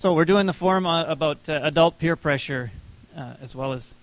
So 0.00 0.14
we're 0.14 0.24
doing 0.24 0.46
the 0.46 0.54
form 0.54 0.86
uh, 0.86 1.04
about 1.04 1.46
uh, 1.46 1.60
adult 1.62 1.98
peer 1.98 2.16
pressure 2.16 2.72
uh, 3.14 3.34
as 3.42 3.54
well 3.54 3.74
as 3.74 3.94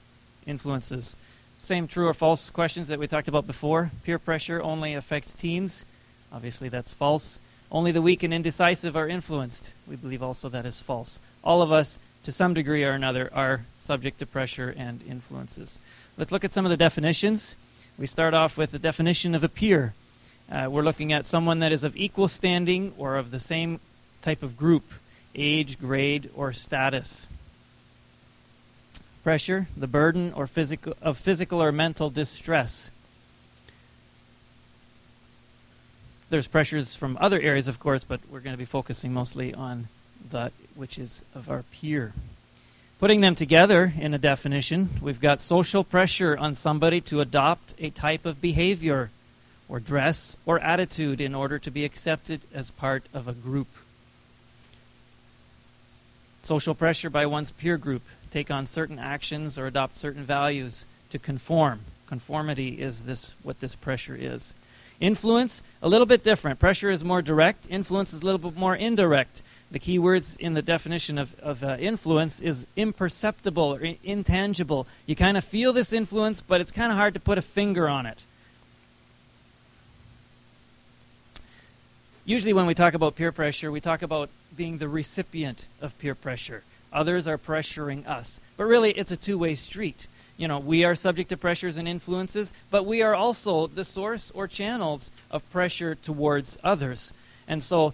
influences. 0.46 1.16
Same 1.60 1.88
true 1.88 2.08
or 2.08 2.14
false 2.14 2.52
questions 2.52 2.90
that 2.90 3.00
we 3.00 3.08
talked 3.08 3.28
about 3.28 3.48
before. 3.48 3.90
Peer 4.04 4.20
pressure 4.20 4.62
only 4.62 4.94
affects 4.94 5.34
teens. 5.34 5.86
Obviously, 6.32 6.70
that's 6.70 6.94
false. 6.94 7.40
Only 7.72 7.92
the 7.92 8.04
weak 8.04 8.22
and 8.22 8.32
indecisive 8.32 8.96
are 8.96 9.08
influenced. 9.08 9.74
We 9.88 9.96
believe 9.96 10.22
also 10.22 10.50
that 10.50 10.68
is 10.68 10.80
false. 10.80 11.18
All 11.44 11.64
of 11.64 11.72
us, 11.72 11.98
to 12.26 12.32
some 12.32 12.54
degree 12.54 12.84
or 12.84 12.92
another, 12.92 13.32
are 13.34 13.66
subject 13.80 14.20
to 14.20 14.28
pressure 14.28 14.76
and 14.78 15.02
influences. 15.10 15.80
Let's 16.16 16.32
look 16.32 16.46
at 16.46 16.54
some 16.54 16.64
of 16.64 16.70
the 16.70 16.78
definitions. 16.78 17.56
We 17.98 18.06
start 18.06 18.36
off 18.36 18.56
with 18.56 18.70
the 18.70 18.78
definition 18.78 19.34
of 19.34 19.44
a 19.44 19.50
peer. 19.50 19.96
Uh, 20.48 20.68
we're 20.70 20.84
looking 20.84 21.12
at 21.12 21.26
someone 21.26 21.58
that 21.62 21.72
is 21.72 21.84
of 21.84 21.98
equal 21.98 22.28
standing 22.28 22.94
or 23.00 23.18
of 23.18 23.32
the 23.32 23.40
same 23.40 23.80
type 24.22 24.44
of 24.44 24.58
group 24.58 24.84
age, 25.38 25.80
grade, 25.80 26.30
or 26.36 26.52
status. 26.52 27.28
Pressure, 29.24 29.68
the 29.78 29.88
burden 29.88 30.34
or 30.34 30.48
physical, 30.48 30.94
of 31.02 31.18
physical 31.18 31.62
or 31.62 31.72
mental 31.72 32.10
distress. 32.10 32.90
There's 36.30 36.48
pressures 36.48 36.96
from 36.96 37.18
other 37.22 37.40
areas, 37.40 37.68
of 37.68 37.80
course, 37.80 38.04
but 38.04 38.20
we're 38.30 38.42
going 38.42 38.54
to 38.54 38.58
be 38.58 38.66
focusing 38.66 39.14
mostly 39.14 39.54
on 39.54 39.88
that 40.32 40.52
which 40.76 40.98
is 40.98 41.22
of 41.34 41.50
our 41.50 41.64
peer. 41.72 42.14
Putting 43.00 43.22
them 43.22 43.36
together 43.36 43.94
in 43.98 44.14
a 44.14 44.18
definition, 44.18 44.90
we've 45.02 45.22
got 45.22 45.40
social 45.40 45.84
pressure 45.84 46.36
on 46.36 46.56
somebody 46.56 47.00
to 47.02 47.22
adopt 47.22 47.76
a 47.80 47.92
type 47.92 48.26
of 48.26 48.42
behavior 48.42 49.12
or 49.70 49.80
dress 49.80 50.36
or 50.46 50.60
attitude 50.60 51.22
in 51.22 51.36
order 51.36 51.60
to 51.60 51.70
be 51.70 51.86
accepted 51.86 52.42
as 52.54 52.72
part 52.72 53.04
of 53.14 53.28
a 53.28 53.34
group 53.34 53.68
social 56.44 56.76
pressure 56.76 57.10
by 57.10 57.26
one's 57.26 57.52
peer 57.52 57.78
group, 57.78 58.02
take 58.32 58.52
on 58.52 58.66
certain 58.66 59.00
actions 59.00 59.58
or 59.58 59.68
adopt 59.68 59.96
certain 59.96 60.24
values 60.24 60.86
to 61.10 61.20
conform. 61.20 61.82
Conformity 62.08 62.82
is 62.82 63.04
this 63.04 63.34
what 63.44 63.60
this 63.60 63.76
pressure 63.76 64.16
is. 64.16 64.54
Influence, 65.00 65.62
a 65.82 65.90
little 65.90 66.08
bit 66.08 66.24
different. 66.24 66.60
Pressure 66.60 66.90
is 66.90 67.04
more 67.04 67.22
direct, 67.22 67.68
influence 67.70 68.14
is 68.14 68.22
a 68.22 68.26
little 68.26 68.40
bit 68.40 68.58
more 68.58 68.76
indirect. 68.76 69.42
The 69.70 69.80
key 69.80 70.00
words 70.00 70.38
in 70.38 70.54
the 70.54 70.62
definition 70.62 71.18
of, 71.18 71.38
of 71.42 71.64
uh, 71.64 71.76
influence 71.78 72.40
is 72.40 72.66
imperceptible 72.78 73.76
or 73.76 73.82
in- 73.82 73.98
intangible. 74.04 74.88
You 75.06 75.16
kind 75.16 75.36
of 75.36 75.44
feel 75.44 75.74
this 75.74 75.92
influence, 75.92 76.40
but 76.42 76.62
it's 76.62 76.72
kind 76.72 76.92
of 76.92 76.98
hard 76.98 77.14
to 77.16 77.20
put 77.20 77.38
a 77.38 77.42
finger 77.42 77.90
on 77.90 78.06
it. 78.06 78.24
Usually, 82.26 82.54
when 82.54 82.66
we 82.66 82.74
talk 82.74 82.94
about 82.94 83.16
peer 83.16 83.32
pressure, 83.32 83.72
we 83.72 83.82
talk 83.82 84.02
about 84.02 84.30
being 84.56 84.78
the 84.78 84.88
recipient 84.88 85.68
of 85.82 85.98
peer 86.00 86.16
pressure. 86.16 86.64
Others 86.94 87.28
are 87.28 87.38
pressuring 87.38 88.08
us. 88.08 88.40
But 88.56 88.66
really, 88.66 88.92
it's 88.92 89.12
a 89.12 89.18
two 89.18 89.38
way 89.38 89.56
street. 89.56 90.08
You 90.38 90.48
know, 90.48 90.60
we 90.60 90.84
are 90.84 90.96
subject 90.96 91.30
to 91.30 91.38
pressures 91.38 91.78
and 91.78 91.88
influences, 91.88 92.54
but 92.70 92.86
we 92.86 93.02
are 93.02 93.16
also 93.16 93.68
the 93.68 93.84
source 93.84 94.32
or 94.36 94.48
channels 94.48 95.12
of 95.32 95.50
pressure 95.52 95.96
towards 95.96 96.58
others. 96.64 97.14
And 97.48 97.64
so, 97.64 97.94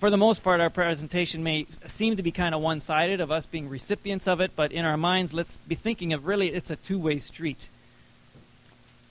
for 0.00 0.10
the 0.10 0.16
most 0.16 0.42
part, 0.42 0.60
our 0.60 0.70
presentation 0.70 1.42
may 1.42 1.66
seem 1.86 2.16
to 2.16 2.22
be 2.22 2.30
kind 2.30 2.54
of 2.54 2.60
one 2.60 2.80
sided 2.80 3.20
of 3.20 3.32
us 3.32 3.46
being 3.46 3.68
recipients 3.68 4.28
of 4.28 4.40
it, 4.40 4.52
but 4.54 4.70
in 4.70 4.84
our 4.84 4.96
minds, 4.96 5.32
let's 5.32 5.56
be 5.56 5.74
thinking 5.74 6.12
of 6.12 6.26
really 6.26 6.48
it's 6.48 6.70
a 6.70 6.76
two 6.76 6.98
way 6.98 7.18
street. 7.18 7.68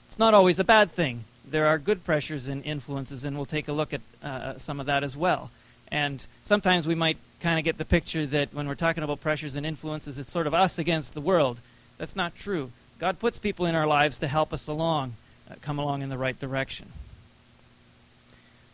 It's 0.06 0.18
not 0.18 0.34
always 0.34 0.58
a 0.58 0.64
bad 0.64 0.92
thing 0.92 1.24
there 1.50 1.66
are 1.66 1.78
good 1.78 2.04
pressures 2.04 2.48
and 2.48 2.64
influences, 2.64 3.24
and 3.24 3.36
we'll 3.36 3.46
take 3.46 3.68
a 3.68 3.72
look 3.72 3.92
at 3.92 4.00
uh, 4.22 4.58
some 4.58 4.80
of 4.80 4.86
that 4.86 5.02
as 5.02 5.16
well. 5.16 5.50
And 5.90 6.24
sometimes 6.42 6.86
we 6.86 6.94
might 6.94 7.16
kind 7.40 7.58
of 7.58 7.64
get 7.64 7.78
the 7.78 7.84
picture 7.84 8.26
that 8.26 8.52
when 8.52 8.66
we're 8.68 8.74
talking 8.74 9.02
about 9.02 9.20
pressures 9.20 9.56
and 9.56 9.64
influences, 9.64 10.18
it's 10.18 10.30
sort 10.30 10.46
of 10.46 10.54
us 10.54 10.78
against 10.78 11.14
the 11.14 11.20
world. 11.20 11.60
That's 11.98 12.16
not 12.16 12.34
true. 12.34 12.70
God 12.98 13.18
puts 13.18 13.38
people 13.38 13.66
in 13.66 13.74
our 13.74 13.86
lives 13.86 14.18
to 14.18 14.28
help 14.28 14.52
us 14.52 14.66
along, 14.66 15.14
uh, 15.50 15.54
come 15.62 15.78
along 15.78 16.02
in 16.02 16.08
the 16.08 16.18
right 16.18 16.38
direction. 16.38 16.92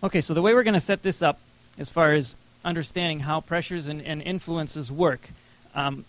Okay, 0.03 0.21
so 0.21 0.35
the 0.35 0.43
way 0.43 0.55
we're 0.55 0.63
going 0.63 0.75
to 0.75 0.81
set 0.81 1.03
this 1.03 1.23
up, 1.23 1.39
as 1.79 1.91
far 1.91 2.13
as 2.13 2.37
understanding 2.65 3.21
how 3.21 3.41
pressures 3.41 3.89
and, 3.89 4.03
and 4.03 4.23
influences 4.23 4.91
work, 4.91 5.29
um, 5.75 6.05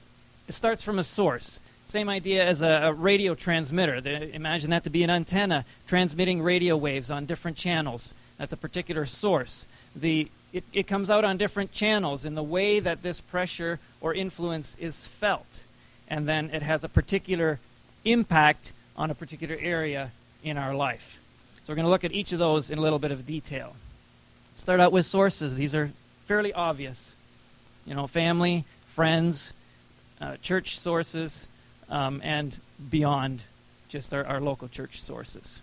it 0.48 0.54
starts 0.54 0.82
from 0.82 1.00
a 1.00 1.04
source. 1.04 1.60
Same 1.86 2.10
idea 2.10 2.44
as 2.46 2.62
a, 2.62 2.84
a 2.84 2.94
radio 2.94 3.36
transmitter. 3.36 4.02
The, 4.02 4.34
imagine 4.34 4.70
that 4.72 4.84
to 4.86 4.90
be 4.90 5.04
an 5.04 5.10
antenna 5.10 5.66
transmitting 5.88 6.42
radio 6.42 6.78
waves 6.78 7.12
on 7.12 7.26
different 7.26 7.58
channels. 7.58 8.14
That's 8.38 8.54
a 8.54 8.58
particular 8.58 9.06
source. 9.06 9.66
The, 9.96 10.30
it, 10.56 10.64
it 10.72 10.88
comes 10.88 11.10
out 11.10 11.26
on 11.26 11.36
different 11.36 11.74
channels 11.74 12.24
in 12.24 12.34
the 12.34 12.42
way 12.42 12.80
that 12.80 13.04
this 13.04 13.20
pressure 13.20 13.78
or 14.00 14.14
influence 14.14 14.78
is 14.80 15.06
felt. 15.06 15.64
And 16.08 16.26
then 16.26 16.50
it 16.52 16.62
has 16.62 16.86
a 16.86 16.88
particular 16.88 17.60
impact 18.06 18.72
on 18.96 19.12
a 19.12 19.16
particular 19.16 19.58
area 19.60 20.12
in 20.46 20.58
our 20.58 20.74
life. 20.74 21.20
So 21.58 21.74
we're 21.74 21.76
going 21.76 21.88
to 21.88 21.92
look 21.92 22.06
at 22.06 22.14
each 22.14 22.32
of 22.32 22.40
those 22.40 22.70
in 22.70 22.78
a 22.78 22.82
little 22.82 23.00
bit 23.00 23.12
of 23.12 23.26
detail. 23.26 23.76
Start 24.56 24.80
out 24.80 24.94
with 24.94 25.06
sources. 25.06 25.58
These 25.58 25.76
are 25.76 25.92
fairly 26.26 26.54
obvious. 26.54 27.14
You 27.86 27.94
know, 27.94 28.08
family, 28.08 28.64
friends, 28.94 29.52
uh, 30.22 30.38
church 30.42 30.80
sources, 30.80 31.48
um, 31.90 32.22
and 32.24 32.58
beyond 32.90 33.44
just 33.90 34.14
our, 34.14 34.24
our 34.24 34.40
local 34.40 34.70
church 34.70 35.02
sources. 35.02 35.60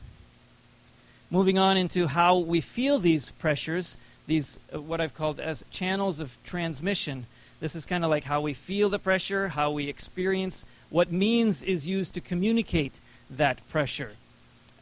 Moving 1.30 1.56
on 1.56 1.78
into 1.78 2.08
how 2.08 2.36
we 2.36 2.60
feel 2.60 2.98
these 2.98 3.30
pressures, 3.30 3.96
these 4.26 4.58
uh, 4.74 4.80
what 4.80 5.00
I've 5.00 5.14
called 5.14 5.40
as 5.40 5.64
channels 5.70 6.20
of 6.20 6.36
transmission. 6.44 7.26
This 7.60 7.76
is 7.76 7.86
kind 7.86 8.04
of 8.04 8.10
like 8.10 8.24
how 8.24 8.40
we 8.40 8.54
feel 8.54 8.88
the 8.88 8.98
pressure, 8.98 9.48
how 9.48 9.70
we 9.70 9.88
experience 9.88 10.64
what 10.90 11.12
means 11.12 11.62
is 11.62 11.86
used 11.86 12.14
to 12.14 12.20
communicate 12.20 12.92
that 13.30 13.66
pressure. 13.68 14.12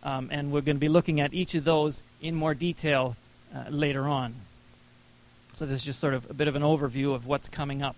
Um, 0.02 0.28
and 0.32 0.50
we're 0.50 0.62
going 0.62 0.76
to 0.76 0.80
be 0.80 0.88
looking 0.88 1.20
at 1.20 1.34
each 1.34 1.54
of 1.54 1.64
those 1.64 2.02
in 2.22 2.34
more 2.34 2.54
detail 2.54 3.16
uh, 3.54 3.68
later 3.68 4.08
on. 4.08 4.34
So, 5.54 5.66
this 5.66 5.80
is 5.80 5.84
just 5.84 6.00
sort 6.00 6.14
of 6.14 6.30
a 6.30 6.34
bit 6.34 6.48
of 6.48 6.56
an 6.56 6.62
overview 6.62 7.14
of 7.14 7.26
what's 7.26 7.48
coming 7.48 7.82
up 7.82 7.96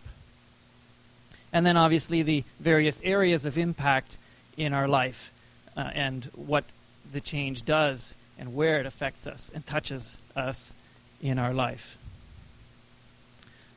and 1.52 1.66
then 1.66 1.76
obviously 1.76 2.22
the 2.22 2.44
various 2.58 3.00
areas 3.04 3.44
of 3.44 3.58
impact 3.58 4.16
in 4.56 4.72
our 4.72 4.88
life 4.88 5.30
uh, 5.76 5.90
and 5.94 6.24
what 6.34 6.64
the 7.12 7.20
change 7.20 7.64
does 7.64 8.14
and 8.38 8.54
where 8.54 8.80
it 8.80 8.86
affects 8.86 9.26
us 9.26 9.50
and 9.54 9.66
touches 9.66 10.16
us 10.34 10.72
in 11.22 11.38
our 11.38 11.54
life. 11.54 11.96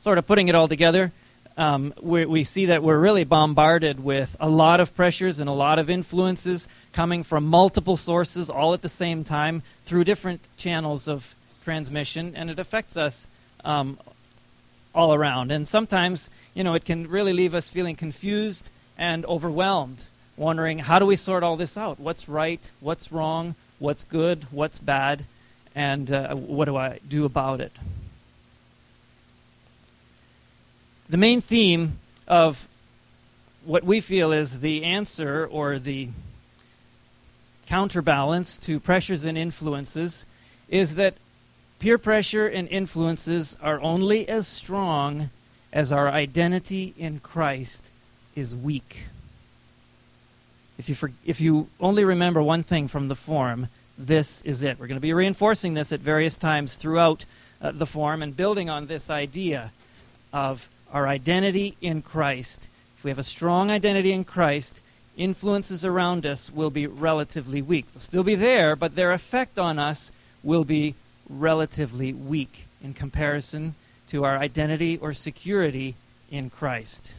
Sort 0.02 0.18
of 0.18 0.28
putting 0.28 0.48
it 0.48 0.56
all 0.56 0.68
together, 0.68 1.12
um, 1.58 1.94
we, 2.02 2.26
we, 2.26 2.44
see 2.44 2.66
that 2.66 2.84
we're 2.84 3.00
really 3.00 3.24
bombarded 3.24 4.04
with 4.04 4.36
a 4.42 4.50
lot 4.50 4.82
of 4.82 4.94
pressures 4.96 5.40
and 5.40 5.50
a 5.50 5.54
lot 5.54 5.80
of 5.80 5.90
influences 5.90 6.68
coming 6.92 7.24
from 7.24 7.46
multiple 7.46 7.96
sources 7.96 8.50
all 8.50 8.74
at 8.74 8.82
the 8.82 8.90
same 8.90 9.24
time 9.24 9.64
through 9.86 10.04
different 10.04 10.42
channels 10.58 11.08
of 11.08 11.34
transmission, 11.64 12.34
and 12.36 12.50
it 12.50 12.60
affects 12.60 12.98
us 12.98 13.28
um, 13.64 13.98
all 14.94 15.14
around. 15.14 15.52
And 15.52 15.68
sometimes, 15.68 16.30
you 16.54 16.64
know, 16.64 16.74
it 16.74 16.84
can 16.84 17.08
really 17.08 17.34
leave 17.34 17.54
us 17.54 17.70
feeling 17.70 17.96
confused 17.96 18.70
and 18.98 19.26
overwhelmed, 19.26 20.06
wondering 20.36 20.80
how 20.80 21.00
do 21.00 21.06
we 21.06 21.16
sort 21.16 21.44
all 21.44 21.56
this 21.56 21.78
out? 21.78 22.00
What's 22.00 22.28
right? 22.28 22.70
What's 22.82 23.12
wrong? 23.12 23.56
What's 23.80 24.04
good? 24.04 24.46
What's 24.52 24.80
bad? 24.80 25.24
And 25.76 26.10
uh, 26.10 26.36
what 26.36 26.66
do 26.66 26.78
I 26.78 27.00
do 27.08 27.26
about 27.26 27.60
it? 27.60 27.74
The 31.10 31.18
main 31.18 31.42
theme 31.42 32.00
of 32.28 32.68
what 33.66 33.84
we 33.84 34.02
feel 34.02 34.32
is 34.32 34.62
the 34.62 34.84
answer 34.84 35.46
or 35.46 35.78
the 35.78 36.10
counterbalance 37.68 38.58
to 38.60 38.80
pressures 38.80 39.26
and 39.26 39.38
influences 39.38 40.26
is 40.70 40.96
that 40.96 41.16
Peer 41.80 41.98
pressure 41.98 42.48
and 42.48 42.68
influences 42.70 43.58
are 43.62 43.82
only 43.82 44.28
as 44.30 44.48
strong 44.48 45.30
as 45.74 45.92
our 45.92 46.08
identity 46.10 46.94
in 46.98 47.20
Christ 47.20 47.92
is 48.36 48.56
weak. 48.56 49.04
If 50.78 50.90
you, 50.90 50.96
for, 50.96 51.12
if 51.26 51.42
you 51.42 51.68
only 51.80 52.04
remember 52.04 52.42
one 52.42 52.64
thing 52.64 52.88
from 52.88 53.08
the 53.08 53.16
form, 53.16 53.68
this 53.98 54.42
is 54.42 54.64
it. 54.64 54.80
We're 54.80 54.88
going 54.88 54.98
to 54.98 55.02
be 55.02 55.14
reinforcing 55.14 55.74
this 55.74 55.92
at 55.92 56.00
various 56.00 56.38
times 56.38 56.76
throughout 56.76 57.26
uh, 57.62 57.72
the 57.72 57.86
form 57.86 58.22
and 58.22 58.36
building 58.36 58.70
on 58.70 58.88
this 58.88 59.10
idea 59.10 59.72
of 60.34 60.68
our 60.92 61.08
identity 61.08 61.78
in 61.82 62.02
Christ. 62.02 62.68
If 62.98 63.04
we 63.04 63.12
have 63.12 63.20
a 63.20 63.24
strong 63.24 63.72
identity 63.72 64.12
in 64.12 64.24
Christ, 64.24 64.82
influences 65.18 65.86
around 65.86 66.26
us 66.26 66.52
will 66.52 66.70
be 66.70 66.88
relatively 66.88 67.62
weak. 67.62 67.92
They'll 67.94 68.02
still 68.02 68.24
be 68.24 68.36
there, 68.36 68.76
but 68.76 68.96
their 68.96 69.14
effect 69.14 69.58
on 69.58 69.80
us 69.80 70.12
will 70.44 70.66
be 70.66 70.96
relatively 71.30 72.14
weak 72.14 72.68
in 72.84 72.94
comparison 72.94 73.76
to 74.10 74.24
our 74.24 74.38
identity 74.38 74.98
or 74.98 75.14
security 75.14 75.96
in 76.30 76.50
Christ. 76.50 77.14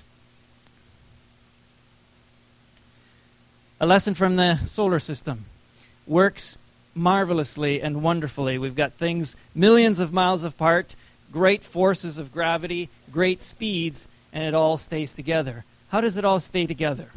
A 3.80 3.86
lesson 3.86 4.14
from 4.14 4.36
the 4.36 4.56
solar 4.66 5.00
system 5.00 5.44
works 6.06 6.56
marvelously 6.96 7.80
and 7.80 8.02
wonderfully. 8.02 8.58
We've 8.58 8.74
got 8.74 8.92
things 8.94 9.36
millions 9.54 10.00
of 10.00 10.12
miles 10.12 10.44
apart 10.44 10.96
great 11.32 11.64
forces 11.64 12.18
of 12.18 12.32
gravity, 12.32 12.88
great 13.12 13.42
speeds, 13.42 14.08
and 14.32 14.42
it 14.44 14.54
all 14.54 14.76
stays 14.76 15.12
together. 15.12 15.64
How 15.88 16.00
does 16.00 16.16
it 16.16 16.24
all 16.24 16.40
stay 16.40 16.66
together? 16.66 17.08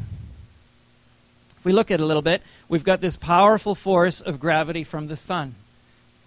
If 1.56 1.64
we 1.64 1.72
look 1.72 1.90
at 1.90 2.00
it 2.00 2.02
a 2.02 2.06
little 2.06 2.22
bit, 2.22 2.42
we've 2.68 2.84
got 2.84 3.00
this 3.00 3.16
powerful 3.16 3.74
force 3.74 4.20
of 4.20 4.40
gravity 4.40 4.84
from 4.84 5.06
the 5.06 5.16
sun. 5.16 5.54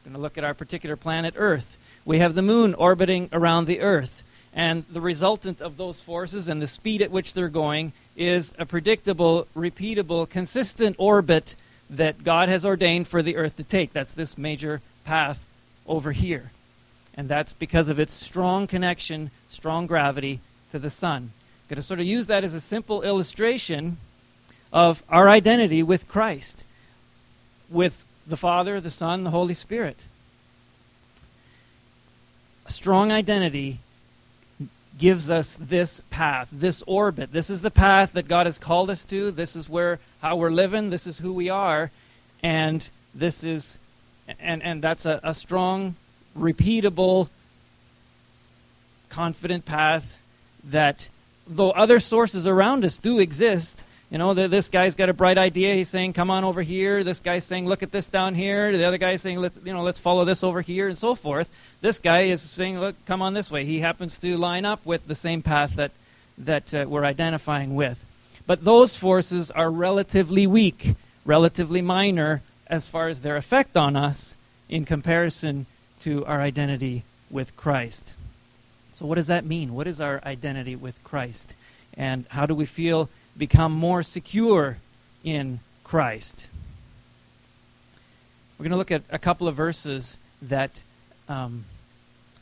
We're 0.01 0.09
going 0.09 0.15
to 0.15 0.21
look 0.21 0.37
at 0.37 0.43
our 0.43 0.53
particular 0.53 0.95
planet, 0.95 1.35
Earth. 1.37 1.77
We 2.05 2.19
have 2.19 2.35
the 2.35 2.41
moon 2.41 2.73
orbiting 2.73 3.29
around 3.31 3.65
the 3.65 3.81
Earth. 3.81 4.23
And 4.55 4.85
the 4.91 5.01
resultant 5.01 5.61
of 5.61 5.77
those 5.77 6.01
forces 6.01 6.47
and 6.47 6.61
the 6.61 6.67
speed 6.67 7.01
at 7.01 7.09
which 7.09 7.33
they're 7.33 7.49
going 7.49 7.91
is 8.15 8.53
a 8.59 8.65
predictable, 8.65 9.47
repeatable, 9.55 10.29
consistent 10.29 10.95
orbit 10.99 11.55
that 11.97 12.23
God 12.23 12.49
has 12.49 12.65
ordained 12.65 13.07
for 13.07 13.21
the 13.21 13.37
earth 13.37 13.57
to 13.57 13.63
take. 13.63 13.93
That's 13.93 14.13
this 14.13 14.37
major 14.37 14.81
path 15.05 15.39
over 15.87 16.11
here. 16.11 16.51
And 17.15 17.29
that's 17.29 17.53
because 17.53 17.89
of 17.89 17.99
its 17.99 18.13
strong 18.13 18.67
connection, 18.67 19.31
strong 19.49 19.85
gravity 19.85 20.39
to 20.71 20.79
the 20.79 20.89
sun. 20.89 21.31
I'm 21.31 21.69
going 21.69 21.75
to 21.77 21.83
sort 21.83 21.99
of 21.99 22.05
use 22.05 22.27
that 22.27 22.43
as 22.43 22.53
a 22.53 22.59
simple 22.59 23.03
illustration 23.03 23.97
of 24.71 25.03
our 25.07 25.29
identity 25.29 25.83
with 25.83 26.07
Christ, 26.07 26.63
with 27.69 28.03
the 28.25 28.37
Father, 28.37 28.81
the 28.81 28.89
Son, 28.89 29.23
the 29.23 29.29
Holy 29.29 29.53
Spirit. 29.53 30.03
A 32.65 32.71
strong 32.71 33.11
identity 33.11 33.79
gives 34.97 35.29
us 35.29 35.57
this 35.59 36.01
path, 36.09 36.47
this 36.51 36.83
orbit. 36.85 37.31
This 37.31 37.49
is 37.49 37.61
the 37.61 37.71
path 37.71 38.13
that 38.13 38.27
God 38.27 38.45
has 38.45 38.59
called 38.59 38.89
us 38.89 39.03
to. 39.05 39.31
This 39.31 39.55
is 39.55 39.67
where 39.67 39.99
how 40.21 40.35
we're 40.35 40.51
living. 40.51 40.89
This 40.89 41.07
is 41.07 41.19
who 41.19 41.33
we 41.33 41.49
are, 41.49 41.91
and 42.41 42.87
this 43.13 43.43
is, 43.43 43.77
and 44.39 44.61
and 44.61 44.81
that's 44.81 45.05
a, 45.05 45.19
a 45.23 45.33
strong, 45.33 45.95
repeatable, 46.37 47.29
confident 49.09 49.65
path 49.65 50.19
that, 50.65 51.07
though 51.47 51.71
other 51.71 51.99
sources 51.99 52.47
around 52.47 52.85
us 52.85 52.97
do 52.97 53.19
exist, 53.19 53.83
you 54.13 54.19
know, 54.19 54.35
this 54.35 54.69
guy's 54.69 54.93
got 54.93 55.09
a 55.09 55.13
bright 55.13 55.39
idea. 55.39 55.73
He's 55.73 55.89
saying, 55.89 56.13
"Come 56.13 56.29
on 56.29 56.43
over 56.43 56.61
here." 56.61 57.03
This 57.03 57.19
guy's 57.19 57.43
saying, 57.43 57.65
"Look 57.65 57.81
at 57.81 57.91
this 57.91 58.07
down 58.07 58.35
here." 58.35 58.77
The 58.77 58.83
other 58.83 58.99
guy's 58.99 59.23
saying, 59.23 59.39
"Let's, 59.39 59.57
you 59.65 59.73
know, 59.73 59.81
let's 59.81 59.97
follow 59.97 60.23
this 60.23 60.43
over 60.43 60.61
here," 60.61 60.87
and 60.87 60.95
so 60.95 61.15
forth. 61.15 61.49
This 61.81 61.97
guy 61.97 62.25
is 62.25 62.39
saying, 62.39 62.79
"Look, 62.79 62.95
come 63.07 63.23
on 63.23 63.33
this 63.33 63.49
way." 63.49 63.65
He 63.65 63.79
happens 63.79 64.19
to 64.19 64.37
line 64.37 64.65
up 64.65 64.85
with 64.85 65.07
the 65.07 65.15
same 65.15 65.41
path 65.41 65.77
that 65.77 65.89
that 66.37 66.71
uh, 66.75 66.85
we're 66.87 67.03
identifying 67.03 67.73
with. 67.73 67.97
But 68.45 68.63
those 68.63 68.95
forces 68.95 69.49
are 69.49 69.71
relatively 69.71 70.45
weak, 70.45 70.93
relatively 71.25 71.81
minor 71.81 72.43
as 72.67 72.87
far 72.87 73.07
as 73.07 73.21
their 73.21 73.35
effect 73.35 73.75
on 73.75 73.95
us 73.95 74.35
in 74.69 74.85
comparison 74.85 75.65
to 76.01 76.23
our 76.27 76.39
identity 76.39 77.01
with 77.31 77.57
Christ. 77.57 78.13
So, 78.93 79.07
what 79.07 79.15
does 79.15 79.25
that 79.25 79.43
mean? 79.43 79.73
What 79.73 79.87
is 79.87 79.99
our 79.99 80.21
identity 80.23 80.75
with 80.75 81.03
Christ? 81.03 81.55
And 81.97 82.25
how 82.29 82.45
do 82.45 82.53
we 82.53 82.67
feel 82.67 83.09
become 83.37 83.71
more 83.71 84.03
secure 84.03 84.77
in 85.23 85.59
Christ. 85.83 86.47
We're 88.57 88.63
going 88.63 88.71
to 88.71 88.77
look 88.77 88.91
at 88.91 89.03
a 89.09 89.19
couple 89.19 89.47
of 89.47 89.55
verses 89.55 90.17
that 90.41 90.83
um, 91.27 91.65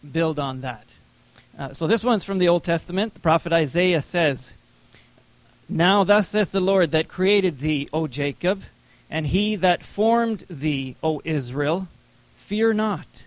build 0.10 0.40
on 0.40 0.62
that. 0.62 0.96
Uh, 1.58 1.74
so 1.74 1.88
this 1.88 2.04
one's 2.04 2.24
from 2.24 2.38
the 2.38 2.48
Old 2.48 2.64
Testament. 2.64 3.14
The 3.14 3.20
prophet 3.20 3.54
Isaiah 3.54 4.02
says, 4.02 4.54
Now 5.68 6.04
thus 6.04 6.30
saith 6.30 6.52
the 6.52 6.60
Lord 6.60 6.92
that 6.92 7.08
created 7.08 7.60
thee, 7.60 7.90
O 7.94 8.08
Jacob, 8.08 8.64
and 9.10 9.28
he 9.28 9.56
that 9.58 9.84
formed 9.84 10.46
thee, 10.50 10.96
O 11.04 11.22
Israel, 11.24 11.88
fear 12.38 12.74
not, 12.74 13.26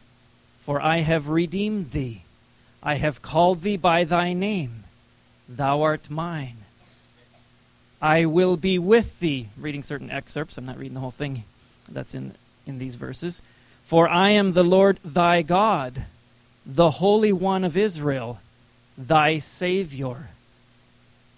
for 0.61 0.81
I 0.81 0.99
have 0.99 1.28
redeemed 1.28 1.90
thee. 1.93 2.22
I 2.82 2.96
have 2.96 3.22
called 3.22 3.62
thee 3.62 3.76
by 3.76 4.05
thy 4.05 4.32
name. 4.32 4.84
Thou 5.49 5.82
art 5.82 6.11
mine. 6.11 6.63
I 8.04 8.26
will 8.26 8.58
be 8.58 8.78
with 8.78 9.18
thee. 9.18 9.48
reading 9.56 9.82
certain 9.82 10.10
excerpts. 10.10 10.58
I'm 10.58 10.66
not 10.66 10.76
reading 10.76 10.92
the 10.92 11.00
whole 11.00 11.10
thing 11.10 11.44
that's 11.88 12.14
in, 12.14 12.34
in 12.66 12.76
these 12.76 12.96
verses. 12.96 13.40
For 13.86 14.06
I 14.06 14.28
am 14.28 14.52
the 14.52 14.62
Lord 14.62 15.00
thy 15.02 15.40
God, 15.40 16.04
the 16.66 16.90
Holy 16.90 17.32
One 17.32 17.64
of 17.64 17.78
Israel, 17.78 18.40
thy 18.98 19.38
Savior. 19.38 20.28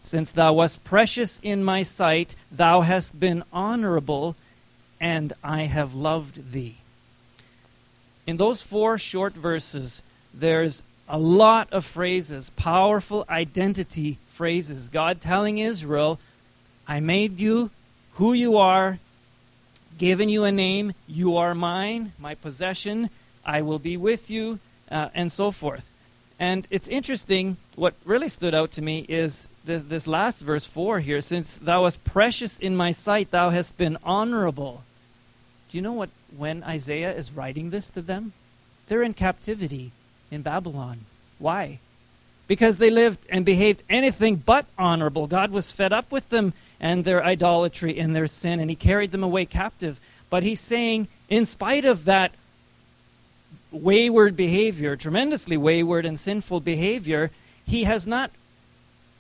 Since 0.01 0.33
thou 0.33 0.55
wast 0.55 0.83
precious 0.83 1.39
in 1.41 1.63
my 1.63 1.85
sight, 1.85 2.35
thou 2.51 2.81
hast 2.81 3.21
been 3.21 3.45
honorable, 3.53 4.35
and 5.01 5.35
I 5.45 5.67
have 5.67 5.95
loved 5.95 6.51
thee. 6.51 6.79
In 8.27 8.39
those 8.39 8.61
four 8.61 8.99
short 8.99 9.35
verses, 9.35 10.03
there's 10.35 10.83
a 11.09 11.17
lot 11.17 11.73
of 11.73 11.85
phrases, 11.85 12.51
powerful 12.57 13.25
identity 13.31 14.19
phrases. 14.33 14.89
God 14.89 15.21
telling 15.21 15.59
Israel, 15.59 16.19
I 16.89 17.01
made 17.01 17.39
you 17.41 17.71
who 18.15 18.33
you 18.33 18.59
are, 18.59 18.99
given 19.99 20.29
you 20.29 20.45
a 20.45 20.53
name. 20.53 20.93
You 21.07 21.37
are 21.37 21.55
mine, 21.55 22.13
my 22.19 22.35
possession. 22.35 23.11
I 23.45 23.63
will 23.63 23.79
be 23.79 23.97
with 23.97 24.31
you, 24.31 24.59
uh, 24.91 25.09
and 25.15 25.31
so 25.31 25.51
forth. 25.51 25.89
And 26.39 26.67
it's 26.71 26.89
interesting, 26.89 27.57
what 27.77 27.95
really 28.05 28.29
stood 28.29 28.55
out 28.55 28.73
to 28.73 28.83
me 28.83 29.05
is 29.09 29.49
this, 29.65 30.07
last 30.07 30.41
verse 30.41 30.67
4 30.67 31.01
here. 31.01 31.21
Since 31.21 31.57
thou 31.59 31.83
wast 31.83 32.05
precious 32.05 32.59
in 32.59 32.77
my 32.77 32.93
sight, 32.93 33.31
thou 33.31 33.51
hast 33.51 33.77
been 33.77 33.97
honorable. 34.05 34.83
Do 35.71 35.79
you 35.79 35.83
know 35.83 35.95
what, 35.95 36.11
when 36.37 36.63
Isaiah 36.63 37.15
is 37.15 37.33
writing 37.33 37.71
this 37.71 37.89
to 37.91 38.03
them? 38.03 38.33
They're 38.89 39.03
in 39.03 39.15
captivity 39.15 39.93
in 40.31 40.43
Babylon. 40.43 41.01
Why? 41.39 41.81
Because 42.47 42.79
they 42.79 42.91
lived 42.91 43.19
and 43.29 43.45
behaved 43.45 43.83
anything 43.89 44.37
but 44.37 44.67
honorable. 44.79 45.27
God 45.27 45.51
was 45.51 45.73
fed 45.73 45.93
up 45.93 46.13
with 46.13 46.29
them 46.29 46.53
and 46.81 47.05
their 47.05 47.25
idolatry 47.25 47.99
and 47.99 48.15
their 48.15 48.27
sin, 48.27 48.61
and 48.61 48.71
he 48.71 48.77
carried 48.77 49.11
them 49.11 49.23
away 49.23 49.47
captive. 49.47 49.99
But 50.29 50.43
he's 50.43 50.61
saying, 50.61 51.09
in 51.29 51.45
spite 51.45 51.85
of 51.85 52.05
that 52.05 52.33
wayward 53.71 54.37
behavior, 54.37 54.97
tremendously 54.97 55.57
wayward 55.57 56.05
and 56.05 56.19
sinful 56.19 56.61
behavior, 56.61 57.31
he 57.67 57.85
has 57.85 58.07
not 58.07 58.31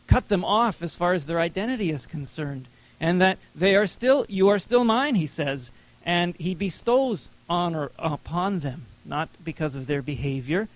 cut 0.06 0.28
them 0.28 0.44
off 0.44 0.82
as 0.82 0.96
far 0.96 1.12
as 1.14 1.26
their 1.26 1.40
identity 1.40 1.90
is 1.90 2.06
concerned. 2.06 2.66
And 3.00 3.20
that 3.20 3.38
they 3.54 3.76
are 3.76 3.86
still, 3.86 4.24
you 4.28 4.48
are 4.48 4.58
still 4.58 4.84
mine, 4.84 5.14
he 5.16 5.26
says. 5.26 5.70
And 6.04 6.34
he 6.36 6.54
bestows 6.54 7.28
honor 7.48 7.90
upon 7.98 8.60
them, 8.60 8.86
not 9.04 9.28
because 9.44 9.74
of 9.74 9.86
their 9.86 10.02
behavior, 10.02 10.68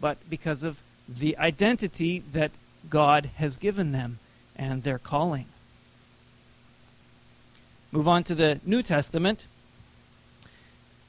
but 0.00 0.18
because 0.28 0.62
of 0.62 0.80
the 1.08 1.36
identity 1.38 2.22
that 2.32 2.50
God 2.90 3.30
has 3.36 3.56
given 3.56 3.92
them 3.92 4.18
and 4.56 4.82
their 4.82 4.98
calling. 4.98 5.46
Move 7.92 8.08
on 8.08 8.24
to 8.24 8.34
the 8.34 8.58
New 8.64 8.82
Testament 8.82 9.44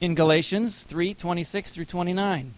in 0.02 0.14
Galatians 0.14 0.84
3 0.84 1.14
26 1.14 1.70
through 1.70 1.86
29. 1.86 2.52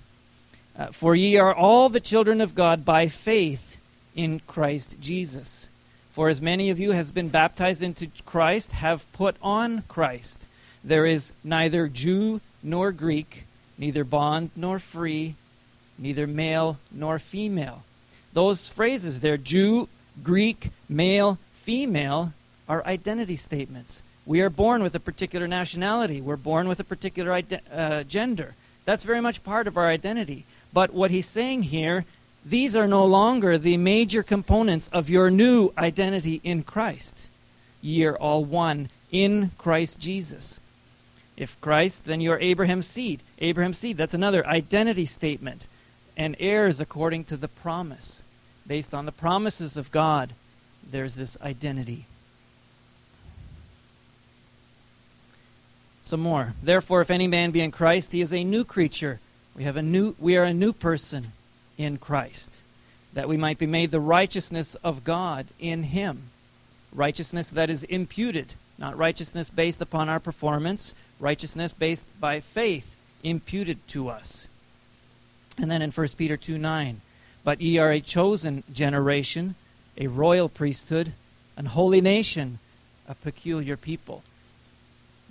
Uh, 0.77 0.87
For 0.87 1.15
ye 1.15 1.37
are 1.37 1.55
all 1.55 1.89
the 1.89 2.01
children 2.01 2.41
of 2.41 2.57
God 2.57 2.85
by 2.85 3.07
faith 3.07 3.77
in 4.17 4.41
Christ 4.41 4.97
Jesus. 5.01 5.69
For 6.11 6.29
as 6.29 6.43
many 6.43 6.71
of 6.71 6.81
you 6.81 6.91
has 6.91 7.13
been 7.13 7.29
baptized 7.29 7.85
into 7.85 8.09
Christ 8.25 8.73
have 8.73 9.11
put 9.13 9.37
on 9.41 9.83
Christ. 9.83 10.49
There 10.83 11.07
is 11.07 11.33
neither 11.45 11.87
Jew 11.87 12.41
nor 12.65 12.91
Greek, 12.91 13.45
neither 13.79 14.03
bond 14.03 14.51
nor 14.57 14.81
free, 14.81 15.37
neither 15.99 16.27
male 16.27 16.79
nor 16.91 17.21
female. 17.21 17.85
Those 18.33 18.69
phrases 18.69 19.21
there, 19.21 19.37
Jew, 19.37 19.89
Greek, 20.25 20.71
male, 20.89 21.39
female, 21.63 22.33
are 22.69 22.85
identity 22.85 23.37
statements. 23.37 24.03
We 24.27 24.41
are 24.41 24.51
born 24.51 24.83
with 24.83 24.95
a 24.97 25.01
particular 25.01 25.47
nationality. 25.47 26.21
We're 26.21 26.37
born 26.37 26.67
with 26.67 26.81
a 26.81 26.85
particular 26.85 27.33
ide- 27.33 27.61
uh, 27.73 28.03
gender. 28.03 28.55
That's 28.85 29.05
very 29.05 29.21
much 29.21 29.45
part 29.45 29.69
of 29.69 29.77
our 29.77 29.87
identity. 29.87 30.45
But 30.73 30.93
what 30.93 31.13
he's 31.13 31.29
saying 31.29 31.63
here, 31.63 32.05
these 32.45 32.75
are 32.75 32.89
no 32.89 33.05
longer 33.05 33.57
the 33.57 33.77
major 33.77 34.25
components 34.25 34.91
of 34.93 35.09
your 35.09 35.31
new 35.31 35.73
identity 35.79 36.41
in 36.43 36.65
Christ. 36.65 37.29
Ye 37.81 38.05
are 38.05 38.17
all 38.17 38.45
one 38.45 38.89
in 39.13 39.53
Christ 39.59 40.01
Jesus. 40.01 40.59
If 41.37 41.61
Christ, 41.61 42.05
then 42.05 42.21
you're 42.21 42.41
Abraham's 42.41 42.87
seed. 42.87 43.23
Abraham's 43.39 43.79
seed, 43.79 43.97
that's 43.97 44.15
another 44.15 44.45
identity 44.47 45.07
statement. 45.07 45.69
And 46.17 46.35
heirs 46.41 46.81
according 46.81 47.25
to 47.25 47.37
the 47.37 47.49
promise. 47.49 48.25
Based 48.67 48.93
on 48.93 49.07
the 49.07 49.13
promises 49.13 49.77
of 49.77 49.93
God, 49.93 50.33
there's 50.91 51.15
this 51.15 51.37
identity. 51.43 52.07
Some 56.07 56.21
more. 56.21 56.55
Therefore, 56.63 57.01
if 57.01 57.11
any 57.11 57.27
man 57.27 57.51
be 57.51 57.61
in 57.61 57.73
Christ, 57.73 58.13
he 58.13 58.21
is 58.21 58.33
a 58.33 58.45
new 58.45 58.63
creature. 58.63 59.19
We 59.57 59.65
have 59.65 59.77
a 59.77 59.83
new 59.83 60.15
we 60.21 60.37
are 60.37 60.45
a 60.45 60.55
new 60.55 60.73
person 60.73 61.33
in 61.77 61.99
Christ. 61.99 62.61
That 63.15 63.29
we 63.29 63.37
might 63.37 63.59
be 63.59 63.67
made 63.67 63.91
the 63.91 63.99
righteousness 63.99 64.77
of 64.85 65.03
God 65.03 65.47
in 65.59 65.83
him. 65.83 66.31
Righteousness 66.93 67.51
that 67.51 67.71
is 67.71 67.83
imputed, 67.83 68.55
not 68.79 68.97
righteousness 68.97 69.51
based 69.51 69.83
upon 69.83 70.09
our 70.09 70.21
performance, 70.21 70.95
righteousness 71.19 71.73
based 71.73 72.07
by 72.21 72.39
faith 72.39 72.95
imputed 73.25 73.85
to 73.89 74.09
us. 74.09 74.47
And 75.59 75.69
then 75.69 75.83
in 75.83 75.91
1 75.91 76.07
Peter 76.17 76.37
2 76.37 76.57
9, 76.57 77.01
but 77.43 77.61
ye 77.61 77.79
are 77.79 77.91
a 77.91 78.01
chosen 78.01 78.63
generation, 78.73 79.57
a 79.99 80.07
royal 80.07 80.49
priesthood, 80.49 81.15
an 81.57 81.67
holy 81.67 82.01
nation, 82.01 82.61
a 83.09 83.17
peculiar 83.17 83.77
people. 83.77 84.23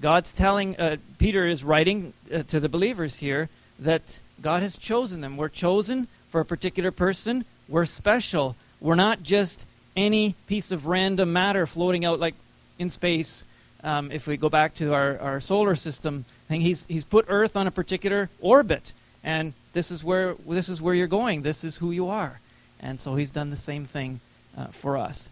God's 0.02 0.34
telling, 0.34 0.78
uh, 0.78 0.98
Peter 1.18 1.46
is 1.46 1.64
writing 1.64 2.14
uh, 2.34 2.44
to 2.44 2.60
the 2.60 2.70
believers 2.70 3.20
here 3.20 3.50
that 3.80 4.20
God 4.42 4.62
has 4.62 4.78
chosen 4.78 5.22
them. 5.22 5.38
We're 5.38 5.50
chosen 5.50 6.08
for 6.30 6.42
a 6.42 6.46
particular 6.46 6.92
person. 6.92 7.46
We're 7.68 7.86
special. 7.86 8.56
We're 8.82 8.96
not 8.96 9.24
just 9.24 9.66
any 9.96 10.36
piece 10.48 10.72
of 10.72 10.86
random 10.86 11.32
matter 11.32 11.66
floating 11.66 12.04
out 12.04 12.20
like 12.20 12.36
in 12.78 12.90
space. 12.90 13.46
Um, 13.84 14.12
if 14.12 14.28
we 14.28 14.36
go 14.36 14.50
back 14.50 14.76
to 14.76 14.94
our, 14.94 15.20
our 15.20 15.40
solar 15.40 15.76
system 15.76 16.26
thing, 16.48 16.62
he's, 16.62 16.86
he's 16.86 17.04
put 17.04 17.26
Earth 17.28 17.56
on 17.56 17.68
a 17.68 17.72
particular 17.72 18.30
orbit. 18.42 18.92
And 19.24 19.54
this 19.74 19.92
is 19.92 20.04
where 20.04 20.36
this 20.48 20.70
is 20.70 20.82
where 20.82 20.94
you're 20.94 21.08
going. 21.08 21.42
This 21.42 21.64
is 21.64 21.78
who 21.78 21.92
you 21.92 22.10
are. 22.10 22.40
And 22.80 23.00
so 23.00 23.16
he's 23.16 23.32
done 23.32 23.50
the 23.50 23.56
same 23.56 23.86
thing 23.86 24.20
uh, 24.58 24.68
for 24.68 24.98
us. 24.98 25.30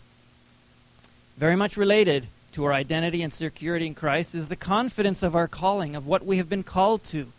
Very 1.37 1.55
much 1.55 1.77
related 1.77 2.27
to 2.53 2.65
our 2.65 2.73
identity 2.73 3.21
and 3.21 3.33
security 3.33 3.87
in 3.87 3.95
Christ 3.95 4.35
is 4.35 4.47
the 4.47 4.55
confidence 4.55 5.23
of 5.23 5.35
our 5.35 5.47
calling, 5.47 5.95
of 5.95 6.05
what 6.05 6.25
we 6.25 6.37
have 6.37 6.49
been 6.49 6.63
called 6.63 7.03
to. 7.05 7.31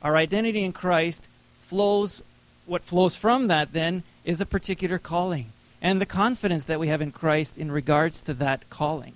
Our 0.00 0.16
identity 0.16 0.62
in 0.62 0.72
Christ 0.72 1.28
flows, 1.62 2.22
what 2.66 2.82
flows 2.82 3.16
from 3.16 3.48
that 3.48 3.72
then 3.72 4.04
is 4.24 4.40
a 4.40 4.46
particular 4.46 4.98
calling. 4.98 5.46
And 5.82 6.00
the 6.00 6.06
confidence 6.06 6.64
that 6.64 6.80
we 6.80 6.88
have 6.88 7.02
in 7.02 7.12
Christ 7.12 7.58
in 7.58 7.70
regards 7.70 8.22
to 8.22 8.34
that 8.34 8.68
calling. 8.70 9.14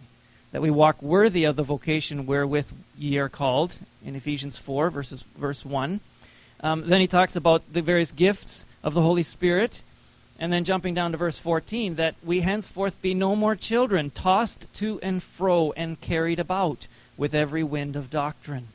That 0.50 0.62
we 0.62 0.70
walk 0.70 1.00
worthy 1.00 1.44
of 1.44 1.56
the 1.56 1.62
vocation 1.62 2.26
wherewith 2.26 2.70
ye 2.98 3.18
are 3.18 3.28
called, 3.28 3.78
in 4.04 4.16
Ephesians 4.16 4.58
4, 4.58 4.90
verses, 4.90 5.22
verse 5.36 5.64
1. 5.64 6.00
Um, 6.60 6.88
then 6.88 7.00
he 7.00 7.06
talks 7.06 7.36
about 7.36 7.62
the 7.72 7.82
various 7.82 8.12
gifts 8.12 8.64
of 8.82 8.94
the 8.94 9.02
Holy 9.02 9.22
Spirit 9.22 9.82
and 10.38 10.52
then 10.52 10.64
jumping 10.64 10.94
down 10.94 11.12
to 11.12 11.18
verse 11.18 11.38
14, 11.38 11.96
that 11.96 12.14
we 12.24 12.40
henceforth 12.40 13.00
be 13.00 13.14
no 13.14 13.36
more 13.36 13.54
children, 13.54 14.10
tossed 14.10 14.72
to 14.74 14.98
and 15.00 15.22
fro 15.22 15.72
and 15.76 16.00
carried 16.00 16.40
about 16.40 16.86
with 17.16 17.34
every 17.34 17.62
wind 17.62 17.96
of 17.96 18.10
doctrine. 18.10 18.68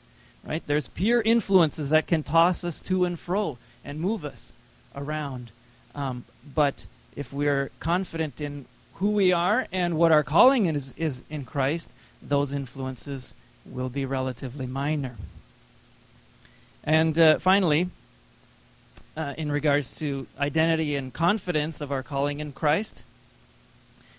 Right? 0.46 0.64
There's 0.66 0.88
peer 0.88 1.22
influences 1.22 1.90
that 1.90 2.08
can 2.08 2.24
toss 2.24 2.64
us 2.64 2.80
to 2.82 3.04
and 3.04 3.20
fro 3.20 3.58
and 3.84 4.00
move 4.00 4.24
us 4.24 4.54
around. 4.96 5.52
Um, 5.94 6.24
but 6.56 6.86
if 7.16 7.34
we're 7.34 7.72
confident 7.80 8.40
in 8.40 8.66
who 8.96 9.12
we 9.12 9.34
are 9.34 9.68
and 9.72 9.98
what 9.98 10.12
our 10.12 10.24
calling 10.24 10.68
is, 10.68 10.94
is 10.96 11.24
in 11.30 11.44
Christ, 11.44 11.92
those 12.22 12.54
influences 12.54 13.34
will 13.66 13.90
be 13.90 14.06
relatively 14.06 14.66
minor. 14.66 15.18
And 16.84 17.20
uh, 17.20 17.40
finally, 17.40 17.90
uh, 19.18 19.34
in 19.38 19.52
regards 19.52 19.98
to 19.98 20.28
identity 20.40 20.96
and 20.96 21.12
confidence 21.12 21.82
of 21.82 21.92
our 21.92 22.04
calling 22.04 22.40
in 22.40 22.52
Christ. 22.54 23.04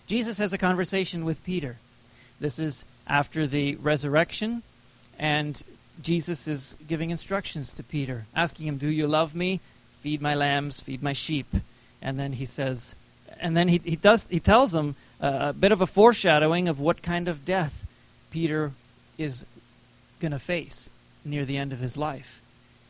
Jesus 0.08 0.38
has 0.38 0.52
a 0.52 0.58
conversation 0.58 1.24
with 1.24 1.42
Peter. 1.44 1.76
This 2.40 2.58
is 2.58 2.84
after 3.06 3.46
the 3.46 3.76
resurrection, 3.76 4.62
and 5.18 5.62
Jesus 6.02 6.48
is 6.48 6.76
giving 6.86 7.10
instructions 7.10 7.72
to 7.74 7.82
Peter, 7.82 8.26
asking 8.34 8.66
him, 8.66 8.76
Do 8.76 8.88
you 8.88 9.06
love 9.06 9.34
me? 9.34 9.60
Feed 10.02 10.20
my 10.20 10.34
lambs, 10.34 10.80
feed 10.80 11.02
my 11.02 11.12
sheep. 11.12 11.46
And 12.02 12.18
then 12.18 12.34
he 12.34 12.46
says, 12.46 12.94
and 13.40 13.56
then 13.56 13.68
he, 13.68 13.80
he 13.84 13.96
does 13.96 14.26
he 14.30 14.40
tells 14.40 14.74
him 14.74 14.96
uh, 15.20 15.38
a 15.40 15.52
bit 15.52 15.72
of 15.72 15.80
a 15.80 15.86
foreshadowing 15.86 16.68
of 16.68 16.80
what 16.80 17.02
kind 17.02 17.28
of 17.28 17.44
death 17.44 17.86
Peter 18.30 18.72
is 19.16 19.44
going 20.20 20.32
to 20.32 20.38
face 20.38 20.90
near 21.24 21.44
the 21.44 21.56
end 21.56 21.72
of 21.72 21.78
his 21.78 21.96
life. 21.96 22.40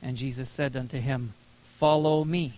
And 0.03 0.17
Jesus 0.17 0.49
said 0.49 0.77
unto 0.77 0.99
him, 0.99 1.35
Follow 1.79 2.25
me. 2.25 2.55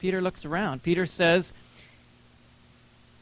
Peter 0.00 0.20
looks 0.20 0.44
around. 0.44 0.82
Peter 0.82 1.06
says, 1.06 1.54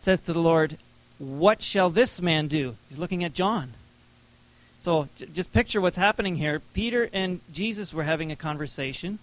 says 0.01 0.21
to 0.21 0.33
the 0.33 0.41
Lord, 0.41 0.79
What 1.19 1.63
shall 1.63 1.91
this 1.91 2.23
man 2.23 2.49
do? 2.49 2.77
He's 2.89 2.99
looking 2.99 3.23
at 3.23 3.35
John. 3.35 3.75
So 4.81 5.09
j- 5.17 5.27
just 5.27 5.53
picture 5.53 5.81
what's 5.81 5.99
happening 5.99 6.37
here. 6.37 6.61
Peter 6.73 7.11
and 7.13 7.41
Jesus 7.53 7.93
were 7.93 8.03
having 8.03 8.33
a 8.33 8.37
conversation. 8.37 9.19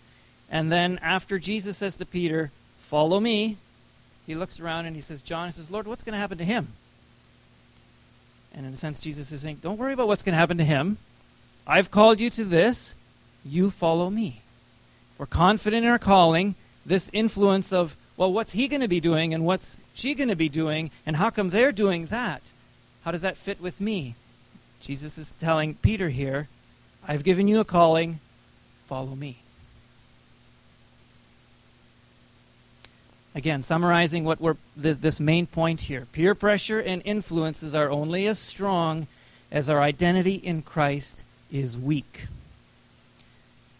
And 0.51 0.71
then 0.71 0.99
after 1.01 1.39
Jesus 1.39 1.77
says 1.77 1.95
to 1.95 2.05
Peter, 2.05 2.51
Follow 2.81 3.19
me, 3.19 3.57
he 4.27 4.35
looks 4.35 4.59
around 4.59 4.85
and 4.85 4.95
he 4.95 5.01
says, 5.01 5.23
John, 5.23 5.47
he 5.47 5.51
says, 5.51 5.71
Lord, 5.71 5.87
what's 5.87 6.03
going 6.03 6.13
to 6.13 6.19
happen 6.19 6.37
to 6.37 6.45
him? 6.45 6.73
And 8.53 8.67
in 8.67 8.73
a 8.73 8.77
sense, 8.77 8.99
Jesus 8.99 9.31
is 9.31 9.41
saying, 9.41 9.59
Don't 9.63 9.79
worry 9.79 9.93
about 9.93 10.07
what's 10.07 10.21
going 10.21 10.33
to 10.33 10.39
happen 10.39 10.59
to 10.59 10.63
him. 10.63 10.99
I've 11.65 11.89
called 11.89 12.19
you 12.19 12.29
to 12.29 12.45
this. 12.45 12.93
You 13.43 13.71
follow 13.71 14.11
me 14.11 14.43
we're 15.19 15.25
confident 15.25 15.85
in 15.85 15.91
our 15.91 15.99
calling, 15.99 16.55
this 16.85 17.11
influence 17.13 17.71
of, 17.73 17.95
well, 18.17 18.31
what's 18.31 18.53
he 18.53 18.67
going 18.69 18.81
to 18.81 18.87
be 18.87 19.01
doing 19.01 19.33
and 19.33 19.45
what's 19.45 19.77
she 19.93 20.15
going 20.15 20.29
to 20.29 20.35
be 20.35 20.49
doing 20.49 20.89
and 21.05 21.17
how 21.17 21.29
come 21.29 21.49
they're 21.49 21.73
doing 21.73 22.07
that? 22.07 22.41
How 23.03 23.11
does 23.11 23.21
that 23.21 23.37
fit 23.37 23.61
with 23.61 23.79
me? 23.81 24.15
Jesus 24.81 25.17
is 25.17 25.33
telling 25.39 25.75
Peter 25.75 26.09
here, 26.09 26.47
I've 27.05 27.23
given 27.23 27.49
you 27.49 27.59
a 27.59 27.65
calling, 27.65 28.19
follow 28.87 29.13
me. 29.13 29.39
Again, 33.35 33.61
summarizing 33.61 34.23
what 34.23 34.41
we're 34.41 34.55
this, 34.75 34.97
this 34.97 35.19
main 35.19 35.47
point 35.47 35.81
here. 35.81 36.07
Peer 36.13 36.33
pressure 36.33 36.79
and 36.79 37.01
influences 37.05 37.75
are 37.75 37.89
only 37.89 38.25
as 38.25 38.39
strong 38.39 39.07
as 39.51 39.69
our 39.69 39.81
identity 39.81 40.35
in 40.35 40.61
Christ 40.61 41.23
is 41.51 41.77
weak. 41.77 42.27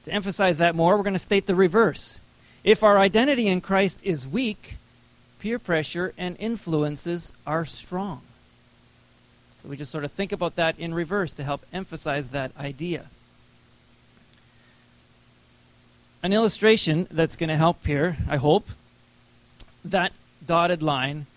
To 0.10 0.16
emphasize 0.16 0.58
that 0.58 0.74
more, 0.74 0.98
we're 0.98 1.04
going 1.04 1.14
to 1.14 1.20
state 1.20 1.46
the 1.46 1.54
reverse. 1.54 2.18
If 2.64 2.82
our 2.82 2.98
identity 2.98 3.48
in 3.48 3.62
Christ 3.62 4.00
is 4.02 4.28
weak, 4.28 4.78
peer 5.38 5.60
pressure 5.60 6.16
and 6.18 6.36
influences 6.40 7.32
are 7.46 7.64
strong. 7.64 8.22
So 9.62 9.70
we 9.70 9.78
just 9.78 9.92
sort 9.92 10.06
of 10.06 10.12
think 10.12 10.32
about 10.32 10.56
that 10.56 10.80
in 10.80 10.96
reverse 10.96 11.34
to 11.34 11.44
help 11.44 11.64
emphasize 11.72 12.30
that 12.30 12.52
idea. 12.58 13.06
An 16.24 16.34
illustration 16.34 17.08
that's 17.12 17.36
going 17.36 17.50
to 17.50 17.56
help 17.56 17.86
here, 17.86 18.18
I 18.28 18.38
hope, 18.38 18.68
that 19.86 20.12
dotted 20.44 20.82
line 20.82 21.28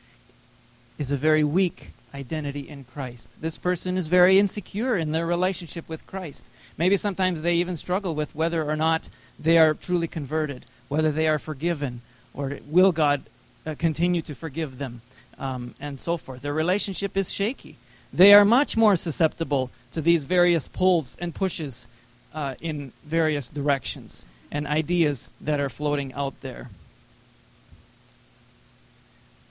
is 0.97 1.11
a 1.11 1.17
very 1.17 1.45
weak 1.45 1.91
identity 2.15 2.67
in 2.67 2.85
Christ. 2.85 3.43
This 3.43 3.59
person 3.59 3.99
is 3.99 4.09
very 4.09 4.39
insecure 4.39 4.97
in 4.97 5.13
their 5.13 5.27
relationship 5.27 5.87
with 5.91 6.07
Christ. 6.07 6.49
Maybe 6.79 6.97
sometimes 6.97 7.43
they 7.43 7.55
even 7.55 7.77
struggle 7.77 8.15
with 8.15 8.35
whether 8.35 8.69
or 8.69 8.77
not 8.77 9.09
they 9.39 9.59
are 9.59 9.75
truly 9.75 10.09
converted, 10.09 10.65
whether 10.89 11.13
they 11.13 11.29
are 11.29 11.39
forgiven, 11.39 12.01
or 12.35 12.59
will 12.67 12.93
God 12.93 13.23
uh, 13.67 13.75
continue 13.79 14.23
to 14.23 14.35
forgive 14.35 14.79
them, 14.79 15.03
um, 15.39 15.75
and 15.81 16.01
so 16.01 16.17
forth. 16.17 16.43
Their 16.43 16.55
relationship 16.55 17.17
is 17.17 17.33
shaky. 17.33 17.77
They 18.13 18.35
are 18.35 18.45
much 18.45 18.77
more 18.77 18.97
susceptible 18.97 19.71
to 19.93 20.01
these 20.01 20.25
various 20.25 20.69
pulls 20.69 21.17
and 21.21 21.35
pushes 21.35 21.87
uh, 22.35 22.55
in 22.61 22.93
various 23.05 23.49
directions 23.49 24.25
and 24.51 24.67
ideas 24.67 25.31
that 25.41 25.61
are 25.61 25.69
floating 25.69 26.13
out 26.15 26.41
there. 26.41 26.69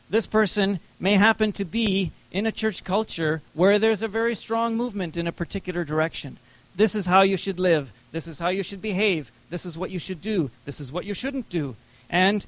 This 0.09 0.27
person 0.27 0.79
may 0.99 1.13
happen 1.13 1.53
to 1.53 1.65
be 1.65 2.11
in 2.31 2.45
a 2.45 2.51
church 2.51 2.83
culture 2.83 3.41
where 3.53 3.79
there's 3.79 4.03
a 4.03 4.07
very 4.07 4.35
strong 4.35 4.75
movement 4.75 5.15
in 5.17 5.25
a 5.25 5.31
particular 5.31 5.83
direction. 5.83 6.37
This 6.75 6.95
is 6.95 7.05
how 7.05 7.21
you 7.21 7.37
should 7.37 7.59
live. 7.59 7.91
This 8.11 8.27
is 8.27 8.39
how 8.39 8.49
you 8.49 8.63
should 8.63 8.81
behave. 8.81 9.31
This 9.49 9.65
is 9.65 9.77
what 9.77 9.91
you 9.91 9.99
should 9.99 10.21
do. 10.21 10.51
This 10.65 10.79
is 10.79 10.91
what 10.91 11.05
you 11.05 11.13
shouldn't 11.13 11.49
do. 11.49 11.75
And 12.09 12.45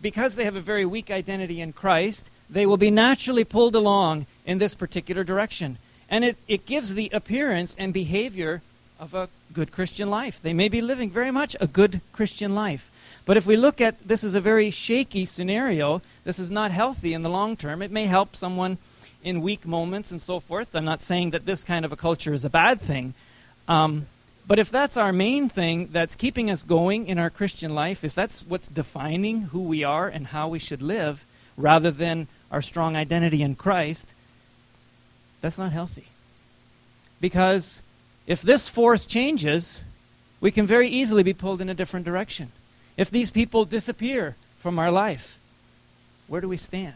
because 0.00 0.34
they 0.34 0.44
have 0.44 0.56
a 0.56 0.60
very 0.60 0.84
weak 0.84 1.10
identity 1.10 1.60
in 1.60 1.72
Christ, 1.72 2.30
they 2.50 2.66
will 2.66 2.76
be 2.76 2.90
naturally 2.90 3.44
pulled 3.44 3.74
along 3.74 4.26
in 4.44 4.58
this 4.58 4.74
particular 4.74 5.24
direction. 5.24 5.78
And 6.08 6.24
it, 6.24 6.36
it 6.46 6.66
gives 6.66 6.94
the 6.94 7.10
appearance 7.12 7.74
and 7.78 7.92
behavior 7.92 8.62
of 9.00 9.14
a 9.14 9.28
good 9.52 9.72
Christian 9.72 10.10
life. 10.10 10.40
They 10.42 10.52
may 10.52 10.68
be 10.68 10.80
living 10.80 11.10
very 11.10 11.30
much 11.30 11.56
a 11.60 11.66
good 11.66 12.00
Christian 12.12 12.54
life. 12.54 12.90
But 13.26 13.36
if 13.36 13.46
we 13.46 13.56
look 13.56 13.80
at 13.80 14.06
this 14.06 14.22
is 14.22 14.34
a 14.34 14.40
very 14.40 14.70
shaky 14.70 15.24
scenario, 15.24 16.02
this 16.24 16.38
is 16.38 16.50
not 16.50 16.70
healthy 16.70 17.14
in 17.14 17.22
the 17.22 17.30
long 17.30 17.56
term. 17.56 17.80
It 17.80 17.90
may 17.90 18.06
help 18.06 18.36
someone 18.36 18.78
in 19.22 19.40
weak 19.40 19.66
moments 19.66 20.10
and 20.10 20.20
so 20.20 20.40
forth. 20.40 20.76
I'm 20.76 20.84
not 20.84 21.00
saying 21.00 21.30
that 21.30 21.46
this 21.46 21.64
kind 21.64 21.84
of 21.84 21.92
a 21.92 21.96
culture 21.96 22.34
is 22.34 22.44
a 22.44 22.50
bad 22.50 22.80
thing, 22.80 23.14
um, 23.68 24.06
but 24.46 24.58
if 24.58 24.70
that's 24.70 24.96
our 24.96 25.12
main 25.12 25.48
thing 25.48 25.88
that's 25.92 26.14
keeping 26.14 26.50
us 26.50 26.62
going 26.62 27.06
in 27.06 27.18
our 27.18 27.30
Christian 27.30 27.74
life, 27.74 28.04
if 28.04 28.14
that's 28.14 28.42
what's 28.42 28.68
defining 28.68 29.42
who 29.42 29.60
we 29.62 29.84
are 29.84 30.08
and 30.08 30.26
how 30.28 30.48
we 30.48 30.58
should 30.58 30.82
live, 30.82 31.24
rather 31.56 31.90
than 31.90 32.28
our 32.50 32.60
strong 32.60 32.96
identity 32.96 33.42
in 33.42 33.54
Christ, 33.54 34.14
that's 35.40 35.58
not 35.58 35.72
healthy. 35.72 36.06
Because 37.20 37.80
if 38.26 38.42
this 38.42 38.68
force 38.68 39.06
changes, 39.06 39.82
we 40.40 40.50
can 40.50 40.66
very 40.66 40.88
easily 40.88 41.22
be 41.22 41.32
pulled 41.32 41.60
in 41.60 41.68
a 41.68 41.74
different 41.74 42.04
direction. 42.04 42.52
If 42.96 43.10
these 43.10 43.30
people 43.30 43.64
disappear 43.64 44.36
from 44.60 44.78
our 44.78 44.90
life, 44.90 45.38
where 46.28 46.40
do 46.40 46.48
we 46.48 46.56
stand? 46.56 46.94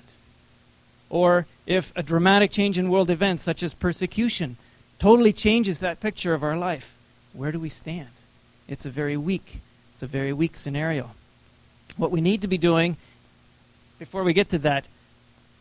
Or 1.11 1.47
if 1.67 1.93
a 1.97 2.03
dramatic 2.03 2.51
change 2.51 2.79
in 2.79 2.91
world 2.91 3.11
events, 3.11 3.43
such 3.43 3.63
as 3.63 3.75
persecution, 3.75 4.57
totally 4.99 5.33
changes 5.33 5.78
that 5.78 6.00
picture 6.00 6.35
of 6.35 6.43
our 6.43 6.57
life, 6.57 6.95
where 7.33 7.52
do 7.52 7.61
we 7.61 7.69
stand? 7.69 8.09
It's 8.69 8.87
a 8.87 8.90
very 8.90 9.17
weak 9.17 9.61
It's 9.99 10.02
a 10.05 10.07
very 10.07 10.33
weak 10.33 10.57
scenario. 10.57 11.11
What 11.97 12.12
we 12.12 12.21
need 12.21 12.43
to 12.43 12.47
be 12.47 12.57
doing 12.57 12.97
before 13.99 14.23
we 14.23 14.33
get 14.33 14.49
to 14.50 14.59
that, 14.61 14.87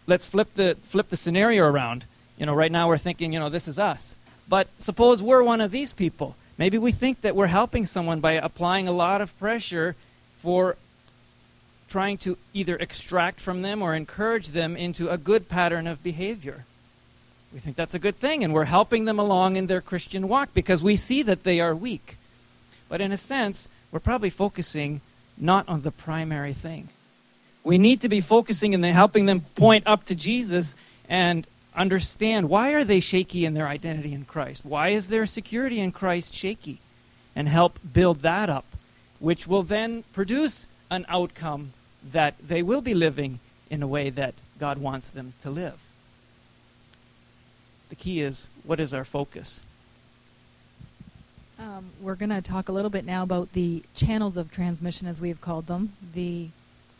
let's 0.05 0.27
flip 0.27 0.49
the 0.53 0.77
flip 0.89 1.09
the 1.09 1.17
scenario 1.17 1.65
around. 1.65 2.05
You 2.37 2.45
know, 2.45 2.53
right 2.53 2.71
now 2.71 2.87
we're 2.87 2.99
thinking, 2.99 3.33
you 3.33 3.39
know, 3.39 3.49
this 3.49 3.67
is 3.67 3.79
us. 3.79 4.13
But 4.47 4.67
suppose 4.77 5.23
we're 5.23 5.41
one 5.41 5.59
of 5.59 5.71
these 5.71 5.91
people. 5.91 6.35
Maybe 6.55 6.77
we 6.77 6.91
think 6.91 7.21
that 7.21 7.35
we're 7.35 7.47
helping 7.47 7.87
someone 7.87 8.19
by 8.19 8.33
applying 8.33 8.87
a 8.87 8.91
lot 8.91 9.21
of 9.21 9.35
pressure 9.39 9.95
for 10.43 10.77
trying 11.89 12.19
to 12.19 12.37
either 12.53 12.75
extract 12.75 13.41
from 13.41 13.63
them 13.63 13.81
or 13.81 13.95
encourage 13.95 14.49
them 14.49 14.77
into 14.77 15.09
a 15.09 15.17
good 15.17 15.49
pattern 15.49 15.87
of 15.87 16.03
behavior. 16.03 16.65
We 17.53 17.59
think 17.59 17.75
that's 17.75 17.93
a 17.93 17.99
good 17.99 18.17
thing, 18.17 18.43
and 18.43 18.53
we're 18.53 18.65
helping 18.65 19.05
them 19.05 19.19
along 19.19 19.55
in 19.55 19.67
their 19.67 19.81
Christian 19.81 20.27
walk 20.27 20.53
because 20.53 20.83
we 20.83 20.95
see 20.95 21.23
that 21.23 21.43
they 21.43 21.59
are 21.59 21.73
weak. 21.73 22.17
But 22.89 23.01
in 23.01 23.11
a 23.11 23.17
sense, 23.17 23.67
we're 23.91 23.99
probably 23.99 24.29
focusing 24.29 25.01
not 25.37 25.67
on 25.69 25.81
the 25.81 25.91
primary 25.91 26.53
thing. 26.53 26.89
We 27.63 27.77
need 27.77 28.01
to 28.01 28.09
be 28.09 28.21
focusing 28.21 28.73
and 28.73 28.83
helping 28.85 29.25
them 29.25 29.41
point 29.55 29.85
up 29.87 30.05
to 30.05 30.15
Jesus 30.15 30.75
and 31.09 31.47
understand 31.75 32.49
why 32.49 32.71
are 32.71 32.83
they 32.83 32.99
shaky 32.99 33.45
in 33.45 33.53
their 33.53 33.67
identity 33.67 34.13
in 34.13 34.25
Christ? 34.25 34.65
Why 34.65 34.89
is 34.89 35.07
their 35.07 35.25
security 35.25 35.79
in 35.79 35.91
Christ 35.91 36.33
shaky? 36.33 36.79
And 37.35 37.47
help 37.47 37.79
build 37.93 38.21
that 38.21 38.49
up, 38.49 38.65
which 39.19 39.47
will 39.47 39.63
then 39.63 40.03
produce 40.11 40.65
an 40.89 41.05
outcome 41.07 41.73
that 42.11 42.35
they 42.45 42.63
will 42.63 42.81
be 42.81 42.93
living 42.93 43.39
in 43.69 43.83
a 43.83 43.87
way 43.87 44.09
that 44.09 44.33
God 44.59 44.79
wants 44.79 45.09
them 45.09 45.33
to 45.41 45.49
live. 45.49 45.79
The 47.89 47.95
key 47.95 48.21
is 48.21 48.47
what 48.63 48.79
is 48.79 48.93
our 48.93 49.05
focus? 49.05 49.61
Um, 51.59 51.89
we're 52.01 52.15
going 52.15 52.29
to 52.29 52.41
talk 52.41 52.69
a 52.69 52.71
little 52.71 52.91
bit 52.91 53.05
now 53.05 53.23
about 53.23 53.53
the 53.53 53.83
channels 53.95 54.37
of 54.37 54.51
transmission, 54.51 55.07
as 55.07 55.19
we've 55.19 55.41
called 55.41 55.67
them, 55.67 55.93
the 56.13 56.49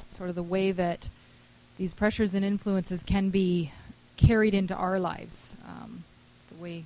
sort 0.10 0.30
of 0.30 0.36
the 0.36 0.44
way 0.44 0.72
that 0.72 1.10
these 1.78 1.94
pressures 1.94 2.34
and 2.34 2.44
influences 2.44 3.04
can 3.04 3.30
be 3.30 3.72
carried 4.16 4.56
into 4.56 4.76
our 4.76 5.00
lives, 5.00 5.56
um, 5.68 6.04
the 6.50 6.62
way 6.62 6.84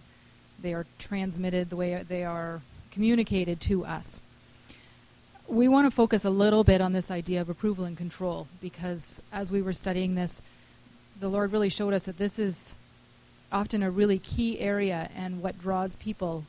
they 0.62 0.74
are 0.74 0.86
transmitted, 1.00 1.70
the 1.70 1.78
way 1.78 2.04
they 2.08 2.26
are 2.26 2.62
communicated 2.92 3.62
to 3.62 3.86
us. 3.86 4.20
We 5.48 5.68
want 5.68 5.88
to 5.88 5.92
focus 5.92 6.26
a 6.26 6.30
little 6.30 6.64
bit 6.64 6.82
on 6.82 6.94
this 6.94 7.10
idea 7.10 7.40
of 7.42 7.50
approval 7.50 7.86
and 7.86 7.98
control 7.98 8.48
because 8.62 9.22
as 9.32 9.52
we 9.52 9.62
were 9.62 9.74
studying 9.74 10.16
this, 10.16 10.42
the 11.20 11.30
Lord 11.30 11.52
really 11.52 11.70
showed 11.70 11.94
us 11.94 12.06
that 12.06 12.18
this 12.18 12.38
is 12.38 12.76
often 13.52 13.84
a 13.84 13.92
really 13.92 14.20
key 14.20 14.60
area 14.60 15.10
and 15.16 15.42
what 15.42 15.60
draws 15.60 15.96
people 15.96 16.46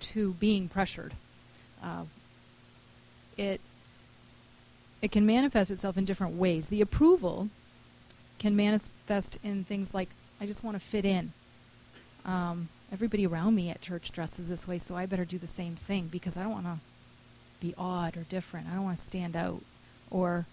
to 0.00 0.32
being 0.34 0.68
pressured. 0.68 1.14
Uh, 1.82 2.04
it 3.36 3.60
it 5.00 5.12
can 5.12 5.24
manifest 5.26 5.70
itself 5.70 5.96
in 5.96 6.04
different 6.04 6.34
ways. 6.34 6.68
The 6.68 6.80
approval 6.80 7.48
can 8.38 8.56
manifest 8.56 9.38
in 9.44 9.64
things 9.64 9.94
like 9.94 10.08
I 10.40 10.46
just 10.46 10.64
want 10.64 10.76
to 10.76 10.84
fit 10.84 11.04
in. 11.04 11.32
Um, 12.24 12.68
everybody 12.92 13.26
around 13.26 13.54
me 13.54 13.70
at 13.70 13.80
church 13.80 14.10
dresses 14.10 14.48
this 14.48 14.66
way, 14.66 14.78
so 14.78 14.96
I 14.96 15.06
better 15.06 15.24
do 15.24 15.38
the 15.38 15.46
same 15.46 15.76
thing 15.76 16.08
because 16.08 16.36
I 16.36 16.42
don't 16.42 16.52
want 16.52 16.66
to 16.66 16.78
be 17.60 17.74
odd 17.78 18.16
or 18.16 18.22
different. 18.22 18.66
I 18.68 18.74
don't 18.74 18.84
want 18.84 18.98
to 18.98 19.04
stand 19.04 19.36
out. 19.36 19.60
Or 20.10 20.46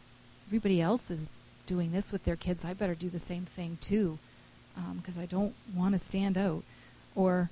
everybody 0.47 0.81
else 0.81 1.09
is 1.09 1.29
doing 1.65 1.91
this 1.91 2.11
with 2.11 2.23
their 2.23 2.35
kids. 2.35 2.65
I 2.65 2.73
better 2.73 2.95
do 2.95 3.09
the 3.09 3.19
same 3.19 3.45
thing 3.45 3.77
too 3.81 4.19
because 4.97 5.17
um, 5.17 5.23
I 5.23 5.25
don't 5.25 5.53
want 5.75 5.93
to 5.93 5.99
stand 5.99 6.37
out. 6.37 6.63
Or 7.15 7.49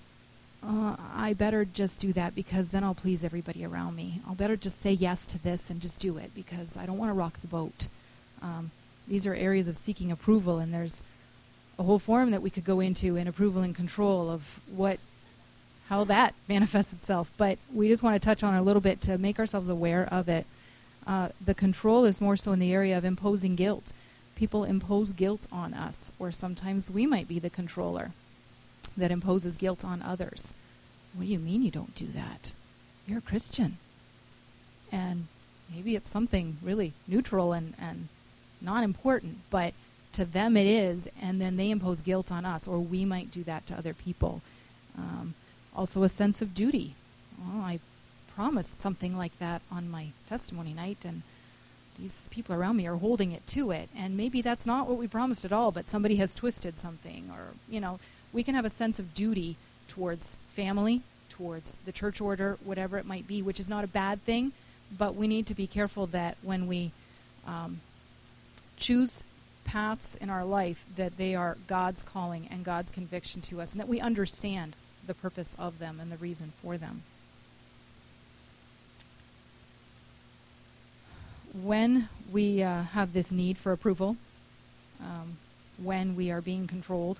uh, 0.65 0.95
I 1.13 1.33
better 1.33 1.65
just 1.65 1.99
do 1.99 2.13
that 2.13 2.35
because 2.35 2.69
then 2.69 2.83
I'll 2.83 2.93
please 2.93 3.23
everybody 3.23 3.65
around 3.65 3.95
me. 3.95 4.21
I'll 4.27 4.35
better 4.35 4.55
just 4.55 4.81
say 4.81 4.91
yes 4.91 5.25
to 5.27 5.41
this 5.41 5.69
and 5.69 5.81
just 5.81 5.99
do 5.99 6.17
it 6.17 6.31
because 6.33 6.77
I 6.77 6.85
don't 6.85 6.97
want 6.97 7.09
to 7.09 7.13
rock 7.13 7.39
the 7.41 7.47
boat. 7.47 7.87
Um, 8.41 8.71
these 9.07 9.27
are 9.27 9.33
areas 9.33 9.67
of 9.67 9.75
seeking 9.75 10.11
approval, 10.11 10.59
and 10.59 10.73
there's 10.73 11.01
a 11.77 11.83
whole 11.83 11.99
forum 11.99 12.31
that 12.31 12.41
we 12.41 12.49
could 12.49 12.63
go 12.63 12.79
into 12.79 13.15
in 13.15 13.27
approval 13.27 13.61
and 13.61 13.75
control 13.75 14.29
of 14.29 14.59
what 14.67 14.99
how 15.89 16.05
that 16.05 16.33
manifests 16.47 16.93
itself. 16.93 17.29
But 17.37 17.57
we 17.73 17.87
just 17.89 18.03
want 18.03 18.21
to 18.21 18.25
touch 18.25 18.43
on 18.43 18.53
a 18.53 18.61
little 18.61 18.81
bit 18.81 19.01
to 19.01 19.17
make 19.17 19.39
ourselves 19.39 19.69
aware 19.69 20.07
of 20.11 20.29
it. 20.29 20.45
Uh, 21.05 21.29
the 21.43 21.53
control 21.53 22.05
is 22.05 22.21
more 22.21 22.37
so 22.37 22.53
in 22.53 22.59
the 22.59 22.71
area 22.71 22.97
of 22.97 23.03
imposing 23.03 23.55
guilt. 23.55 23.91
People 24.35 24.63
impose 24.63 25.11
guilt 25.11 25.47
on 25.51 25.73
us, 25.73 26.11
or 26.19 26.31
sometimes 26.31 26.89
we 26.89 27.05
might 27.05 27.27
be 27.27 27.39
the 27.39 27.49
controller 27.49 28.11
that 28.97 29.11
imposes 29.11 29.55
guilt 29.55 29.85
on 29.85 30.01
others. 30.01 30.53
What 31.13 31.25
do 31.25 31.31
you 31.31 31.39
mean 31.39 31.63
you 31.63 31.71
don't 31.71 31.95
do 31.95 32.07
that? 32.07 32.51
You're 33.07 33.19
a 33.19 33.21
Christian. 33.21 33.77
And 34.91 35.27
maybe 35.73 35.95
it's 35.95 36.09
something 36.09 36.57
really 36.63 36.93
neutral 37.07 37.53
and, 37.53 37.73
and 37.79 38.07
not 38.61 38.83
important, 38.83 39.37
but 39.49 39.73
to 40.13 40.25
them 40.25 40.55
it 40.55 40.67
is, 40.67 41.07
and 41.21 41.41
then 41.41 41.57
they 41.57 41.71
impose 41.71 42.01
guilt 42.01 42.31
on 42.31 42.45
us, 42.45 42.67
or 42.67 42.79
we 42.79 43.05
might 43.05 43.31
do 43.31 43.43
that 43.43 43.65
to 43.67 43.75
other 43.75 43.93
people. 43.93 44.41
Um, 44.97 45.33
also, 45.75 46.03
a 46.03 46.09
sense 46.09 46.41
of 46.41 46.53
duty. 46.53 46.95
Well, 47.39 47.63
I 47.63 47.79
promised 48.35 48.79
something 48.79 49.17
like 49.17 49.37
that 49.39 49.61
on 49.71 49.89
my 49.89 50.07
testimony 50.27 50.73
night, 50.73 51.03
and 51.03 51.23
these 51.99 52.27
people 52.29 52.55
around 52.55 52.77
me 52.77 52.87
are 52.87 52.95
holding 52.95 53.31
it 53.31 53.45
to 53.47 53.71
it. 53.71 53.89
And 53.95 54.17
maybe 54.17 54.41
that's 54.41 54.65
not 54.65 54.87
what 54.87 54.97
we 54.97 55.07
promised 55.07 55.45
at 55.45 55.51
all, 55.51 55.71
but 55.71 55.87
somebody 55.87 56.15
has 56.17 56.35
twisted 56.35 56.79
something, 56.79 57.29
or, 57.31 57.53
you 57.69 57.79
know, 57.79 57.99
we 58.31 58.43
can 58.43 58.55
have 58.55 58.65
a 58.65 58.69
sense 58.69 58.99
of 58.99 59.13
duty 59.13 59.55
towards 59.87 60.35
family, 60.53 61.01
towards 61.29 61.75
the 61.85 61.91
church 61.91 62.21
order, 62.21 62.57
whatever 62.63 62.97
it 62.97 63.05
might 63.05 63.27
be, 63.27 63.41
which 63.41 63.59
is 63.59 63.69
not 63.69 63.83
a 63.83 63.87
bad 63.87 64.23
thing, 64.23 64.51
but 64.97 65.15
we 65.15 65.27
need 65.27 65.47
to 65.47 65.55
be 65.55 65.67
careful 65.67 66.07
that 66.07 66.37
when 66.41 66.67
we 66.67 66.91
um, 67.47 67.79
choose 68.77 69.23
paths 69.65 70.15
in 70.15 70.29
our 70.29 70.43
life, 70.45 70.85
that 70.95 71.17
they 71.17 71.35
are 71.35 71.57
God's 71.67 72.03
calling 72.03 72.47
and 72.51 72.63
God's 72.63 72.91
conviction 72.91 73.41
to 73.41 73.61
us, 73.61 73.71
and 73.71 73.79
that 73.79 73.87
we 73.87 73.99
understand 73.99 74.75
the 75.05 75.13
purpose 75.13 75.55
of 75.59 75.79
them 75.79 75.99
and 75.99 76.11
the 76.11 76.17
reason 76.17 76.53
for 76.61 76.77
them. 76.77 77.03
When 81.61 82.09
we 82.31 82.63
uh, 82.63 82.83
have 82.83 83.13
this 83.13 83.31
need 83.31 83.57
for 83.57 83.71
approval, 83.71 84.17
um, 84.99 85.37
when 85.77 86.15
we 86.15 86.31
are 86.31 86.41
being 86.41 86.67
controlled, 86.67 87.19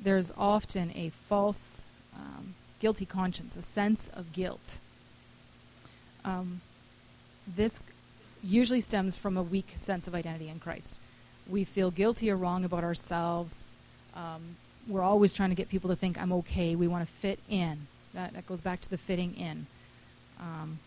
there's 0.00 0.32
often 0.36 0.92
a 0.94 1.10
false 1.28 1.82
um, 2.16 2.54
guilty 2.80 3.04
conscience, 3.04 3.56
a 3.56 3.62
sense 3.62 4.08
of 4.08 4.32
guilt. 4.32 4.78
Um, 6.24 6.60
this 7.56 7.80
usually 8.42 8.80
stems 8.80 9.16
from 9.16 9.36
a 9.36 9.42
weak 9.42 9.74
sense 9.76 10.06
of 10.06 10.14
identity 10.14 10.48
in 10.48 10.58
Christ. 10.58 10.96
We 11.48 11.64
feel 11.64 11.90
guilty 11.90 12.30
or 12.30 12.36
wrong 12.36 12.64
about 12.64 12.84
ourselves. 12.84 13.64
Um, 14.14 14.56
we're 14.86 15.02
always 15.02 15.32
trying 15.32 15.50
to 15.50 15.54
get 15.54 15.68
people 15.68 15.90
to 15.90 15.96
think 15.96 16.20
I'm 16.20 16.32
okay. 16.32 16.74
We 16.74 16.88
want 16.88 17.06
to 17.06 17.12
fit 17.12 17.38
in. 17.48 17.86
That, 18.14 18.34
that 18.34 18.46
goes 18.46 18.60
back 18.60 18.80
to 18.80 18.90
the 18.90 18.98
fitting 18.98 19.34
in. 19.36 19.66
Um, 20.40 20.78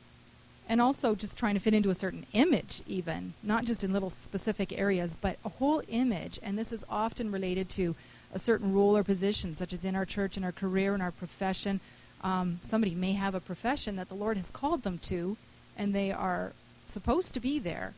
and 0.70 0.82
also 0.82 1.16
just 1.16 1.38
trying 1.38 1.56
to 1.56 1.60
fit 1.60 1.74
into 1.74 1.90
a 1.90 1.96
certain 1.96 2.26
image, 2.34 2.82
even, 2.88 3.34
not 3.44 3.66
just 3.66 3.84
in 3.84 3.92
little 3.92 4.10
specific 4.10 4.78
areas, 4.78 5.16
but 5.20 5.38
a 5.44 5.50
whole 5.50 5.82
image. 5.90 6.40
And 6.42 6.58
this 6.58 6.72
is 6.72 6.86
often 6.90 7.32
related 7.32 7.70
to 7.72 7.96
a 8.34 8.40
certain 8.40 8.74
role 8.74 8.96
or 8.96 9.04
position, 9.04 9.56
such 9.56 9.74
as 9.74 9.84
in 9.84 9.96
our 9.96 10.06
church, 10.06 10.38
in 10.38 10.44
our 10.44 10.52
career, 10.52 10.96
in 10.96 11.02
our 11.02 11.12
profession. 11.12 11.80
Um, 12.24 12.60
somebody 12.62 12.96
may 12.96 13.14
have 13.14 13.36
a 13.36 13.40
profession 13.40 13.96
that 13.98 14.08
the 14.08 14.16
Lord 14.16 14.38
has 14.38 14.50
called 14.50 14.84
them 14.84 15.00
to, 15.04 15.36
and 15.78 15.94
they 15.94 16.12
are 16.12 16.54
supposed 16.86 17.34
to 17.34 17.40
be 17.40 17.60
there. 17.60 17.94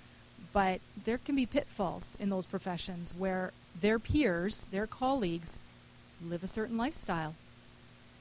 But 0.52 0.82
there 1.06 1.18
can 1.18 1.36
be 1.36 1.46
pitfalls 1.46 2.16
in 2.20 2.30
those 2.30 2.46
professions 2.46 3.14
where 3.18 3.52
their 3.80 4.00
peers, 4.00 4.66
their 4.72 4.88
colleagues, 4.88 5.60
live 6.24 6.44
a 6.44 6.48
certain 6.48 6.78
lifestyle, 6.78 7.36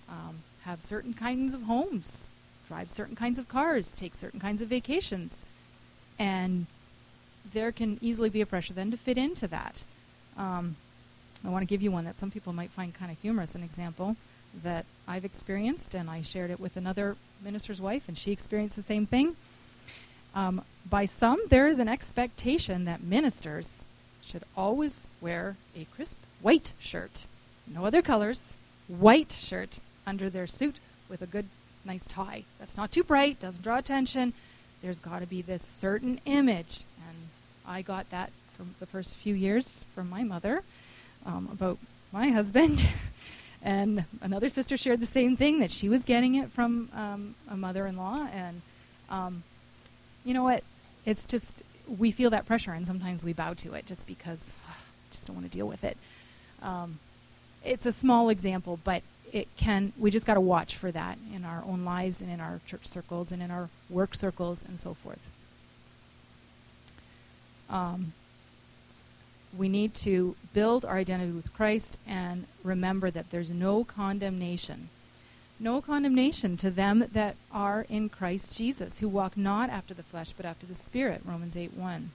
um, 0.08 0.38
have 0.64 0.82
certain 0.82 1.14
kinds 1.14 1.54
of 1.54 1.62
homes, 1.62 2.26
drive 2.72 2.90
certain 2.90 3.14
kinds 3.14 3.38
of 3.38 3.46
cars, 3.48 3.92
take 3.92 4.14
certain 4.14 4.40
kinds 4.40 4.62
of 4.62 4.68
vacations. 4.68 5.44
And 6.18 6.64
there 7.52 7.70
can 7.70 7.98
easily 8.00 8.30
be 8.30 8.40
a 8.40 8.46
pressure 8.46 8.72
then 8.72 8.90
to 8.92 8.96
fit 8.96 9.18
into 9.18 9.46
that. 9.48 9.84
Um, 10.38 10.76
I 11.44 11.50
want 11.50 11.60
to 11.60 11.66
give 11.66 11.82
you 11.82 11.92
one 11.92 12.06
that 12.06 12.18
some 12.18 12.30
people 12.30 12.54
might 12.54 12.70
find 12.70 12.94
kind 12.94 13.12
of 13.12 13.18
humorous. 13.20 13.54
An 13.54 13.62
example 13.62 14.16
that 14.62 14.86
I've 15.06 15.26
experienced, 15.26 15.94
and 15.94 16.08
I 16.08 16.22
shared 16.22 16.50
it 16.50 16.58
with 16.58 16.78
another 16.78 17.16
minister's 17.44 17.78
wife, 17.78 18.04
and 18.08 18.16
she 18.16 18.32
experienced 18.32 18.76
the 18.76 18.82
same 18.82 19.04
thing. 19.04 19.36
Um, 20.34 20.62
by 20.88 21.04
some, 21.04 21.40
there 21.50 21.66
is 21.66 21.78
an 21.78 21.88
expectation 21.88 22.86
that 22.86 23.02
ministers 23.02 23.84
should 24.22 24.44
always 24.56 25.08
wear 25.20 25.56
a 25.76 25.84
crisp 25.94 26.16
white 26.40 26.72
shirt, 26.80 27.26
no 27.66 27.84
other 27.84 28.00
colors, 28.00 28.56
white 28.88 29.32
shirt 29.32 29.78
under 30.06 30.30
their 30.30 30.46
suit 30.46 30.76
with 31.10 31.20
a 31.20 31.26
good, 31.26 31.46
nice 31.84 32.06
tie. 32.06 32.44
That's 32.58 32.76
not 32.76 32.90
too 32.90 33.02
bright, 33.02 33.40
doesn't 33.40 33.62
draw 33.62 33.78
attention. 33.78 34.32
There's 34.82 34.98
got 34.98 35.20
to 35.20 35.26
be 35.26 35.42
this 35.42 35.62
certain 35.62 36.20
image. 36.24 36.84
And 37.08 37.16
I 37.66 37.82
got 37.82 38.10
that 38.10 38.30
from 38.56 38.74
the 38.80 38.86
first 38.86 39.16
few 39.16 39.34
years 39.34 39.84
from 39.94 40.10
my 40.10 40.22
mother 40.22 40.62
um, 41.26 41.48
about 41.52 41.78
my 42.12 42.30
husband. 42.30 42.86
and 43.62 44.04
another 44.20 44.48
sister 44.48 44.76
shared 44.76 45.00
the 45.00 45.06
same 45.06 45.36
thing 45.36 45.60
that 45.60 45.70
she 45.70 45.88
was 45.88 46.04
getting 46.04 46.34
it 46.34 46.50
from 46.50 46.88
um, 46.94 47.34
a 47.48 47.56
mother-in-law, 47.56 48.28
and 48.34 48.60
um, 49.08 49.42
you 50.24 50.34
know 50.34 50.42
what? 50.42 50.64
It's 51.06 51.24
just 51.24 51.52
we 51.98 52.10
feel 52.10 52.30
that 52.30 52.46
pressure, 52.46 52.72
and 52.72 52.86
sometimes 52.86 53.24
we 53.24 53.32
bow 53.32 53.54
to 53.54 53.74
it 53.74 53.86
just 53.86 54.06
because 54.06 54.52
ugh, 54.68 54.76
just 55.10 55.26
don't 55.26 55.36
want 55.36 55.50
to 55.50 55.56
deal 55.56 55.68
with 55.68 55.84
it. 55.84 55.96
Um, 56.62 56.98
it's 57.64 57.86
a 57.86 57.92
small 57.92 58.28
example, 58.28 58.80
but 58.82 59.02
it 59.32 59.48
can. 59.56 59.92
We 59.98 60.10
just 60.10 60.26
got 60.26 60.34
to 60.34 60.40
watch 60.40 60.76
for 60.76 60.90
that 60.92 61.18
in 61.34 61.44
our 61.44 61.64
own 61.66 61.84
lives 61.84 62.20
and 62.20 62.30
in 62.30 62.40
our 62.40 62.60
church 62.66 62.86
circles 62.86 63.32
and 63.32 63.42
in 63.42 63.50
our 63.50 63.68
work 63.88 64.14
circles 64.14 64.64
and 64.66 64.78
so 64.78 64.94
forth. 64.94 65.20
Um, 67.70 68.12
we 69.56 69.68
need 69.68 69.94
to 69.94 70.36
build 70.52 70.84
our 70.84 70.96
identity 70.96 71.32
with 71.32 71.52
Christ 71.54 71.96
and 72.06 72.46
remember 72.62 73.10
that 73.10 73.30
there's 73.30 73.50
no 73.50 73.84
condemnation. 73.84 74.88
No 75.58 75.80
condemnation 75.80 76.56
to 76.58 76.70
them 76.70 77.04
that 77.12 77.36
are 77.52 77.86
in 77.88 78.08
Christ 78.08 78.56
Jesus, 78.56 78.98
who 78.98 79.08
walk 79.08 79.36
not 79.36 79.70
after 79.70 79.94
the 79.94 80.02
flesh, 80.02 80.32
but 80.32 80.46
after 80.46 80.66
the 80.66 80.74
Spirit. 80.74 81.22
Romans 81.24 81.56
8 81.56 81.74
1. 81.74 82.10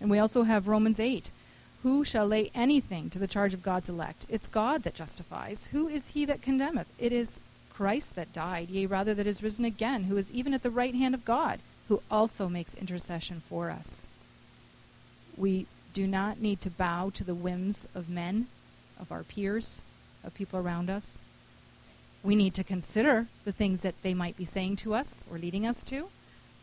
And 0.00 0.10
we 0.10 0.18
also 0.18 0.42
have 0.42 0.66
Romans 0.66 0.98
8. 0.98 1.30
Who 1.82 2.04
shall 2.04 2.26
lay 2.26 2.50
anything 2.54 3.10
to 3.10 3.18
the 3.18 3.26
charge 3.26 3.54
of 3.54 3.62
God's 3.62 3.88
elect? 3.88 4.26
It's 4.28 4.46
God 4.46 4.84
that 4.84 4.94
justifies. 4.94 5.66
Who 5.72 5.88
is 5.88 6.08
he 6.08 6.24
that 6.26 6.42
condemneth? 6.42 6.86
It 6.98 7.12
is 7.12 7.40
Christ 7.72 8.14
that 8.14 8.32
died, 8.32 8.68
yea, 8.70 8.86
rather 8.86 9.14
that 9.14 9.26
is 9.26 9.42
risen 9.42 9.64
again, 9.64 10.04
who 10.04 10.16
is 10.16 10.30
even 10.30 10.54
at 10.54 10.62
the 10.62 10.70
right 10.70 10.94
hand 10.94 11.14
of 11.14 11.24
God, 11.24 11.58
who 11.88 12.02
also 12.10 12.48
makes 12.48 12.74
intercession 12.74 13.42
for 13.48 13.70
us. 13.70 14.06
We 15.36 15.66
do 15.92 16.06
not 16.06 16.40
need 16.40 16.60
to 16.60 16.70
bow 16.70 17.10
to 17.14 17.24
the 17.24 17.34
whims 17.34 17.88
of 17.94 18.08
men, 18.08 18.46
of 19.00 19.10
our 19.10 19.24
peers, 19.24 19.82
of 20.22 20.34
people 20.34 20.60
around 20.60 20.88
us. 20.88 21.18
We 22.22 22.36
need 22.36 22.54
to 22.54 22.64
consider 22.64 23.26
the 23.44 23.52
things 23.52 23.80
that 23.80 24.00
they 24.02 24.14
might 24.14 24.36
be 24.36 24.44
saying 24.44 24.76
to 24.76 24.94
us 24.94 25.24
or 25.30 25.38
leading 25.38 25.66
us 25.66 25.82
to, 25.84 26.08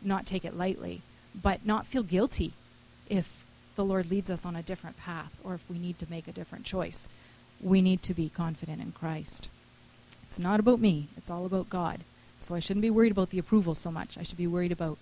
not 0.02 0.24
take 0.24 0.46
it 0.46 0.56
lightly, 0.56 1.02
but 1.34 1.66
not 1.66 1.86
feel 1.86 2.02
guilty 2.02 2.54
if 3.10 3.44
the 3.80 3.86
Lord 3.86 4.10
leads 4.10 4.28
us 4.28 4.44
on 4.44 4.56
a 4.56 4.62
different 4.62 4.98
path 4.98 5.32
or 5.42 5.54
if 5.54 5.64
we 5.70 5.78
need 5.78 5.98
to 6.00 6.10
make 6.10 6.28
a 6.28 6.32
different 6.32 6.66
choice. 6.66 7.08
We 7.62 7.80
need 7.80 8.02
to 8.02 8.12
be 8.12 8.28
confident 8.28 8.82
in 8.82 8.92
Christ. 8.92 9.48
It's 10.22 10.38
not 10.38 10.60
about 10.60 10.80
me, 10.80 11.08
it's 11.16 11.30
all 11.30 11.46
about 11.46 11.70
God. 11.70 12.00
So 12.38 12.54
I 12.54 12.60
shouldn't 12.60 12.82
be 12.82 12.90
worried 12.90 13.12
about 13.12 13.30
the 13.30 13.38
approval 13.38 13.74
so 13.74 13.90
much. 13.90 14.18
I 14.18 14.22
should 14.22 14.36
be 14.36 14.46
worried 14.46 14.70
about 14.70 14.98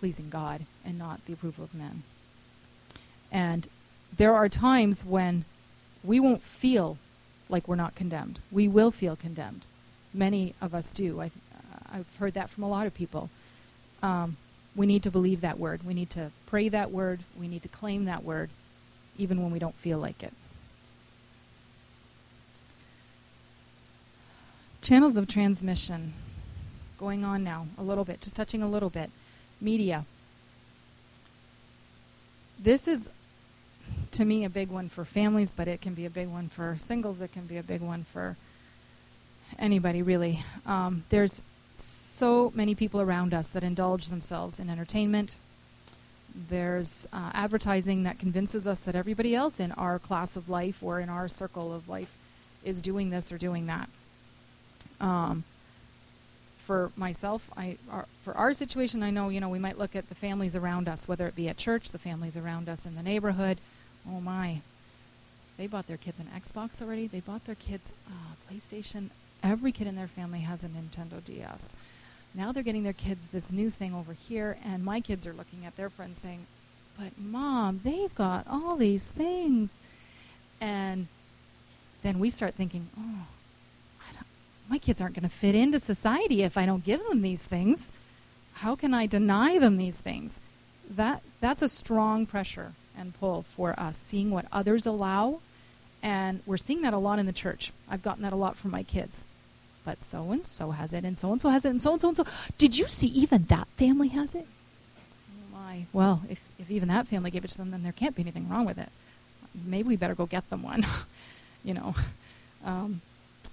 pleasing 0.00 0.30
God 0.30 0.62
and 0.82 0.98
not 0.98 1.20
the 1.26 1.34
approval 1.34 1.64
of 1.64 1.74
men. 1.74 2.04
And 3.30 3.68
there 4.16 4.34
are 4.34 4.48
times 4.48 5.04
when 5.04 5.44
we 6.02 6.18
won't 6.18 6.42
feel 6.42 6.96
like 7.50 7.68
we're 7.68 7.76
not 7.76 7.94
condemned. 7.94 8.38
We 8.50 8.66
will 8.66 8.90
feel 8.90 9.14
condemned. 9.14 9.66
Many 10.14 10.54
of 10.62 10.74
us 10.74 10.90
do. 10.90 11.20
I've, 11.20 11.36
I've 11.92 12.16
heard 12.16 12.32
that 12.32 12.48
from 12.48 12.64
a 12.64 12.68
lot 12.70 12.86
of 12.86 12.94
people. 12.94 13.28
Um, 14.02 14.38
we 14.74 14.86
need 14.86 15.02
to 15.02 15.10
believe 15.10 15.42
that 15.42 15.58
word. 15.58 15.84
We 15.84 15.94
need 15.94 16.10
to 16.10 16.30
pray 16.46 16.68
that 16.70 16.90
word. 16.90 17.20
We 17.38 17.48
need 17.48 17.62
to 17.62 17.68
claim 17.68 18.06
that 18.06 18.24
word, 18.24 18.50
even 19.18 19.42
when 19.42 19.52
we 19.52 19.58
don't 19.58 19.74
feel 19.76 19.98
like 19.98 20.22
it. 20.22 20.32
Channels 24.80 25.16
of 25.16 25.28
transmission. 25.28 26.14
Going 26.98 27.24
on 27.24 27.42
now, 27.42 27.66
a 27.78 27.82
little 27.82 28.04
bit, 28.04 28.20
just 28.20 28.36
touching 28.36 28.62
a 28.62 28.68
little 28.68 28.90
bit. 28.90 29.10
Media. 29.60 30.04
This 32.58 32.86
is 32.86 33.10
to 34.12 34.24
me 34.24 34.44
a 34.44 34.50
big 34.50 34.68
one 34.70 34.88
for 34.88 35.04
families, 35.04 35.50
but 35.50 35.68
it 35.68 35.80
can 35.80 35.94
be 35.94 36.06
a 36.06 36.10
big 36.10 36.28
one 36.28 36.48
for 36.48 36.76
singles. 36.78 37.20
It 37.20 37.32
can 37.32 37.46
be 37.46 37.56
a 37.56 37.62
big 37.62 37.80
one 37.80 38.04
for 38.04 38.36
anybody 39.58 40.02
really. 40.02 40.44
Um, 40.64 41.04
there's 41.10 41.42
so 41.82 42.52
many 42.54 42.74
people 42.74 43.00
around 43.00 43.34
us 43.34 43.50
that 43.50 43.64
indulge 43.64 44.08
themselves 44.08 44.58
in 44.58 44.70
entertainment. 44.70 45.36
There's 46.48 47.06
uh, 47.12 47.30
advertising 47.34 48.04
that 48.04 48.18
convinces 48.18 48.66
us 48.66 48.80
that 48.80 48.94
everybody 48.94 49.34
else 49.34 49.60
in 49.60 49.72
our 49.72 49.98
class 49.98 50.36
of 50.36 50.48
life 50.48 50.82
or 50.82 51.00
in 51.00 51.08
our 51.08 51.28
circle 51.28 51.74
of 51.74 51.88
life 51.88 52.16
is 52.64 52.80
doing 52.80 53.10
this 53.10 53.32
or 53.32 53.38
doing 53.38 53.66
that. 53.66 53.88
Um, 55.00 55.44
for 56.58 56.92
myself, 56.96 57.50
I 57.56 57.76
our, 57.90 58.06
for 58.22 58.34
our 58.34 58.52
situation, 58.52 59.02
I 59.02 59.10
know 59.10 59.28
you 59.28 59.40
know 59.40 59.48
we 59.48 59.58
might 59.58 59.78
look 59.78 59.96
at 59.96 60.08
the 60.08 60.14
families 60.14 60.54
around 60.54 60.88
us, 60.88 61.08
whether 61.08 61.26
it 61.26 61.34
be 61.34 61.48
at 61.48 61.56
church, 61.56 61.90
the 61.90 61.98
families 61.98 62.36
around 62.36 62.68
us 62.68 62.86
in 62.86 62.94
the 62.94 63.02
neighborhood, 63.02 63.58
Oh 64.08 64.20
my. 64.20 64.60
They 65.56 65.66
bought 65.66 65.86
their 65.86 65.96
kids 65.96 66.18
an 66.18 66.28
Xbox 66.34 66.82
already. 66.82 67.06
They 67.06 67.20
bought 67.20 67.44
their 67.44 67.54
kids 67.54 67.92
a 68.08 68.52
PlayStation. 68.52 69.10
Every 69.42 69.72
kid 69.72 69.86
in 69.86 69.96
their 69.96 70.06
family 70.06 70.40
has 70.40 70.64
a 70.64 70.68
Nintendo 70.68 71.24
DS. 71.24 71.76
Now 72.34 72.52
they're 72.52 72.62
getting 72.62 72.84
their 72.84 72.92
kids 72.92 73.26
this 73.32 73.52
new 73.52 73.70
thing 73.70 73.94
over 73.94 74.12
here, 74.12 74.56
and 74.64 74.84
my 74.84 75.00
kids 75.00 75.26
are 75.26 75.32
looking 75.32 75.66
at 75.66 75.76
their 75.76 75.90
friends 75.90 76.18
saying, 76.18 76.46
But 76.98 77.18
mom, 77.18 77.80
they've 77.84 78.14
got 78.14 78.46
all 78.48 78.76
these 78.76 79.10
things. 79.10 79.74
And 80.60 81.08
then 82.02 82.18
we 82.18 82.30
start 82.30 82.54
thinking, 82.54 82.88
Oh, 82.98 83.26
my 84.72 84.78
kids 84.78 85.02
aren't 85.02 85.14
going 85.14 85.28
to 85.28 85.34
fit 85.34 85.54
into 85.54 85.78
society 85.78 86.42
if 86.42 86.56
I 86.56 86.64
don't 86.64 86.84
give 86.84 87.06
them 87.06 87.20
these 87.20 87.44
things. 87.44 87.92
How 88.54 88.74
can 88.74 88.94
I 88.94 89.06
deny 89.06 89.58
them 89.58 89.76
these 89.76 89.98
things? 89.98 90.40
That 90.88 91.22
that's 91.40 91.60
a 91.60 91.68
strong 91.68 92.24
pressure 92.24 92.72
and 92.96 93.18
pull 93.18 93.42
for 93.42 93.78
us, 93.78 93.98
seeing 93.98 94.30
what 94.30 94.46
others 94.50 94.86
allow. 94.86 95.40
And 96.02 96.40
we're 96.46 96.56
seeing 96.56 96.80
that 96.82 96.94
a 96.94 96.98
lot 96.98 97.18
in 97.18 97.26
the 97.26 97.32
church. 97.32 97.72
I've 97.88 98.02
gotten 98.02 98.22
that 98.22 98.32
a 98.32 98.36
lot 98.36 98.56
from 98.56 98.70
my 98.70 98.82
kids. 98.82 99.24
But 99.84 100.00
so 100.00 100.30
and 100.30 100.44
so 100.44 100.70
has 100.70 100.92
it, 100.92 101.04
and 101.04 101.18
so 101.18 101.32
and 101.32 101.40
so 101.40 101.48
has 101.48 101.64
it, 101.64 101.70
and 101.70 101.82
so 101.82 101.92
and 101.92 102.00
so 102.00 102.08
and 102.08 102.16
so. 102.16 102.26
Did 102.58 102.78
you 102.78 102.86
see 102.86 103.08
even 103.08 103.44
that 103.46 103.66
family 103.76 104.08
has 104.08 104.34
it? 104.34 104.46
Oh 104.46 105.56
my. 105.56 105.86
Well, 105.92 106.22
if, 106.28 106.44
if 106.58 106.70
even 106.70 106.88
that 106.88 107.08
family 107.08 107.30
gave 107.30 107.44
it 107.44 107.50
to 107.50 107.58
them, 107.58 107.70
then 107.70 107.82
there 107.82 107.92
can't 107.92 108.14
be 108.14 108.22
anything 108.22 108.48
wrong 108.48 108.64
with 108.64 108.78
it. 108.78 108.88
Maybe 109.66 109.88
we 109.88 109.96
better 109.96 110.14
go 110.14 110.26
get 110.26 110.48
them 110.50 110.62
one. 110.62 110.86
you 111.64 111.74
know. 111.74 111.94
Um, 112.64 113.00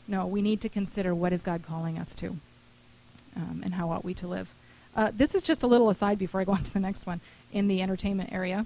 no, 0.08 0.28
we 0.28 0.42
need 0.42 0.62
to 0.62 0.70
consider 0.70 1.16
what 1.16 1.34
is 1.34 1.42
God 1.42 1.64
calling 1.64 1.98
us 1.98 2.14
to 2.16 2.38
um, 3.36 3.62
and 3.64 3.74
how 3.74 3.90
ought 3.92 4.06
we 4.06 4.14
to 4.16 4.28
live. 4.28 4.54
Uh, 4.96 5.12
this 5.14 5.34
is 5.34 5.44
just 5.44 5.64
a 5.64 5.68
little 5.68 5.90
aside 5.90 6.20
before 6.20 6.42
I 6.42 6.44
go 6.44 6.52
on 6.60 6.64
to 6.64 6.74
the 6.74 6.80
next 6.80 7.06
one 7.06 7.22
in 7.52 7.68
the 7.68 7.82
entertainment 7.82 8.32
area 8.32 8.66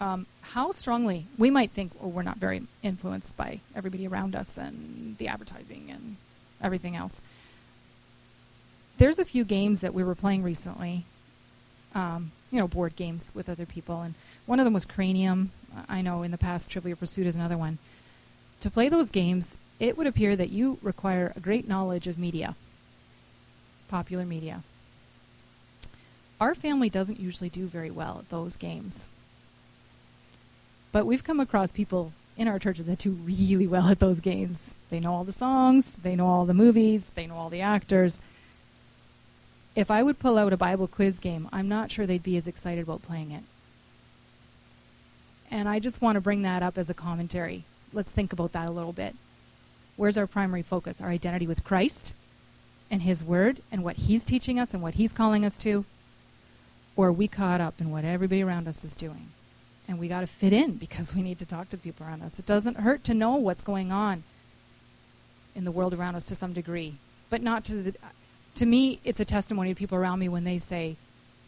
um, 0.00 0.26
how 0.42 0.72
strongly 0.72 1.26
we 1.36 1.50
might 1.50 1.70
think 1.70 1.92
oh, 2.02 2.08
we're 2.08 2.22
not 2.22 2.38
very 2.38 2.62
influenced 2.82 3.36
by 3.36 3.60
everybody 3.74 4.06
around 4.06 4.34
us 4.34 4.56
and 4.56 5.16
the 5.18 5.28
advertising 5.28 5.90
and 5.90 6.16
everything 6.62 6.96
else. 6.96 7.20
There's 8.98 9.18
a 9.18 9.24
few 9.24 9.44
games 9.44 9.80
that 9.80 9.94
we 9.94 10.02
were 10.02 10.14
playing 10.14 10.42
recently, 10.42 11.04
um, 11.94 12.32
you 12.50 12.58
know, 12.58 12.66
board 12.66 12.96
games 12.96 13.30
with 13.34 13.48
other 13.48 13.66
people, 13.66 14.00
and 14.02 14.14
one 14.46 14.58
of 14.58 14.64
them 14.64 14.74
was 14.74 14.84
Cranium. 14.84 15.50
I 15.88 16.02
know 16.02 16.22
in 16.22 16.30
the 16.30 16.38
past 16.38 16.70
Trivial 16.70 16.96
Pursuit 16.96 17.26
is 17.26 17.36
another 17.36 17.56
one. 17.56 17.78
To 18.60 18.70
play 18.70 18.88
those 18.88 19.10
games, 19.10 19.56
it 19.78 19.96
would 19.96 20.08
appear 20.08 20.34
that 20.34 20.50
you 20.50 20.78
require 20.82 21.32
a 21.36 21.40
great 21.40 21.68
knowledge 21.68 22.08
of 22.08 22.18
media, 22.18 22.56
popular 23.88 24.24
media. 24.24 24.62
Our 26.40 26.54
family 26.54 26.88
doesn't 26.88 27.20
usually 27.20 27.50
do 27.50 27.66
very 27.66 27.90
well 27.90 28.18
at 28.20 28.30
those 28.30 28.56
games. 28.56 29.06
But 30.90 31.06
we've 31.06 31.24
come 31.24 31.40
across 31.40 31.70
people 31.70 32.12
in 32.36 32.48
our 32.48 32.58
churches 32.58 32.86
that 32.86 32.98
do 32.98 33.10
really 33.10 33.66
well 33.66 33.88
at 33.88 33.98
those 33.98 34.20
games. 34.20 34.74
They 34.90 35.00
know 35.00 35.14
all 35.14 35.24
the 35.24 35.32
songs, 35.32 35.92
they 36.02 36.16
know 36.16 36.26
all 36.26 36.46
the 36.46 36.54
movies, 36.54 37.06
they 37.14 37.26
know 37.26 37.34
all 37.34 37.50
the 37.50 37.60
actors. 37.60 38.20
If 39.74 39.90
I 39.90 40.02
would 40.02 40.18
pull 40.18 40.38
out 40.38 40.52
a 40.52 40.56
Bible 40.56 40.88
quiz 40.88 41.18
game, 41.18 41.48
I'm 41.52 41.68
not 41.68 41.90
sure 41.90 42.06
they'd 42.06 42.22
be 42.22 42.36
as 42.36 42.46
excited 42.46 42.82
about 42.82 43.02
playing 43.02 43.30
it. 43.30 43.42
And 45.50 45.68
I 45.68 45.78
just 45.78 46.02
want 46.02 46.16
to 46.16 46.20
bring 46.20 46.42
that 46.42 46.62
up 46.62 46.76
as 46.76 46.90
a 46.90 46.94
commentary. 46.94 47.64
Let's 47.92 48.12
think 48.12 48.32
about 48.32 48.52
that 48.52 48.68
a 48.68 48.72
little 48.72 48.92
bit. 48.92 49.14
Where's 49.96 50.18
our 50.18 50.26
primary 50.26 50.62
focus? 50.62 51.00
Our 51.00 51.08
identity 51.08 51.46
with 51.46 51.64
Christ 51.64 52.12
and 52.90 53.02
His 53.02 53.22
Word 53.22 53.60
and 53.70 53.84
what 53.84 53.96
He's 53.96 54.24
teaching 54.24 54.58
us 54.58 54.74
and 54.74 54.82
what 54.82 54.94
He's 54.94 55.12
calling 55.12 55.44
us 55.44 55.56
to? 55.58 55.84
Or 56.96 57.08
are 57.08 57.12
we 57.12 57.28
caught 57.28 57.60
up 57.60 57.80
in 57.80 57.90
what 57.90 58.04
everybody 58.04 58.42
around 58.42 58.68
us 58.68 58.84
is 58.84 58.96
doing? 58.96 59.28
and 59.88 59.98
we 59.98 60.06
got 60.06 60.20
to 60.20 60.26
fit 60.26 60.52
in 60.52 60.74
because 60.74 61.14
we 61.14 61.22
need 61.22 61.38
to 61.38 61.46
talk 61.46 61.70
to 61.70 61.78
people 61.78 62.06
around 62.06 62.22
us. 62.22 62.38
It 62.38 62.44
doesn't 62.44 62.76
hurt 62.76 63.02
to 63.04 63.14
know 63.14 63.36
what's 63.36 63.62
going 63.62 63.90
on 63.90 64.22
in 65.58 65.64
the 65.64 65.70
world 65.70 65.92
around 65.92 66.14
us 66.14 66.24
to 66.26 66.34
some 66.34 66.54
degree, 66.54 66.94
but 67.28 67.42
not 67.42 67.64
to 67.66 67.82
the. 67.82 67.94
To 68.54 68.64
me, 68.64 69.00
it's 69.04 69.20
a 69.20 69.24
testimony 69.24 69.70
to 69.70 69.74
people 69.74 69.98
around 69.98 70.18
me 70.20 70.28
when 70.28 70.44
they 70.44 70.58
say, 70.58 70.96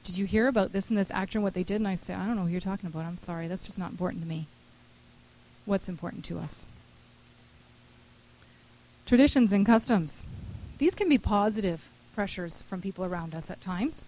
"Did 0.05 0.18
you 0.18 0.27
hear 0.27 0.49
about 0.49 0.73
this 0.73 0.90
and 0.90 0.99
this 0.99 1.11
actor 1.11 1.38
and 1.38 1.42
what 1.42 1.55
they 1.55 1.62
did?" 1.62 1.77
And 1.77 1.88
I 1.88 1.94
say, 1.94 2.12
"I 2.12 2.27
don't 2.27 2.37
know 2.37 2.42
who 2.42 2.51
you're 2.51 2.61
talking 2.61 2.88
about. 2.88 3.07
I'm 3.07 3.16
sorry. 3.16 3.49
That's 3.49 3.62
just 3.62 3.79
not 3.79 3.90
important 3.90 4.23
to 4.23 4.29
me. 4.29 4.46
What's 5.64 5.88
important 5.88 6.25
to 6.27 6.38
us?" 6.38 6.66
Traditions 9.07 9.53
and 9.53 9.64
customs. 9.64 10.23
These 10.77 10.94
can 10.94 11.09
be 11.09 11.18
positive 11.18 11.88
pressures 12.14 12.61
from 12.62 12.83
people 12.83 13.05
around 13.05 13.35
us 13.35 13.51
at 13.51 13.61
times. 13.62 14.05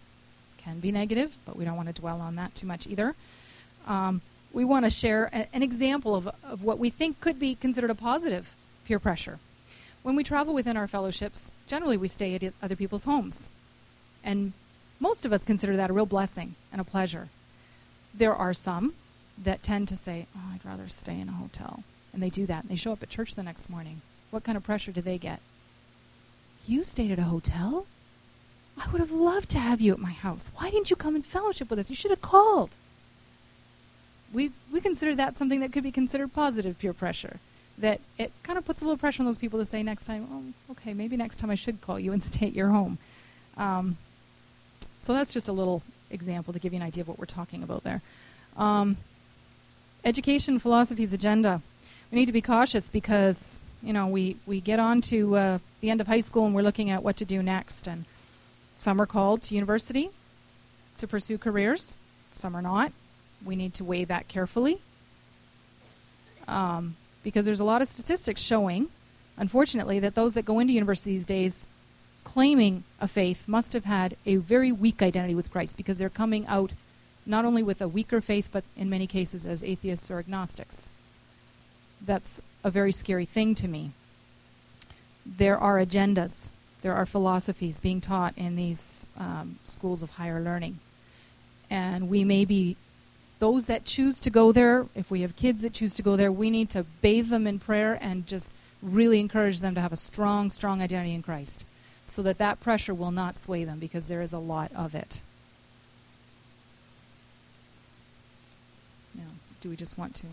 Can 0.59 0.81
be 0.81 0.93
negative, 0.93 1.39
but 1.47 1.57
we 1.57 1.65
don't 1.65 1.77
want 1.77 1.89
to 1.89 2.01
dwell 2.01 2.21
on 2.21 2.37
that 2.37 2.55
too 2.55 2.67
much 2.67 2.87
either 2.87 3.15
um, 3.87 4.21
we 4.53 4.65
want 4.65 4.85
to 4.85 4.91
share 4.91 5.31
a, 5.33 5.47
an 5.55 5.63
example 5.63 6.15
of, 6.15 6.29
of 6.45 6.63
what 6.63 6.79
we 6.79 6.91
think 6.91 7.21
could 7.21 7.39
be 7.39 7.55
considered 7.55 7.91
a 7.91 7.95
positive 7.95 8.55
peer 8.85 8.99
pressure. 8.99 9.39
When 10.03 10.17
we 10.17 10.25
travel 10.25 10.53
within 10.55 10.77
our 10.77 10.89
fellowships, 10.89 11.51
generally 11.67 11.97
we 11.97 12.09
stay 12.09 12.35
at 12.35 12.53
other 12.63 12.77
people's 12.77 13.05
homes. 13.05 13.49
And 14.25 14.53
most 14.99 15.25
of 15.25 15.33
us 15.33 15.45
consider 15.45 15.77
that 15.77 15.91
a 15.91 15.93
real 15.93 16.07
blessing 16.07 16.55
and 16.73 16.81
a 16.81 16.85
pleasure. 16.85 17.29
There 18.15 18.35
are 18.35 18.55
some 18.55 18.95
that 19.39 19.63
tend 19.63 19.89
to 19.89 19.97
say, 19.97 20.27
Oh, 20.37 20.53
I'd 20.53 20.65
rather 20.65 20.89
stay 20.89 21.19
in 21.19 21.29
a 21.29 21.33
hotel. 21.33 21.85
And 22.13 22.23
they 22.23 22.31
do 22.31 22.47
that. 22.47 22.63
And 22.63 22.71
they 22.71 22.77
show 22.77 22.93
up 22.93 23.03
at 23.03 23.11
church 23.11 23.35
the 23.35 23.43
next 23.43 23.71
morning. 23.71 24.01
What 24.31 24.45
kind 24.45 24.57
of 24.57 24.65
pressure 24.65 24.93
do 24.93 25.01
they 25.01 25.19
get? 25.19 25.41
You 26.67 26.85
stayed 26.85 27.11
at 27.11 27.19
a 27.19 27.25
hotel? 27.25 27.87
I 28.79 28.91
would 28.91 29.01
have 29.01 29.11
loved 29.11 29.51
to 29.51 29.59
have 29.59 29.81
you 29.81 29.93
at 29.93 29.99
my 29.99 30.13
house. 30.13 30.51
Why 30.57 30.71
didn't 30.71 30.91
you 30.91 30.97
come 30.97 31.15
and 31.15 31.25
fellowship 31.25 31.71
with 31.71 31.79
us? 31.79 31.91
You 31.91 31.97
should 31.97 32.11
have 32.11 32.23
called. 32.23 32.71
We, 34.33 34.51
we 34.73 34.81
consider 34.81 35.15
that 35.15 35.37
something 35.37 35.61
that 35.61 35.73
could 35.73 35.83
be 35.83 35.93
considered 35.93 36.33
positive 36.33 36.79
peer 36.79 36.93
pressure. 36.93 37.39
That 37.79 38.01
it 38.19 38.33
kind 38.43 38.59
of 38.59 38.65
puts 38.65 38.83
a 38.83 38.85
little 38.85 38.99
pressure 38.99 39.23
on 39.23 39.27
those 39.27 39.39
people 39.39 39.59
to 39.59 39.65
say 39.65 39.83
next 39.83 40.07
time, 40.07 40.29
oh, 40.31 40.73
okay, 40.73 40.95
maybe 40.95 41.17
next 41.17 41.39
time 41.39 41.51
I 41.51 41.55
should 41.55 41.81
call 41.81 41.99
you 41.99 42.13
and 42.13 42.23
stay 42.33 42.47
at 42.47 42.53
your 42.53 42.69
home. 42.69 42.99
Um, 43.57 43.97
so 44.99 45.13
that's 45.13 45.33
just 45.33 45.49
a 45.49 45.53
little 45.53 45.83
example 46.11 46.53
to 46.53 46.59
give 46.59 46.73
you 46.73 46.79
an 46.79 46.87
idea 46.87 47.03
of 47.03 47.09
what 47.09 47.19
we're 47.19 47.25
talking 47.25 47.63
about 47.63 47.83
there. 47.83 48.03
Um, 48.57 48.99
education 50.05 50.59
philosophy's 50.59 51.13
agenda. 51.13 51.61
We 52.11 52.19
need 52.19 52.27
to 52.27 52.33
be 52.33 52.43
cautious 52.43 52.89
because 52.89 53.59
you 53.83 53.93
know 53.93 54.07
we 54.07 54.37
we 54.47 54.61
get 54.61 54.79
on 54.79 55.01
to 55.03 55.37
uh, 55.37 55.59
the 55.81 55.91
end 55.91 56.01
of 56.01 56.07
high 56.07 56.21
school 56.21 56.47
and 56.47 56.55
we're 56.55 56.63
looking 56.63 56.91
at 56.91 57.03
what 57.03 57.17
to 57.17 57.25
do 57.25 57.43
next, 57.43 57.87
and 57.87 58.05
some 58.79 59.01
are 59.01 59.07
called 59.07 59.43
to 59.43 59.55
university 59.55 60.11
to 60.99 61.07
pursue 61.09 61.39
careers, 61.39 61.95
some 62.33 62.55
are 62.55 62.63
not. 62.63 62.93
We 63.45 63.57
need 63.57 63.75
to 63.75 63.85
weigh 63.85 64.05
that 64.05 64.29
carefully 64.29 64.81
um, 66.47 66.97
because 67.23 67.45
there's 67.45 67.61
a 67.61 67.65
lot 67.65 67.83
of 67.83 67.89
statistics 67.89 68.41
showing, 68.41 68.89
unfortunately, 69.37 69.99
that 70.01 70.15
those 70.15 70.35
that 70.35 70.45
go 70.45 70.59
into 70.59 70.73
university 70.73 71.11
these 71.11 71.27
days 71.27 71.67
claiming 72.25 72.85
a 73.01 73.09
faith 73.09 73.47
must 73.47 73.73
have 73.73 73.85
had 73.85 74.17
a 74.27 74.37
very 74.37 74.71
weak 74.71 75.03
identity 75.03 75.35
with 75.35 75.51
Christ 75.51 75.77
because 75.77 75.99
they're 75.99 76.09
coming 76.09 76.47
out 76.47 76.73
not 77.27 77.45
only 77.45 77.63
with 77.63 77.81
a 77.81 77.89
weaker 77.89 78.21
faith, 78.21 78.49
but 78.53 78.65
in 78.77 78.91
many 78.91 79.07
cases 79.07 79.47
as 79.47 79.63
atheists 79.63 80.11
or 80.11 80.19
agnostics. 80.19 80.89
That's 82.05 82.41
a 82.65 82.71
very 82.71 82.93
scary 82.93 83.27
thing 83.27 83.55
to 83.57 83.69
me. 83.69 83.93
There 85.25 85.59
are 85.59 85.79
agendas, 85.79 86.49
there 86.83 86.95
are 86.95 87.07
philosophies 87.07 87.79
being 87.79 88.01
taught 88.01 88.37
in 88.37 88.57
these 88.57 89.07
um, 89.17 89.59
schools 89.65 90.03
of 90.03 90.11
higher 90.11 90.41
learning. 90.41 90.79
And 91.71 92.09
we 92.09 92.25
may 92.25 92.45
be, 92.45 92.77
those 93.43 93.67
that 93.67 93.85
choose 93.85 94.21
to 94.21 94.31
go 94.31 94.53
there, 94.53 94.87
if 94.95 95.11
we 95.11 95.23
have 95.23 95.35
kids 95.35 95.63
that 95.63 95.73
choose 95.73 95.95
to 95.95 96.03
go 96.03 96.15
there, 96.15 96.31
we 96.31 96.49
need 96.49 96.71
to 96.71 96.85
bathe 97.01 97.27
them 97.27 97.45
in 97.45 97.59
prayer 97.59 97.99
and 98.01 98.25
just 98.25 98.53
really 98.81 99.19
encourage 99.19 99.59
them 99.59 99.75
to 99.75 99.81
have 99.81 99.93
a 99.93 99.97
strong, 99.97 100.49
strong 100.49 100.81
identity 100.81 101.13
in 101.13 101.25
Christ 101.25 101.65
so 102.05 102.23
that 102.23 102.39
that 102.39 102.61
pressure 102.61 102.95
will 102.95 103.11
not 103.11 103.37
sway 103.37 103.65
them 103.65 103.81
because 103.81 104.07
there 104.07 104.23
is 104.23 104.33
a 104.33 104.39
lot 104.39 104.71
of 104.77 104.95
it. 104.95 105.21
Now, 109.13 109.25
do 109.61 109.71
we 109.71 109.75
just 109.75 109.99
want 109.99 110.15
to? 110.15 110.27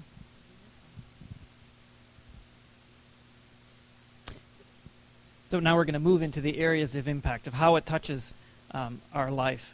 So 5.47 5.59
now 5.59 5.75
we're 5.75 5.85
going 5.85 5.93
to 5.93 5.99
move 5.99 6.21
into 6.21 6.41
the 6.41 6.59
areas 6.59 6.95
of 6.95 7.07
impact 7.07 7.47
of 7.47 7.53
how 7.55 7.75
it 7.75 7.87
touches 7.87 8.35
um, 8.69 9.01
our 9.15 9.31
life. 9.31 9.73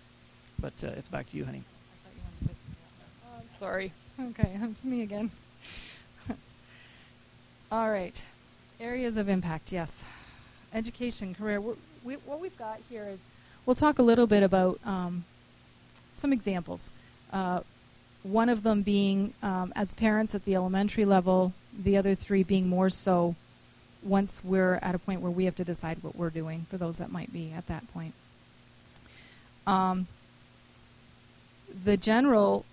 But 0.57 0.81
uh, 0.81 0.91
it's 0.95 1.09
back 1.09 1.27
to 1.31 1.37
you, 1.37 1.43
honey. 1.43 1.63
Sorry. 3.65 3.91
Okay, 4.21 4.51
it's 4.61 4.83
me 4.83 5.01
again. 5.01 5.31
All 7.71 7.89
right. 7.89 8.21
Areas 8.79 9.17
of 9.17 9.27
impact, 9.27 9.71
yes. 9.71 10.03
Education, 10.71 11.33
career. 11.33 11.59
We, 11.59 12.13
what 12.27 12.39
we've 12.39 12.55
got 12.59 12.79
here 12.91 13.05
is 13.05 13.17
we'll 13.65 13.75
talk 13.75 13.97
a 13.97 14.03
little 14.03 14.27
bit 14.27 14.43
about 14.43 14.79
um, 14.85 15.25
some 16.13 16.31
examples. 16.31 16.91
Uh, 17.33 17.61
one 18.21 18.49
of 18.49 18.61
them 18.61 18.83
being 18.83 19.33
um, 19.41 19.73
as 19.75 19.93
parents 19.95 20.35
at 20.35 20.45
the 20.45 20.53
elementary 20.53 21.03
level, 21.03 21.51
the 21.75 21.97
other 21.97 22.13
three 22.13 22.43
being 22.43 22.69
more 22.69 22.91
so 22.91 23.33
once 24.03 24.43
we're 24.43 24.75
at 24.83 24.93
a 24.93 24.99
point 24.99 25.21
where 25.21 25.31
we 25.31 25.45
have 25.45 25.55
to 25.55 25.63
decide 25.63 25.97
what 26.03 26.15
we're 26.15 26.29
doing 26.29 26.67
for 26.69 26.77
those 26.77 26.99
that 26.99 27.11
might 27.11 27.33
be 27.33 27.51
at 27.51 27.65
that 27.65 27.91
point. 27.91 28.13
Um, 29.65 30.05
the 31.83 31.97
general 31.97 32.63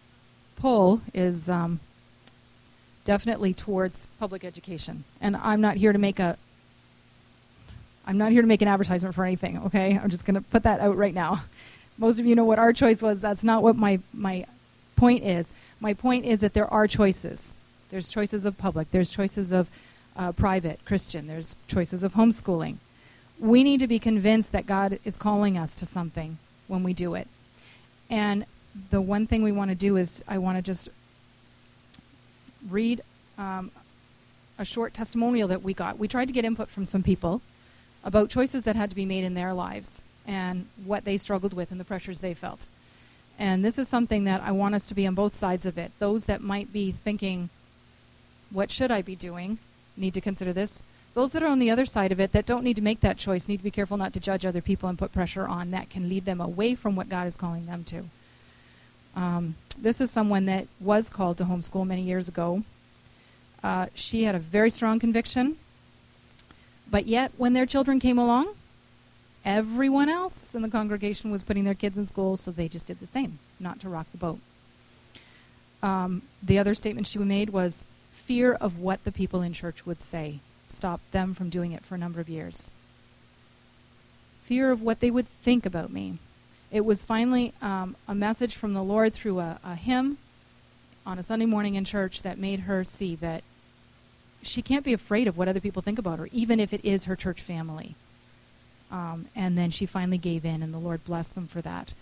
pull 0.57 1.01
is 1.13 1.49
um, 1.49 1.81
definitely 3.05 3.55
towards 3.55 4.07
public 4.19 4.45
education, 4.45 5.05
and 5.21 5.37
I'm 5.37 5.61
not 5.61 5.77
here 5.77 5.93
to 5.93 5.99
make 5.99 6.19
a 6.19 6.37
I'm 8.05 8.19
not 8.19 8.33
here 8.33 8.43
to 8.43 8.49
make 8.49 8.63
an 8.63 8.69
advertisement 8.69 9.15
for 9.15 9.25
anything. 9.25 9.59
Okay, 9.67 9.99
I'm 10.03 10.11
just 10.11 10.25
going 10.25 10.35
to 10.35 10.41
put 10.41 10.65
that 10.65 10.81
out 10.81 10.97
right 10.97 11.15
now. 11.15 11.45
Most 11.99 12.19
of 12.19 12.27
you 12.27 12.35
know 12.35 12.45
what 12.45 12.59
our 12.59 12.73
choice 12.73 13.01
was. 13.01 13.21
That's 13.21 13.45
not 13.45 13.63
what 13.63 13.77
my 13.77 14.01
my 14.13 14.47
point 14.97 15.25
is. 15.25 15.53
My 15.81 15.95
point 15.95 16.25
is 16.25 16.41
that 16.41 16.55
there 16.55 16.73
are 16.73 16.87
choices. 16.87 17.55
There's 17.91 18.09
choices 18.09 18.47
of 18.47 18.57
public, 18.57 18.91
there's 18.91 19.11
choices 19.11 19.53
of 19.53 19.69
uh, 20.17 20.33
private, 20.33 20.81
Christian, 20.85 21.27
there's 21.27 21.55
choices 21.69 22.03
of 22.03 22.15
homeschooling. 22.15 22.77
We 23.39 23.63
need 23.63 23.81
to 23.81 23.87
be 23.87 23.99
convinced 23.99 24.53
that 24.53 24.67
God 24.67 24.99
is 25.05 25.17
calling 25.17 25.59
us 25.59 25.77
to 25.77 25.87
something 25.87 26.39
when 26.69 26.83
we 26.83 26.95
do 26.95 27.15
it. 27.15 27.29
And 28.09 28.47
the 28.91 29.01
one 29.01 29.27
thing 29.27 29.43
we 29.43 29.53
want 29.53 29.71
to 29.71 29.75
do 29.75 29.97
is 29.97 30.23
I 30.27 30.39
want 30.39 30.59
to 30.59 30.63
just 30.63 30.89
read 32.69 33.03
um, 33.39 33.71
a 34.59 34.65
short 34.65 34.95
testimonial 34.95 35.49
that 35.49 35.63
we 35.63 35.75
got. 35.75 35.99
We 35.99 36.09
tried 36.09 36.29
to 36.29 36.35
get 36.35 36.45
input 36.45 36.69
from 36.69 36.85
some 36.85 37.03
people 37.03 37.43
about 38.05 38.31
choices 38.31 38.63
that 38.65 38.77
had 38.77 38.91
to 38.91 38.97
be 38.97 39.05
made 39.05 39.25
in 39.25 39.35
their 39.35 39.53
lives 39.53 40.03
and 40.27 40.67
what 40.85 41.05
they 41.05 41.17
struggled 41.17 41.53
with 41.53 41.71
and 41.71 41.81
the 41.81 41.85
pressures 41.85 42.21
they 42.21 42.35
felt. 42.35 42.67
And 43.39 43.65
this 43.65 43.79
is 43.79 43.89
something 43.89 44.25
that 44.25 44.43
I 44.43 44.53
want 44.53 44.75
us 44.75 44.87
to 44.87 44.95
be 44.95 45.07
on 45.07 45.15
both 45.15 45.35
sides 45.35 45.67
of 45.67 45.79
it. 45.79 45.91
Those 45.99 46.27
that 46.27 46.41
might 46.41 46.73
be 46.73 46.93
thinking, 46.93 47.51
what 48.51 48.71
should 48.71 48.91
I 48.91 49.03
be 49.03 49.17
doing, 49.17 49.59
need 49.97 50.15
to 50.15 50.21
consider 50.21 50.53
this. 50.53 50.83
Those 51.15 51.33
that 51.33 51.43
are 51.43 51.49
on 51.49 51.59
the 51.59 51.71
other 51.71 51.85
side 51.85 52.13
of 52.13 52.21
it 52.21 52.33
that 52.33 52.47
don't 52.47 52.65
need 52.65 52.77
to 52.77 52.83
make 52.83 53.01
that 53.01 53.19
choice 53.19 53.49
need 53.49 53.59
to 53.59 53.65
be 53.65 53.71
careful 53.71 53.97
not 53.97 54.13
to 54.15 54.21
judge 54.21 54.47
other 54.47 54.63
people 54.63 54.89
and 54.89 54.99
put 54.99 55.13
pressure 55.13 55.47
on 55.47 55.71
that 55.71 55.91
can 55.91 56.09
lead 56.09 56.25
them 56.25 56.41
away 56.41 56.75
from 56.75 56.97
what 56.97 57.09
God 57.09 57.27
is 57.27 57.37
calling 57.37 57.67
them 57.67 57.85
to. 57.85 58.05
Um, 59.15 59.55
this 59.79 60.01
is 60.01 60.11
someone 60.11 60.47
that 60.47 60.67
was 60.81 61.09
called 61.09 61.39
to 61.39 61.45
homeschool 61.45 61.87
many 61.87 62.03
years 62.03 62.29
ago. 62.29 62.63
Uh, 63.63 63.87
she 63.95 64.25
had 64.25 64.35
a 64.35 64.39
very 64.39 64.71
strong 64.71 64.99
conviction, 64.99 65.57
but 66.91 67.07
yet 67.07 67.33
when 67.37 67.53
their 67.53 67.67
children 67.67 68.01
came 68.01 68.19
along, 68.19 68.55
Everyone 69.45 70.09
else 70.09 70.55
in 70.55 70.63
the 70.63 70.69
congregation 70.69 71.31
was 71.31 71.43
putting 71.43 71.65
their 71.65 71.75
kids 71.75 71.99
in 71.99 72.07
school, 72.07 72.37
so 72.37 72.53
they 72.53 72.69
just 72.69 72.87
did 72.87 73.01
the 73.01 73.07
same, 73.07 73.41
not 73.59 73.81
to 73.81 73.89
rock 73.89 74.07
the 74.13 74.19
boat. 74.19 74.39
Um, 75.83 76.23
the 76.41 76.61
other 76.61 76.77
statement 76.77 77.09
she 77.09 77.19
made 77.19 77.51
was 77.51 77.83
fear 78.13 78.53
of 78.53 78.79
what 78.79 79.03
the 79.03 79.11
people 79.11 79.43
in 79.43 79.53
church 79.53 79.85
would 79.85 80.01
say 80.01 80.39
stopped 80.69 81.11
them 81.11 81.35
from 81.35 81.51
doing 81.51 81.73
it 81.73 81.85
for 81.85 81.97
a 81.97 81.99
number 81.99 82.21
of 82.21 82.29
years. 82.29 82.71
Fear 84.45 84.71
of 84.71 84.81
what 84.81 85.01
they 85.01 85.11
would 85.11 85.27
think 85.27 85.67
about 85.67 85.93
me. 85.93 86.19
It 86.73 86.87
was 86.87 87.05
finally 87.05 87.53
um, 87.61 87.97
a 88.09 88.15
message 88.15 88.57
from 88.57 88.73
the 88.73 88.83
Lord 88.83 89.13
through 89.13 89.41
a, 89.41 89.61
a 89.63 89.75
hymn 89.75 90.17
on 91.05 91.19
a 91.19 91.23
Sunday 91.23 91.45
morning 91.45 91.75
in 91.75 91.85
church 91.85 92.23
that 92.23 92.39
made 92.39 92.61
her 92.61 92.83
see 92.83 93.15
that 93.17 93.45
she 94.43 94.63
can't 94.63 94.83
be 94.83 94.95
afraid 94.95 95.29
of 95.29 95.37
what 95.37 95.49
other 95.49 95.61
people 95.61 95.83
think 95.83 95.99
about 95.99 96.19
her, 96.19 96.31
even 96.33 96.59
if 96.59 96.73
it 96.73 96.83
is 96.83 97.05
her 97.05 97.15
church 97.15 97.43
family. 97.43 97.95
Um, 98.91 99.27
and 99.37 99.57
then 99.57 99.71
she 99.71 99.85
finally 99.85 100.17
gave 100.17 100.47
in, 100.47 100.63
and 100.63 100.73
the 100.73 100.79
Lord 100.79 101.05
blessed 101.05 101.35
them 101.35 101.47
for 101.47 101.61
that 101.61 101.93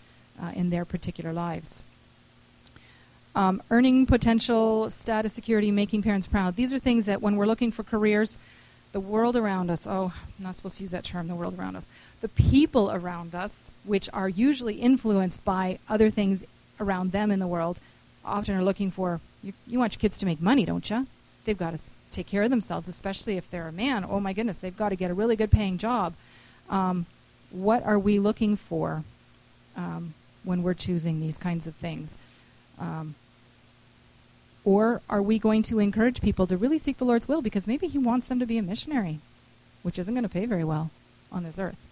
uh, 0.41 0.53
in 0.55 0.71
their 0.71 0.85
particular 0.85 1.33
lives. 1.33 1.83
Um, 3.35 3.63
earning 3.71 4.07
potential, 4.07 4.89
status, 4.89 5.33
security, 5.33 5.73
making 5.73 6.03
parents 6.03 6.29
proud. 6.29 6.55
These 6.55 6.73
are 6.73 6.79
things 6.79 7.07
that 7.07 7.21
when 7.21 7.35
we're 7.35 7.47
looking 7.47 7.73
for 7.73 7.83
careers, 7.83 8.39
the 8.93 9.01
world 9.01 9.37
around 9.37 9.71
us, 9.71 9.87
oh, 9.87 10.13
I'm 10.15 10.45
not 10.45 10.55
supposed 10.55 10.77
to 10.77 10.83
use 10.83 10.91
that 10.91 11.05
term, 11.05 11.29
the 11.29 11.35
world 11.35 11.59
around 11.59 11.77
us, 11.77 11.87
the 12.21 12.29
people 12.29 12.91
around 12.91 13.35
us, 13.35 13.71
which 13.85 14.09
are 14.13 14.29
usually 14.29 14.75
influenced 14.75 15.45
by 15.45 15.79
other 15.89 16.11
things 16.11 16.45
around 16.81 17.13
them 17.13 17.31
in 17.31 17.39
the 17.39 17.47
world, 17.47 17.81
often 18.25 18.57
are 18.57 18.65
looking 18.65 18.91
for, 18.91 19.21
you, 19.43 19.53
you 19.67 19.79
want 19.79 19.95
your 19.95 20.01
kids 20.01 20.19
to 20.19 20.27
make 20.27 20.41
money, 20.41 20.65
don't 20.65 20.89
you? 20.91 21.07
They've 21.45 21.57
got 21.57 21.77
to 21.77 21.81
take 22.11 22.27
care 22.27 22.43
of 22.43 22.51
themselves, 22.51 22.89
especially 22.89 23.37
if 23.37 23.51
they're 23.51 23.69
a 23.69 23.73
man. 23.73 24.05
Oh 24.09 24.19
my 24.19 24.33
goodness, 24.33 24.59
they've 24.59 24.77
got 24.77 24.89
to 24.89 24.97
get 24.97 25.11
a 25.11 25.15
really 25.15 25.37
good 25.37 25.51
paying 25.51 25.79
job 25.79 26.15
um, 26.71 27.07
what 27.51 27.85
are 27.85 27.99
we 27.99 28.19
looking 28.19 28.57
for 28.57 29.03
um, 29.77 30.15
when 30.45 30.63
we're 30.63 30.75
choosing 30.75 31.21
these 31.21 31.37
kinds 31.37 31.67
of 31.67 31.75
things? 31.75 32.17
Um, 32.79 33.15
or 34.65 35.01
are 35.09 35.23
we 35.23 35.39
going 35.39 35.63
to 35.65 35.79
encourage 35.79 36.21
people 36.21 36.47
to 36.47 36.57
really 36.57 36.79
seek 36.79 36.99
the 36.99 37.05
Lord's 37.05 37.29
will 37.29 37.43
because 37.43 37.67
maybe 37.67 37.87
He 37.89 37.99
wants 37.99 38.27
them 38.27 38.39
to 38.39 38.47
be 38.47 38.59
a 38.59 38.63
missionary, 38.63 39.21
which 39.83 39.99
isn't 39.99 40.15
going 40.15 40.23
to 40.25 40.29
pay 40.29 40.47
very 40.47 40.65
well 40.65 40.91
on 41.33 41.45
this 41.45 41.59
earth? 41.59 41.87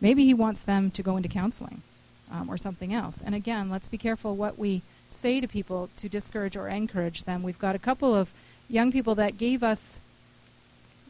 Maybe 0.00 0.24
He 0.24 0.34
wants 0.34 0.62
them 0.62 0.90
to 0.92 1.02
go 1.02 1.16
into 1.16 1.28
counseling 1.28 1.82
um, 2.30 2.48
or 2.48 2.56
something 2.56 2.92
else. 2.92 3.22
And 3.24 3.34
again, 3.34 3.68
let's 3.68 3.88
be 3.88 3.98
careful 3.98 4.36
what 4.36 4.58
we 4.58 4.82
say 5.08 5.40
to 5.40 5.46
people 5.46 5.90
to 5.96 6.08
discourage 6.08 6.56
or 6.56 6.68
encourage 6.68 7.24
them. 7.24 7.42
We've 7.42 7.58
got 7.58 7.76
a 7.76 7.80
couple 7.80 8.14
of 8.14 8.32
young 8.68 8.90
people 8.90 9.14
that 9.16 9.38
gave 9.38 9.62
us 9.62 10.00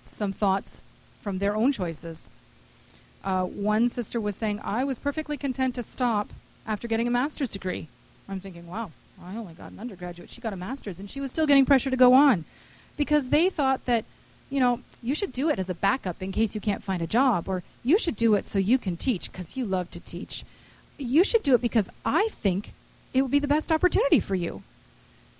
some 0.03 0.33
thoughts 0.33 0.83
from 1.23 1.39
their 1.39 1.57
own 1.57 1.73
choices 1.73 2.29
uh, 3.25 3.45
one 3.45 3.89
sister 3.89 4.21
was 4.21 4.37
saying, 4.37 4.61
I 4.63 4.85
was 4.85 4.99
perfectly 4.99 5.37
content 5.37 5.75
to 5.77 5.83
stop 5.83 6.29
after 6.67 6.87
getting 6.87 7.09
a 7.09 7.11
master's 7.11 7.51
degree. 7.51 7.89
I'm 8.29 8.39
thinking, 8.39 8.67
wow, 8.67 8.93
I 9.23 9.37
only 9.37 9.55
got 9.55 9.73
an 9.73 9.81
undergraduate. 9.81 10.31
She 10.31 10.41
got 10.41 10.53
a 10.53 10.57
master's, 10.57 11.01
and 11.01 11.11
she 11.11 11.21
was 11.21 11.31
still 11.31 11.47
getting 11.47 11.67
pressure 11.67 11.91
to 11.91 11.97
go 11.97 12.13
on 12.13 12.45
because 12.97 13.29
they 13.29 13.49
thought 13.49 13.85
that, 13.87 14.05
you 14.51 14.61
know, 14.61 14.81
you 15.03 15.15
should 15.15 15.33
do 15.33 15.49
it 15.49 15.59
as 15.59 15.69
a 15.69 15.75
backup 15.75 16.23
in 16.23 16.33
case 16.33 16.55
you 16.55 16.61
can't 16.61 16.83
find 16.83 17.03
a 17.03 17.07
job, 17.07 17.49
or 17.49 17.63
you 17.83 17.99
should 17.99 18.17
do 18.17 18.35
it 18.35 18.47
so 18.47 18.59
you 18.59 18.79
can 18.79 18.97
teach 18.97 19.31
because 19.31 19.57
you 19.57 19.65
love 19.65 19.91
to 19.91 20.01
teach. 20.01 20.45
You 20.99 21.25
should 21.25 21.43
do 21.43 21.55
it 21.55 21.61
because 21.61 21.89
I 22.05 22.29
think 22.31 22.73
it 23.13 23.23
would 23.23 23.31
be 23.31 23.39
the 23.39 23.49
best 23.49 23.73
opportunity 23.73 24.21
for 24.21 24.35
you. 24.35 24.63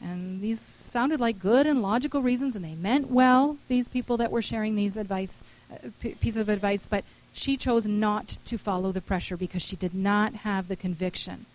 And 0.01 0.41
these 0.41 0.61
sounded 0.61 1.21
like 1.21 1.39
good 1.39 1.67
and 1.67 1.81
logical 1.81 2.21
reasons, 2.21 2.57
and 2.57 2.65
they 2.65 2.75
meant 2.75 3.11
well, 3.11 3.57
these 3.69 3.89
people 3.89 4.17
that 4.19 4.31
were 4.31 4.43
sharing 4.43 4.77
these 4.77 4.97
advice, 4.97 5.43
uh, 5.73 5.89
p- 6.01 6.17
of 6.37 6.49
advice, 6.49 6.87
but 6.87 7.05
she 7.33 7.57
chose 7.57 7.87
not 7.87 8.39
to 8.45 8.59
follow 8.59 8.93
the 8.93 9.01
pressure 9.01 9.37
because 9.37 9.63
she 9.63 9.77
did 9.77 9.95
not 9.95 10.35
have 10.35 10.69
the 10.69 10.77
conviction. 10.77 11.47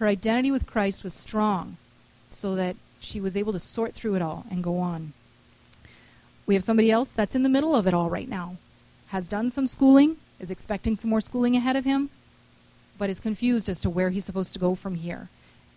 Her 0.00 0.06
identity 0.06 0.50
with 0.50 0.66
Christ 0.66 1.04
was 1.04 1.12
strong, 1.12 1.76
so 2.26 2.54
that 2.56 2.74
she 3.00 3.20
was 3.20 3.36
able 3.36 3.52
to 3.52 3.60
sort 3.60 3.92
through 3.92 4.14
it 4.14 4.22
all 4.22 4.46
and 4.50 4.64
go 4.64 4.78
on. 4.78 5.12
We 6.46 6.54
have 6.54 6.64
somebody 6.64 6.90
else 6.90 7.12
that's 7.12 7.34
in 7.34 7.42
the 7.42 7.50
middle 7.50 7.76
of 7.76 7.86
it 7.86 7.92
all 7.92 8.08
right 8.08 8.28
now, 8.28 8.56
has 9.08 9.28
done 9.28 9.50
some 9.50 9.66
schooling, 9.66 10.16
is 10.38 10.50
expecting 10.50 10.96
some 10.96 11.10
more 11.10 11.20
schooling 11.20 11.54
ahead 11.54 11.76
of 11.76 11.84
him, 11.84 12.08
but 12.96 13.10
is 13.10 13.20
confused 13.20 13.68
as 13.68 13.78
to 13.82 13.90
where 13.90 14.08
he's 14.08 14.24
supposed 14.24 14.54
to 14.54 14.58
go 14.58 14.74
from 14.74 14.94
here. 14.94 15.28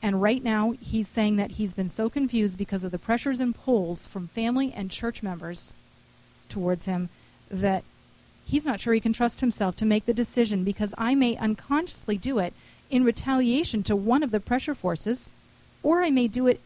And 0.02 0.22
right 0.22 0.42
now, 0.42 0.74
he's 0.80 1.10
saying 1.10 1.36
that 1.36 1.52
he's 1.52 1.74
been 1.74 1.90
so 1.90 2.10
confused 2.10 2.58
because 2.58 2.86
of 2.86 2.92
the 2.92 2.98
pressures 3.00 3.42
and 3.42 3.54
pulls 3.54 4.06
from 4.06 4.30
family 4.30 4.72
and 4.74 4.90
church 4.90 5.22
members 5.22 5.74
towards 6.48 6.86
him 6.86 7.10
that 7.50 7.84
he's 8.46 8.66
not 8.66 8.80
sure 8.80 8.94
he 8.94 9.02
can 9.02 9.12
trust 9.12 9.42
himself 9.42 9.76
to 9.76 9.86
make 9.86 10.06
the 10.06 10.14
decision 10.14 10.64
because 10.64 10.94
I 10.98 11.14
may 11.14 11.36
unconsciously 11.36 12.18
do 12.18 12.40
it 12.40 12.54
in 12.94 13.04
retaliation 13.04 13.82
to 13.82 13.96
one 13.96 14.22
of 14.22 14.30
the 14.30 14.40
pressure 14.40 14.76
forces, 14.76 15.28
or 15.82 16.04
I 16.04 16.12
may 16.12 16.28
do 16.28 16.46
it 16.46 16.60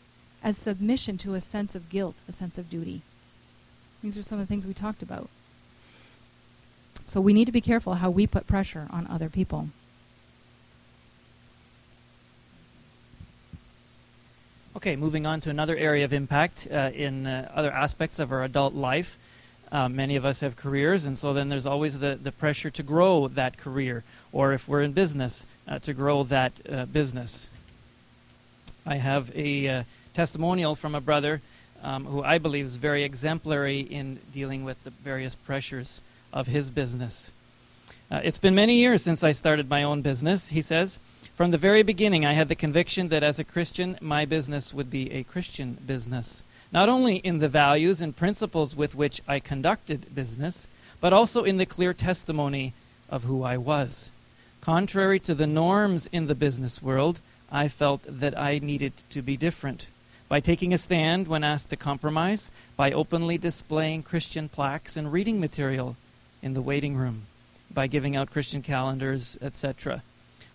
as 0.43 0.57
submission 0.57 1.17
to 1.19 1.35
a 1.35 1.39
sense 1.39 1.73
of 1.73 1.87
guilt, 1.87 2.19
a 2.27 2.33
sense 2.33 2.57
of 2.57 2.69
duty. 2.69 3.01
These 4.03 4.17
are 4.17 4.23
some 4.23 4.37
of 4.37 4.45
the 4.45 4.49
things 4.49 4.67
we 4.67 4.73
talked 4.73 5.01
about. 5.01 5.29
So 7.05 7.21
we 7.21 7.31
need 7.31 7.45
to 7.45 7.53
be 7.53 7.61
careful 7.61 7.93
how 7.93 8.09
we 8.09 8.27
put 8.27 8.45
pressure 8.45 8.87
on 8.89 9.07
other 9.07 9.29
people. 9.29 9.69
Okay, 14.75 14.97
moving 14.97 15.25
on 15.25 15.39
to 15.39 15.49
another 15.49 15.77
area 15.77 16.03
of 16.03 16.11
impact 16.11 16.67
uh, 16.69 16.91
in 16.93 17.25
uh, 17.25 17.49
other 17.55 17.71
aspects 17.71 18.19
of 18.19 18.33
our 18.33 18.43
adult 18.43 18.73
life. 18.73 19.17
Uh, 19.71 19.87
many 19.87 20.17
of 20.17 20.25
us 20.25 20.41
have 20.41 20.57
careers, 20.57 21.05
and 21.05 21.17
so 21.17 21.31
then 21.31 21.47
there's 21.47 21.65
always 21.65 21.99
the, 21.99 22.19
the 22.21 22.33
pressure 22.33 22.69
to 22.69 22.83
grow 22.83 23.29
that 23.29 23.57
career, 23.57 24.03
or 24.31 24.53
if 24.53 24.67
we're 24.67 24.81
in 24.81 24.93
business, 24.93 25.45
uh, 25.67 25.79
to 25.79 25.93
grow 25.93 26.23
that 26.23 26.59
uh, 26.69 26.85
business. 26.85 27.47
I 28.85 28.95
have 28.95 29.31
a 29.35 29.67
uh, 29.67 29.83
testimonial 30.13 30.75
from 30.75 30.95
a 30.95 31.01
brother 31.01 31.41
um, 31.83 32.05
who 32.05 32.23
I 32.23 32.37
believe 32.37 32.65
is 32.65 32.75
very 32.75 33.03
exemplary 33.03 33.81
in 33.81 34.19
dealing 34.33 34.63
with 34.63 34.83
the 34.83 34.89
various 34.89 35.35
pressures 35.35 36.01
of 36.33 36.47
his 36.47 36.69
business. 36.69 37.31
it's 38.11 38.37
been 38.37 38.55
many 38.55 38.75
years 38.75 39.03
since 39.03 39.23
I 39.23 39.31
started 39.31 39.69
my 39.69 39.83
own 39.83 40.01
business, 40.01 40.49
he 40.49 40.61
says. 40.61 40.99
From 41.35 41.51
the 41.51 41.57
very 41.57 41.83
beginning, 41.83 42.25
I 42.25 42.33
had 42.33 42.49
the 42.49 42.55
conviction 42.55 43.09
that 43.09 43.21
as 43.21 43.37
a 43.37 43.43
Christian, 43.43 43.97
my 44.01 44.25
business 44.25 44.73
would 44.73 44.89
be 44.89 45.11
a 45.11 45.23
Christian 45.23 45.77
business. 45.85 46.41
Not 46.71 46.89
only 46.89 47.17
in 47.17 47.37
the 47.37 47.47
values 47.47 48.01
and 48.01 48.15
principles 48.15 48.75
with 48.75 48.95
which 48.95 49.21
I 49.27 49.39
conducted 49.39 50.15
business, 50.15 50.67
but 50.99 51.13
also 51.13 51.43
in 51.43 51.57
the 51.57 51.65
clear 51.65 51.93
testimony 51.93 52.73
of 53.07 53.23
who 53.23 53.43
I 53.43 53.57
was. 53.57 54.09
Contrary 54.61 55.19
to 55.19 55.33
the 55.33 55.47
norms 55.47 56.07
in 56.11 56.27
the 56.27 56.35
business 56.35 56.81
world, 56.81 57.19
I 57.51 57.67
felt 57.67 58.01
that 58.07 58.37
I 58.37 58.59
needed 58.59 58.93
to 59.11 59.21
be 59.21 59.37
different. 59.37 59.87
By 60.27 60.41
taking 60.41 60.73
a 60.73 60.77
stand 60.77 61.27
when 61.27 61.43
asked 61.43 61.69
to 61.69 61.77
compromise, 61.77 62.51
by 62.75 62.91
openly 62.91 63.37
displaying 63.37 64.03
Christian 64.03 64.49
plaques 64.49 64.97
and 64.97 65.11
reading 65.11 65.39
material 65.39 65.95
in 66.41 66.53
the 66.53 66.61
waiting 66.61 66.97
room, 66.97 67.27
by 67.73 67.87
giving 67.87 68.15
out 68.15 68.31
Christian 68.31 68.61
calendars, 68.61 69.37
etc. 69.41 70.03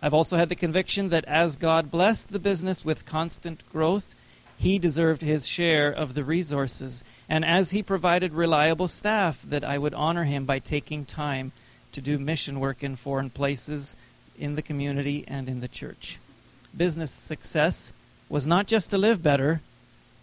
I've 0.03 0.13
also 0.13 0.37
had 0.37 0.51
the 0.51 0.57
conviction 0.57 1.09
that 1.09 1.25
as 1.25 1.57
God 1.57 1.91
blessed 1.91 2.33
the 2.33 2.39
business 2.39 2.85
with 2.85 3.07
constant 3.07 3.63
growth, 3.73 4.15
he 4.59 4.79
deserved 4.79 5.23
his 5.23 5.47
share 5.47 5.91
of 5.91 6.15
the 6.15 6.25
resources. 6.25 7.03
And 7.29 7.45
as 7.45 7.71
he 7.71 7.83
provided 7.83 8.33
reliable 8.33 8.89
staff, 8.89 9.41
that 9.43 9.65
I 9.65 9.79
would 9.79 9.95
honor 9.95 10.25
him 10.25 10.45
by 10.45 10.59
taking 10.59 11.05
time 11.05 11.53
to 11.93 12.01
do 12.01 12.19
mission 12.19 12.61
work 12.61 12.83
in 12.83 12.97
foreign 12.97 13.31
places, 13.31 13.97
in 14.39 14.55
the 14.55 14.63
community, 14.63 15.25
and 15.29 15.49
in 15.49 15.61
the 15.61 15.69
church. 15.69 16.19
Business 16.77 17.11
success 17.11 17.93
was 18.29 18.47
not 18.47 18.67
just 18.67 18.91
to 18.91 18.99
live 18.99 19.23
better, 19.23 19.61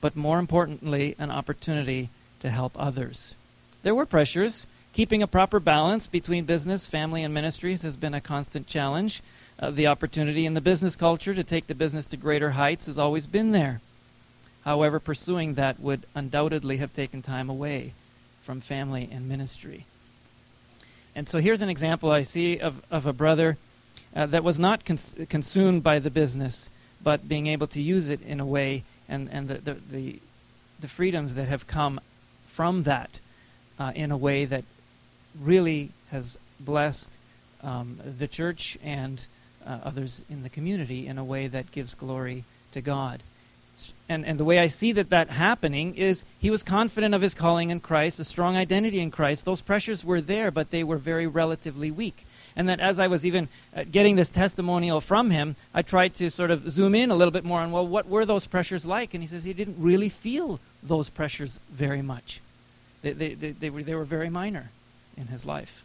but 0.01 0.15
more 0.15 0.39
importantly, 0.39 1.15
an 1.19 1.31
opportunity 1.31 2.09
to 2.39 2.49
help 2.49 2.73
others. 2.75 3.35
There 3.83 3.95
were 3.95 4.05
pressures. 4.05 4.65
Keeping 4.93 5.21
a 5.21 5.27
proper 5.27 5.59
balance 5.59 6.07
between 6.07 6.45
business, 6.45 6.87
family, 6.87 7.23
and 7.23 7.33
ministries 7.33 7.83
has 7.83 7.95
been 7.95 8.13
a 8.13 8.21
constant 8.21 8.65
challenge 8.67 9.21
uh, 9.59 9.69
the 9.71 9.87
opportunity 9.87 10.45
in 10.45 10.53
the 10.53 10.61
business 10.61 10.95
culture 10.95 11.33
to 11.33 11.43
take 11.43 11.67
the 11.67 11.75
business 11.75 12.05
to 12.07 12.17
greater 12.17 12.51
heights 12.51 12.85
has 12.85 12.97
always 12.97 13.27
been 13.27 13.51
there. 13.51 13.81
However, 14.63 14.99
pursuing 14.99 15.55
that 15.55 15.79
would 15.79 16.05
undoubtedly 16.15 16.77
have 16.77 16.93
taken 16.93 17.21
time 17.21 17.49
away 17.49 17.93
from 18.43 18.61
family 18.61 19.09
and 19.11 19.27
ministry. 19.27 19.85
And 21.19 21.27
so 21.27 21.39
here's 21.39 21.61
an 21.61 21.67
example 21.67 22.11
I 22.11 22.23
see 22.23 22.59
of, 22.59 22.81
of 22.89 23.05
a 23.05 23.11
brother 23.11 23.57
uh, 24.15 24.27
that 24.27 24.41
was 24.41 24.57
not 24.57 24.85
cons- 24.85 25.17
consumed 25.27 25.83
by 25.83 25.99
the 25.99 26.09
business, 26.09 26.69
but 27.03 27.27
being 27.27 27.47
able 27.47 27.67
to 27.67 27.81
use 27.81 28.07
it 28.07 28.21
in 28.21 28.39
a 28.39 28.45
way 28.45 28.85
and, 29.09 29.29
and 29.29 29.49
the, 29.49 29.55
the, 29.55 29.73
the, 29.91 30.19
the 30.79 30.87
freedoms 30.87 31.35
that 31.35 31.49
have 31.49 31.67
come 31.67 31.99
from 32.47 32.83
that 32.83 33.19
uh, 33.77 33.91
in 33.95 34.11
a 34.11 34.17
way 34.17 34.45
that 34.45 34.63
really 35.37 35.91
has 36.09 36.37
blessed 36.57 37.17
um, 37.63 37.99
the 38.17 38.29
church 38.29 38.77
and 38.81 39.25
uh, 39.67 39.79
others 39.83 40.23
in 40.29 40.43
the 40.43 40.49
community 40.49 41.05
in 41.05 41.17
a 41.17 41.23
way 41.25 41.47
that 41.47 41.69
gives 41.73 41.95
glory 41.95 42.45
to 42.71 42.79
God. 42.79 43.21
And, 44.07 44.25
and 44.25 44.39
the 44.39 44.45
way 44.45 44.59
I 44.59 44.67
see 44.67 44.91
that 44.93 45.11
that 45.11 45.29
happening 45.29 45.95
is 45.95 46.25
he 46.39 46.49
was 46.49 46.63
confident 46.63 47.13
of 47.13 47.21
his 47.21 47.33
calling 47.33 47.69
in 47.69 47.79
Christ, 47.79 48.19
a 48.19 48.23
strong 48.23 48.57
identity 48.57 48.99
in 48.99 49.11
Christ. 49.11 49.45
Those 49.45 49.61
pressures 49.61 50.03
were 50.03 50.21
there, 50.21 50.51
but 50.51 50.71
they 50.71 50.83
were 50.83 50.97
very 50.97 51.27
relatively 51.27 51.91
weak. 51.91 52.25
And 52.55 52.67
that 52.67 52.79
as 52.79 52.99
I 52.99 53.07
was 53.07 53.25
even 53.25 53.47
uh, 53.75 53.83
getting 53.89 54.15
this 54.15 54.29
testimonial 54.29 54.99
from 54.99 55.29
him, 55.29 55.55
I 55.73 55.83
tried 55.83 56.15
to 56.15 56.31
sort 56.31 56.51
of 56.51 56.69
zoom 56.69 56.95
in 56.95 57.11
a 57.11 57.15
little 57.15 57.31
bit 57.31 57.45
more 57.45 57.61
on, 57.61 57.71
well, 57.71 57.87
what 57.87 58.09
were 58.09 58.25
those 58.25 58.47
pressures 58.47 58.85
like? 58.85 59.13
And 59.13 59.23
he 59.23 59.27
says 59.27 59.43
he 59.43 59.53
didn't 59.53 59.77
really 59.79 60.09
feel 60.09 60.59
those 60.81 61.07
pressures 61.09 61.59
very 61.71 62.01
much. 62.01 62.41
They, 63.01 63.13
they, 63.13 63.33
they, 63.35 63.51
they 63.51 63.69
were, 63.69 63.83
they 63.83 63.95
were 63.95 64.03
very 64.03 64.29
minor 64.29 64.71
in 65.15 65.27
his 65.27 65.45
life. 65.45 65.83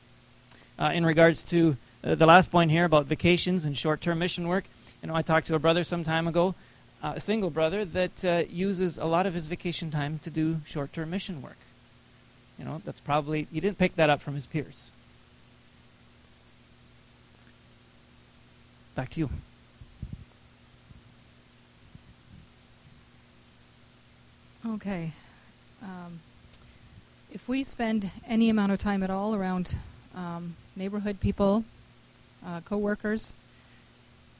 Uh, 0.78 0.90
in 0.94 1.04
regards 1.06 1.44
to 1.44 1.76
uh, 2.02 2.14
the 2.14 2.26
last 2.26 2.50
point 2.50 2.70
here 2.70 2.84
about 2.86 3.06
vacations 3.06 3.64
and 3.64 3.76
short-term 3.78 4.18
mission 4.18 4.48
work. 4.48 4.64
You 5.02 5.08
know, 5.08 5.14
I 5.14 5.22
talked 5.22 5.46
to 5.48 5.54
a 5.54 5.58
brother 5.58 5.84
some 5.84 6.02
time 6.02 6.26
ago, 6.26 6.54
a 7.14 7.20
single 7.20 7.50
brother 7.50 7.84
that 7.84 8.24
uh, 8.24 8.42
uses 8.48 8.98
a 8.98 9.04
lot 9.04 9.26
of 9.26 9.34
his 9.34 9.46
vacation 9.46 9.90
time 9.90 10.18
to 10.20 10.30
do 10.30 10.60
short-term 10.64 11.10
mission 11.10 11.42
work. 11.42 11.58
You 12.58 12.64
know, 12.64 12.80
that's 12.84 13.00
probably 13.00 13.46
he 13.52 13.60
didn't 13.60 13.78
pick 13.78 13.96
that 13.96 14.10
up 14.10 14.20
from 14.20 14.34
his 14.34 14.46
peers. 14.46 14.90
Back 18.94 19.10
to 19.10 19.20
you. 19.20 19.30
Okay. 24.66 25.12
Um, 25.82 26.20
if 27.32 27.46
we 27.48 27.64
spend 27.64 28.10
any 28.26 28.48
amount 28.48 28.72
of 28.72 28.78
time 28.78 29.02
at 29.02 29.10
all 29.10 29.34
around 29.34 29.74
um, 30.14 30.54
neighborhood 30.76 31.20
people, 31.20 31.64
uh, 32.46 32.60
co-workers. 32.64 33.32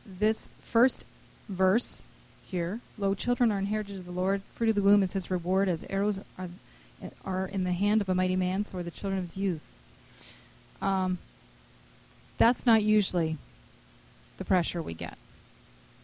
This 0.06 0.48
first 0.62 1.04
verse 1.48 2.02
here, 2.54 2.78
"Lo, 2.96 3.16
children 3.16 3.50
are 3.50 3.58
inherited 3.58 3.96
of 3.96 4.04
the 4.04 4.12
Lord; 4.12 4.40
fruit 4.52 4.68
of 4.68 4.76
the 4.76 4.82
womb 4.82 5.02
is 5.02 5.14
His 5.14 5.28
reward. 5.28 5.68
As 5.68 5.84
arrows 5.90 6.20
are, 6.38 6.48
are 7.24 7.46
in 7.48 7.64
the 7.64 7.72
hand 7.72 8.00
of 8.00 8.08
a 8.08 8.14
mighty 8.14 8.36
man, 8.36 8.62
so 8.62 8.78
are 8.78 8.84
the 8.84 8.92
children 8.92 9.18
of 9.18 9.24
his 9.24 9.36
youth." 9.36 9.72
Um, 10.80 11.18
that's 12.38 12.64
not 12.64 12.84
usually 12.84 13.38
the 14.38 14.44
pressure 14.44 14.80
we 14.80 14.94
get 14.94 15.18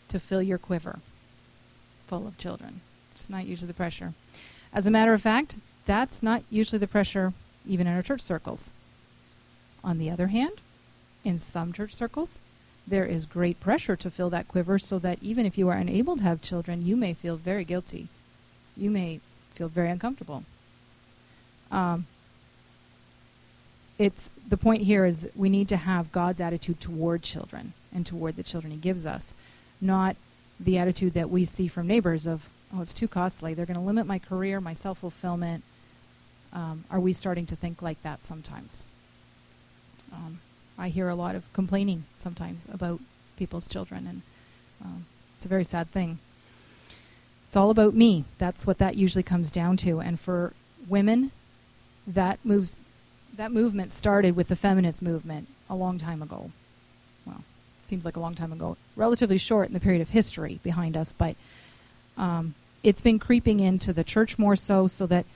to 0.08 0.18
fill 0.18 0.42
your 0.42 0.58
quiver 0.58 0.98
full 2.08 2.26
of 2.26 2.36
children. 2.36 2.80
It's 3.12 3.30
not 3.30 3.46
usually 3.46 3.68
the 3.68 3.74
pressure. 3.74 4.14
As 4.72 4.86
a 4.86 4.90
matter 4.90 5.14
of 5.14 5.22
fact, 5.22 5.54
that's 5.86 6.20
not 6.20 6.42
usually 6.50 6.80
the 6.80 6.88
pressure 6.88 7.32
even 7.64 7.86
in 7.86 7.94
our 7.94 8.02
church 8.02 8.22
circles. 8.22 8.70
On 9.84 9.98
the 9.98 10.10
other 10.10 10.26
hand, 10.26 10.62
in 11.22 11.38
some 11.38 11.72
church 11.72 11.94
circles, 11.94 12.40
there 12.90 13.06
is 13.06 13.24
great 13.24 13.60
pressure 13.60 13.96
to 13.96 14.10
fill 14.10 14.30
that 14.30 14.48
quiver 14.48 14.78
so 14.78 14.98
that 14.98 15.18
even 15.22 15.46
if 15.46 15.56
you 15.56 15.68
are 15.68 15.76
unable 15.76 16.16
to 16.16 16.22
have 16.22 16.42
children, 16.42 16.84
you 16.84 16.96
may 16.96 17.14
feel 17.14 17.36
very 17.36 17.64
guilty. 17.64 18.08
You 18.76 18.90
may 18.90 19.20
feel 19.54 19.68
very 19.68 19.90
uncomfortable. 19.90 20.44
Um, 21.70 22.06
it's 23.98 24.28
the 24.48 24.56
point 24.56 24.82
here 24.82 25.04
is 25.04 25.20
that 25.20 25.36
we 25.36 25.48
need 25.48 25.68
to 25.68 25.76
have 25.76 26.10
God's 26.10 26.40
attitude 26.40 26.80
toward 26.80 27.22
children 27.22 27.72
and 27.94 28.04
toward 28.04 28.36
the 28.36 28.42
children 28.42 28.72
He 28.72 28.78
gives 28.78 29.06
us. 29.06 29.34
not 29.80 30.16
the 30.58 30.76
attitude 30.76 31.14
that 31.14 31.30
we 31.30 31.42
see 31.46 31.66
from 31.68 31.86
neighbors 31.86 32.26
of, 32.26 32.46
oh, 32.74 32.82
it's 32.82 32.92
too 32.92 33.08
costly. 33.08 33.54
They're 33.54 33.64
going 33.64 33.78
to 33.78 33.82
limit 33.82 34.06
my 34.06 34.18
career, 34.18 34.60
my 34.60 34.74
self 34.74 34.98
fulfillment. 34.98 35.64
Um, 36.52 36.84
are 36.90 37.00
we 37.00 37.14
starting 37.14 37.46
to 37.46 37.56
think 37.56 37.80
like 37.80 38.02
that 38.02 38.22
sometimes? 38.22 38.84
Um, 40.12 40.40
I 40.80 40.88
hear 40.88 41.10
a 41.10 41.14
lot 41.14 41.34
of 41.34 41.44
complaining 41.52 42.04
sometimes 42.16 42.66
about 42.72 43.00
people's 43.36 43.68
children, 43.68 44.06
and 44.06 44.22
um, 44.82 45.04
it's 45.36 45.44
a 45.44 45.48
very 45.48 45.64
sad 45.64 45.90
thing. 45.90 46.18
It's 47.46 47.56
all 47.56 47.70
about 47.70 47.94
me. 47.94 48.24
That's 48.38 48.66
what 48.66 48.78
that 48.78 48.96
usually 48.96 49.22
comes 49.22 49.50
down 49.50 49.76
to. 49.78 50.00
And 50.00 50.18
for 50.18 50.54
women, 50.88 51.32
that 52.06 52.38
moves 52.44 52.76
that 53.36 53.52
movement 53.52 53.92
started 53.92 54.34
with 54.34 54.48
the 54.48 54.56
feminist 54.56 55.02
movement 55.02 55.48
a 55.68 55.74
long 55.74 55.98
time 55.98 56.22
ago. 56.22 56.50
Well, 57.26 57.44
seems 57.84 58.04
like 58.04 58.16
a 58.16 58.20
long 58.20 58.34
time 58.34 58.52
ago. 58.52 58.76
Relatively 58.96 59.38
short 59.38 59.68
in 59.68 59.74
the 59.74 59.80
period 59.80 60.00
of 60.00 60.08
history 60.08 60.60
behind 60.62 60.96
us, 60.96 61.12
but 61.12 61.36
um, 62.16 62.54
it's 62.82 63.02
been 63.02 63.18
creeping 63.18 63.60
into 63.60 63.92
the 63.92 64.04
church 64.04 64.38
more 64.38 64.56
so, 64.56 64.86
so 64.86 65.06
that 65.06 65.26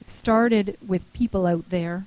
it 0.00 0.08
started 0.08 0.78
with 0.86 1.12
people 1.12 1.46
out 1.46 1.68
there. 1.68 2.06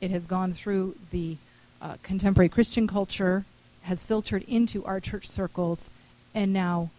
It 0.00 0.10
has 0.12 0.26
gone 0.26 0.52
through 0.52 0.94
the 1.10 1.36
uh, 1.80 1.96
contemporary 2.02 2.48
Christian 2.48 2.86
culture, 2.86 3.44
has 3.82 4.04
filtered 4.04 4.42
into 4.42 4.84
our 4.84 5.00
church 5.00 5.28
circles, 5.28 5.90
and 6.34 6.52
now, 6.52 6.90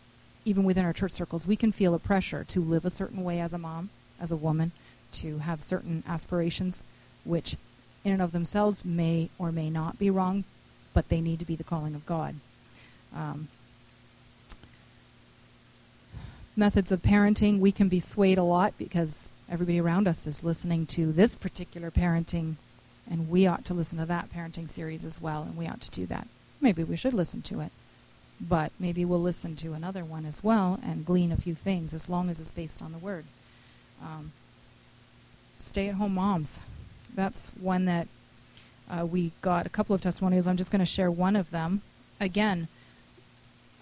even 0.46 0.64
within 0.64 0.86
our 0.86 0.94
church 0.94 1.12
circles, 1.12 1.46
we 1.46 1.56
can 1.56 1.72
feel 1.72 1.94
a 1.94 2.00
pressure 2.00 2.44
to 2.46 2.60
live 2.60 2.86
a 2.86 2.90
certain 2.90 3.24
way 3.24 3.40
as 3.40 3.54
a 3.54 3.58
mom, 3.58 3.90
as 4.20 4.32
a 4.32 4.36
woman, 4.36 4.72
to 5.12 5.40
have 5.40 5.62
certain 5.62 6.04
aspirations, 6.08 6.84
which 7.24 7.56
in 8.04 8.12
and 8.12 8.22
of 8.22 8.32
themselves 8.32 8.84
may 8.84 9.30
or 9.38 9.52
may 9.52 9.70
not 9.70 10.00
be 10.00 10.10
wrong, 10.10 10.44
but 10.94 11.10
they 11.10 11.22
need 11.22 11.40
to 11.40 11.46
be 11.46 11.56
the 11.56 11.64
calling 11.64 11.94
of 11.94 12.06
God. 12.06 12.36
Um, 13.16 13.48
methods 16.56 16.92
of 16.92 17.02
parenting, 17.02 17.60
we 17.60 17.72
can 17.72 17.88
be 17.88 18.00
swayed 18.00 18.38
a 18.38 18.44
lot 18.44 18.74
because 18.78 19.30
everybody 19.50 19.80
around 19.80 20.08
us 20.08 20.26
is 20.26 20.44
listening 20.44 20.86
to 20.88 21.12
this 21.12 21.36
particular 21.36 21.92
parenting, 21.92 22.56
and 23.12 23.30
we 23.30 23.46
ought 23.46 23.66
to 23.66 23.74
listen 23.74 24.00
to 24.00 24.06
that 24.06 24.32
parenting 24.34 24.70
series 24.70 25.04
as 25.04 25.22
well, 25.22 25.44
and 25.44 25.58
we 25.58 25.68
ought 25.68 25.82
to 25.82 25.92
do 25.92 26.06
that. 26.06 26.28
Maybe 26.62 26.82
we 26.84 26.96
should 26.96 27.14
listen 27.14 27.42
to 27.44 27.60
it, 27.60 27.72
but 28.40 28.72
maybe 28.80 29.04
we'll 29.04 29.22
listen 29.22 29.58
to 29.58 29.74
another 29.74 30.06
one 30.06 30.26
as 30.26 30.42
well 30.42 30.80
and 30.82 31.06
glean 31.06 31.32
a 31.32 31.38
few 31.38 31.54
things 31.54 31.94
as 31.94 32.08
long 32.08 32.30
as 32.30 32.40
it's 32.40 32.50
based 32.50 32.82
on 32.82 32.94
the 32.94 32.98
Word. 32.98 33.26
Um, 34.02 34.32
stay 35.58 35.90
at 35.90 35.96
home 35.96 36.14
moms. 36.14 36.62
That's 37.14 37.50
one 37.60 37.84
that 37.86 38.08
uh, 38.90 39.06
we 39.06 39.34
got 39.42 39.66
a 39.66 39.70
couple 39.70 39.94
of 39.94 40.02
testimonials. 40.02 40.48
I'm 40.48 40.58
just 40.58 40.72
going 40.72 40.80
to 40.80 40.86
share 40.86 41.12
one 41.12 41.36
of 41.36 41.52
them. 41.52 41.82
Again, 42.22 42.70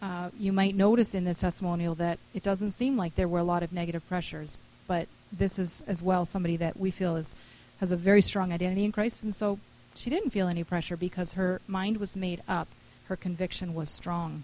uh, 0.01 0.31
you 0.39 0.51
might 0.51 0.75
notice 0.75 1.13
in 1.13 1.25
this 1.25 1.41
testimonial 1.41 1.93
that 1.95 2.17
it 2.33 2.41
doesn't 2.41 2.71
seem 2.71 2.97
like 2.97 3.13
there 3.13 3.27
were 3.27 3.39
a 3.39 3.43
lot 3.43 3.61
of 3.61 3.71
negative 3.71 4.07
pressures, 4.07 4.57
but 4.87 5.07
this 5.31 5.59
is 5.59 5.83
as 5.85 6.01
well 6.01 6.25
somebody 6.25 6.57
that 6.57 6.79
we 6.79 6.89
feel 6.89 7.15
is 7.15 7.35
has 7.79 7.91
a 7.91 7.97
very 7.97 8.21
strong 8.21 8.51
identity 8.51 8.83
in 8.85 8.91
Christ, 8.91 9.23
and 9.23 9.33
so 9.33 9.59
she 9.95 10.09
didn't 10.09 10.31
feel 10.31 10.47
any 10.47 10.63
pressure 10.63 10.97
because 10.97 11.33
her 11.33 11.61
mind 11.67 11.97
was 11.97 12.15
made 12.15 12.41
up, 12.47 12.67
her 13.07 13.15
conviction 13.15 13.73
was 13.73 13.89
strong. 13.89 14.43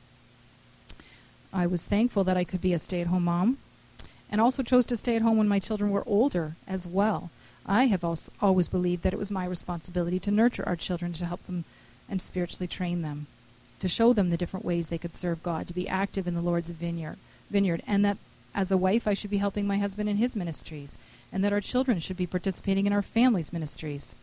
I 1.54 1.68
was 1.68 1.86
thankful 1.86 2.24
that 2.26 2.38
I 2.38 2.44
could 2.44 2.62
be 2.62 2.74
a 2.74 2.80
stay-at-home 2.80 3.24
mom, 3.24 3.58
and 4.32 4.42
also 4.42 4.64
chose 4.64 4.86
to 4.88 4.98
stay 4.98 5.16
at 5.16 5.22
home 5.22 5.38
when 5.38 5.48
my 5.48 5.60
children 5.60 5.92
were 5.92 6.04
older 6.06 6.56
as 6.68 6.88
well. 6.88 7.30
I 7.66 7.86
have 7.86 8.04
also 8.04 8.32
always 8.42 8.68
believed 8.68 9.04
that 9.04 9.14
it 9.14 9.20
was 9.20 9.32
my 9.32 9.46
responsibility 9.46 10.20
to 10.20 10.32
nurture 10.32 10.68
our 10.68 10.76
children, 10.76 11.14
to 11.14 11.26
help 11.26 11.46
them 11.46 11.64
and 12.10 12.22
spiritually 12.22 12.68
train 12.68 13.02
them, 13.02 13.28
to 13.80 13.88
show 13.88 14.14
them 14.14 14.30
the 14.30 14.38
different 14.38 14.66
ways 14.66 14.88
they 14.88 14.98
could 14.98 15.16
serve 15.16 15.44
God, 15.44 15.68
to 15.68 15.74
be 15.74 15.88
active 15.88 16.28
in 16.28 16.36
the 16.36 16.42
Lord's 16.42 16.70
vineyard, 16.70 17.18
vineyard, 17.50 17.82
and 17.88 18.04
that 18.06 18.18
as 18.56 18.72
a 18.72 18.78
wife 18.78 19.06
I 19.08 19.14
should 19.14 19.30
be 19.30 19.38
helping 19.38 19.68
my 19.68 19.78
husband 19.78 20.10
in 20.10 20.18
his 20.18 20.36
ministries, 20.36 20.98
and 21.32 21.44
that 21.44 21.54
our 21.54 21.62
children 21.62 22.00
should 22.00 22.18
be 22.18 22.26
participating 22.26 22.88
in 22.88 22.94
our 22.94 23.02
family's 23.02 23.54
ministries. 23.54 24.16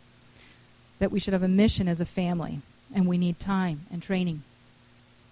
That 0.99 1.13
we 1.13 1.21
should 1.21 1.35
have 1.35 1.43
a 1.43 1.49
mission 1.49 1.87
as 1.87 2.01
a 2.01 2.07
family, 2.07 2.61
and 2.95 3.07
we 3.07 3.19
need 3.19 3.39
time 3.39 3.83
and 3.93 4.03
training 4.03 4.43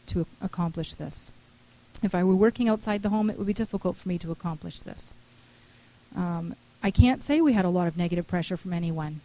to 0.09 0.26
accomplish 0.42 0.94
this. 0.94 1.30
If 2.03 2.14
I 2.14 2.22
were 2.22 2.34
working 2.34 2.68
outside 2.68 3.03
the 3.03 3.09
home, 3.09 3.30
it 3.30 3.38
would 3.38 3.46
be 3.46 3.55
difficult 3.55 3.96
for 3.96 4.09
me 4.09 4.18
to 4.18 4.30
accomplish 4.30 4.80
this. 4.80 5.14
Um, 6.14 6.55
I 6.82 6.90
can't 6.90 7.22
say 7.22 7.40
we 7.40 7.53
had 7.53 7.64
a 7.64 7.70
lot 7.70 7.88
of 7.88 7.96
negative 7.96 8.26
pressure 8.26 8.57
from 8.57 8.72
anyone, 8.72 9.20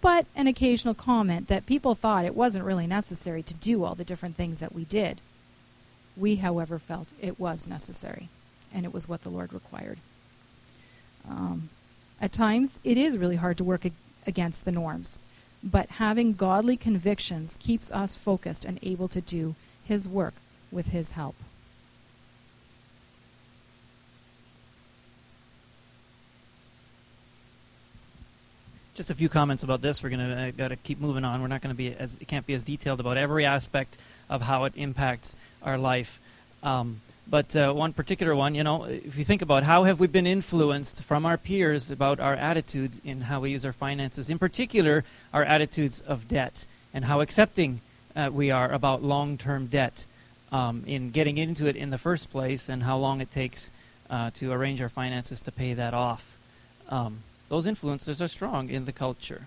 but 0.00 0.26
an 0.34 0.46
occasional 0.46 0.94
comment 0.94 1.48
that 1.48 1.66
people 1.66 1.94
thought 1.94 2.24
it 2.24 2.34
wasn't 2.34 2.64
really 2.64 2.86
necessary 2.86 3.42
to 3.42 3.54
do 3.54 3.84
all 3.84 3.94
the 3.94 4.04
different 4.04 4.36
things 4.36 4.58
that 4.60 4.74
we 4.74 4.84
did. 4.84 5.20
We, 6.16 6.36
however, 6.36 6.78
felt 6.78 7.08
it 7.20 7.38
was 7.38 7.66
necessary, 7.66 8.28
and 8.72 8.84
it 8.84 8.92
was 8.92 9.08
what 9.08 9.22
the 9.22 9.30
Lord 9.30 9.52
required. 9.52 9.98
Um, 11.28 11.70
at 12.20 12.32
times, 12.32 12.78
it 12.84 12.96
is 12.96 13.18
really 13.18 13.36
hard 13.36 13.58
to 13.58 13.64
work 13.64 13.84
ag- 13.84 13.92
against 14.26 14.64
the 14.64 14.72
norms, 14.72 15.18
but 15.62 15.88
having 15.90 16.34
godly 16.34 16.76
convictions 16.76 17.56
keeps 17.58 17.90
us 17.90 18.16
focused 18.16 18.64
and 18.64 18.78
able 18.82 19.08
to 19.08 19.20
do 19.20 19.54
His 19.84 20.08
work 20.08 20.34
with 20.70 20.88
His 20.88 21.12
help. 21.12 21.36
Just 28.94 29.10
a 29.10 29.14
few 29.14 29.28
comments 29.28 29.62
about 29.62 29.82
this. 29.82 30.02
We're 30.02 30.08
gonna 30.08 30.48
uh, 30.48 30.50
got 30.52 30.68
to 30.68 30.76
keep 30.76 30.98
moving 30.98 31.22
on. 31.22 31.42
We're 31.42 31.48
not 31.48 31.60
to 31.60 31.74
be 31.74 31.94
as 31.94 32.16
it 32.18 32.28
can't 32.28 32.46
be 32.46 32.54
as 32.54 32.62
detailed 32.62 32.98
about 32.98 33.18
every 33.18 33.44
aspect 33.44 33.98
of 34.30 34.40
how 34.40 34.64
it 34.64 34.72
impacts 34.74 35.36
our 35.62 35.76
life. 35.76 36.18
Um, 36.62 37.02
but 37.28 37.56
uh, 37.56 37.72
one 37.72 37.92
particular 37.92 38.36
one, 38.36 38.54
you 38.54 38.62
know, 38.62 38.84
if 38.84 39.16
you 39.18 39.24
think 39.24 39.42
about 39.42 39.64
how 39.64 39.84
have 39.84 39.98
we 39.98 40.06
been 40.06 40.26
influenced 40.26 41.02
from 41.02 41.26
our 41.26 41.36
peers 41.36 41.90
about 41.90 42.20
our 42.20 42.34
attitudes 42.34 43.00
in 43.04 43.22
how 43.22 43.40
we 43.40 43.50
use 43.50 43.64
our 43.64 43.72
finances, 43.72 44.30
in 44.30 44.38
particular 44.38 45.04
our 45.32 45.42
attitudes 45.42 46.00
of 46.00 46.28
debt 46.28 46.64
and 46.94 47.04
how 47.04 47.20
accepting 47.20 47.80
uh, 48.14 48.30
we 48.32 48.50
are 48.50 48.70
about 48.70 49.02
long-term 49.02 49.66
debt 49.66 50.04
um, 50.52 50.84
in 50.86 51.10
getting 51.10 51.36
into 51.36 51.66
it 51.66 51.74
in 51.74 51.90
the 51.90 51.98
first 51.98 52.30
place 52.30 52.68
and 52.68 52.84
how 52.84 52.96
long 52.96 53.20
it 53.20 53.30
takes 53.30 53.70
uh, 54.08 54.30
to 54.34 54.52
arrange 54.52 54.80
our 54.80 54.88
finances 54.88 55.40
to 55.42 55.50
pay 55.50 55.74
that 55.74 55.94
off. 55.94 56.36
Um, 56.88 57.18
those 57.48 57.66
influences 57.66 58.22
are 58.22 58.28
strong 58.28 58.70
in 58.70 58.84
the 58.84 58.92
culture. 58.92 59.42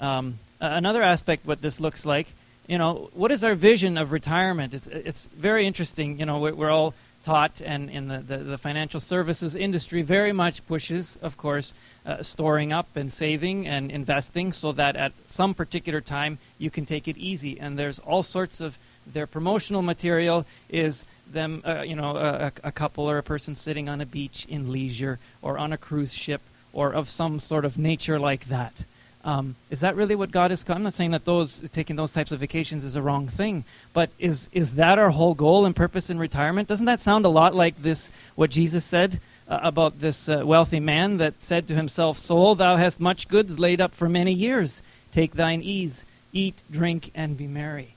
Um, 0.00 0.38
another 0.60 1.02
aspect, 1.02 1.46
what 1.46 1.60
this 1.60 1.80
looks 1.80 2.06
like, 2.06 2.32
you 2.68 2.78
know, 2.78 3.10
what 3.14 3.30
is 3.30 3.44
our 3.44 3.54
vision 3.54 3.96
of 3.98 4.12
retirement? 4.12 4.74
It's, 4.74 4.86
it's 4.86 5.28
very 5.28 5.66
interesting. 5.66 6.18
You 6.18 6.26
know, 6.26 6.38
we're, 6.38 6.70
all 6.70 6.94
taught, 7.22 7.60
and 7.64 7.90
in 7.90 8.08
the, 8.08 8.18
the, 8.18 8.38
the, 8.38 8.58
financial 8.58 9.00
services 9.00 9.56
industry 9.56 10.02
very 10.02 10.32
much 10.32 10.64
pushes, 10.66 11.16
of 11.22 11.36
course, 11.36 11.74
uh, 12.04 12.22
storing 12.22 12.72
up 12.72 12.96
and 12.96 13.12
saving 13.12 13.66
and 13.66 13.90
investing 13.90 14.52
so 14.52 14.72
that 14.72 14.94
at 14.94 15.12
some 15.26 15.52
particular 15.54 16.00
time 16.00 16.38
you 16.58 16.70
can 16.70 16.86
take 16.86 17.08
it 17.08 17.16
easy. 17.16 17.58
And 17.58 17.78
there's 17.78 17.98
all 17.98 18.22
sorts 18.22 18.60
of 18.60 18.78
their 19.12 19.26
promotional 19.26 19.82
material 19.82 20.46
is 20.68 21.04
them, 21.30 21.62
uh, 21.64 21.82
you 21.82 21.96
know, 21.96 22.16
a, 22.16 22.52
a 22.62 22.72
couple 22.72 23.10
or 23.10 23.18
a 23.18 23.22
person 23.22 23.54
sitting 23.54 23.88
on 23.88 24.00
a 24.00 24.06
beach 24.06 24.46
in 24.48 24.70
leisure 24.70 25.18
or 25.42 25.58
on 25.58 25.72
a 25.72 25.78
cruise 25.78 26.14
ship 26.14 26.40
or 26.72 26.92
of 26.92 27.08
some 27.08 27.40
sort 27.40 27.64
of 27.64 27.78
nature 27.78 28.18
like 28.20 28.46
that. 28.48 28.84
Um, 29.26 29.56
is 29.70 29.80
that 29.80 29.96
really 29.96 30.14
what 30.14 30.30
God 30.30 30.52
is? 30.52 30.64
I'm 30.68 30.84
not 30.84 30.94
saying 30.94 31.10
that 31.10 31.24
those 31.24 31.58
taking 31.70 31.96
those 31.96 32.12
types 32.12 32.30
of 32.30 32.38
vacations 32.38 32.84
is 32.84 32.94
a 32.94 33.02
wrong 33.02 33.26
thing, 33.26 33.64
but 33.92 34.08
is 34.20 34.48
is 34.52 34.72
that 34.74 35.00
our 35.00 35.10
whole 35.10 35.34
goal 35.34 35.66
and 35.66 35.74
purpose 35.74 36.10
in 36.10 36.18
retirement? 36.20 36.68
Doesn't 36.68 36.86
that 36.86 37.00
sound 37.00 37.24
a 37.24 37.28
lot 37.28 37.52
like 37.52 37.82
this? 37.82 38.12
What 38.36 38.50
Jesus 38.50 38.84
said 38.84 39.18
uh, 39.48 39.58
about 39.64 39.98
this 39.98 40.28
uh, 40.28 40.42
wealthy 40.44 40.78
man 40.78 41.16
that 41.16 41.42
said 41.42 41.66
to 41.66 41.74
himself, 41.74 42.18
"Soul, 42.18 42.54
thou 42.54 42.76
hast 42.76 43.00
much 43.00 43.26
goods 43.26 43.58
laid 43.58 43.80
up 43.80 43.96
for 43.96 44.08
many 44.08 44.32
years. 44.32 44.80
Take 45.10 45.34
thine 45.34 45.60
ease, 45.60 46.06
eat, 46.32 46.62
drink, 46.70 47.10
and 47.12 47.36
be 47.36 47.48
merry." 47.48 47.94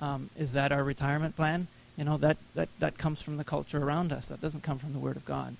Um, 0.00 0.28
is 0.36 0.54
that 0.54 0.72
our 0.72 0.82
retirement 0.82 1.36
plan? 1.36 1.68
You 1.96 2.02
know 2.02 2.16
that, 2.16 2.36
that 2.56 2.68
that 2.80 2.98
comes 2.98 3.22
from 3.22 3.36
the 3.36 3.44
culture 3.44 3.78
around 3.78 4.12
us. 4.12 4.26
That 4.26 4.40
doesn't 4.40 4.64
come 4.64 4.80
from 4.80 4.92
the 4.92 4.98
Word 4.98 5.16
of 5.16 5.24
God. 5.24 5.54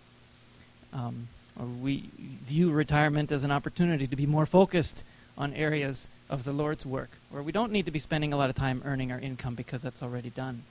Um, 0.93 1.29
or 1.59 1.67
we 1.67 2.09
view 2.19 2.71
retirement 2.71 3.31
as 3.33 3.45
an 3.45 3.51
opportunity 3.51 4.07
to 4.07 4.17
be 4.17 4.27
more 4.27 4.47
focused 4.47 5.05
on 5.37 5.53
areas 5.55 6.09
of 6.31 6.45
the 6.45 6.53
Lord's 6.53 6.87
work, 6.87 7.11
where 7.31 7.43
we 7.43 7.53
don't 7.53 7.73
need 7.73 7.87
to 7.87 7.91
be 7.91 7.99
spending 7.99 8.33
a 8.33 8.37
lot 8.37 8.51
of 8.51 8.57
time 8.57 8.83
earning 8.85 9.13
our 9.13 9.19
income 9.19 9.55
because 9.55 9.83
that's 9.83 10.03
already 10.03 10.31
done. 10.31 10.63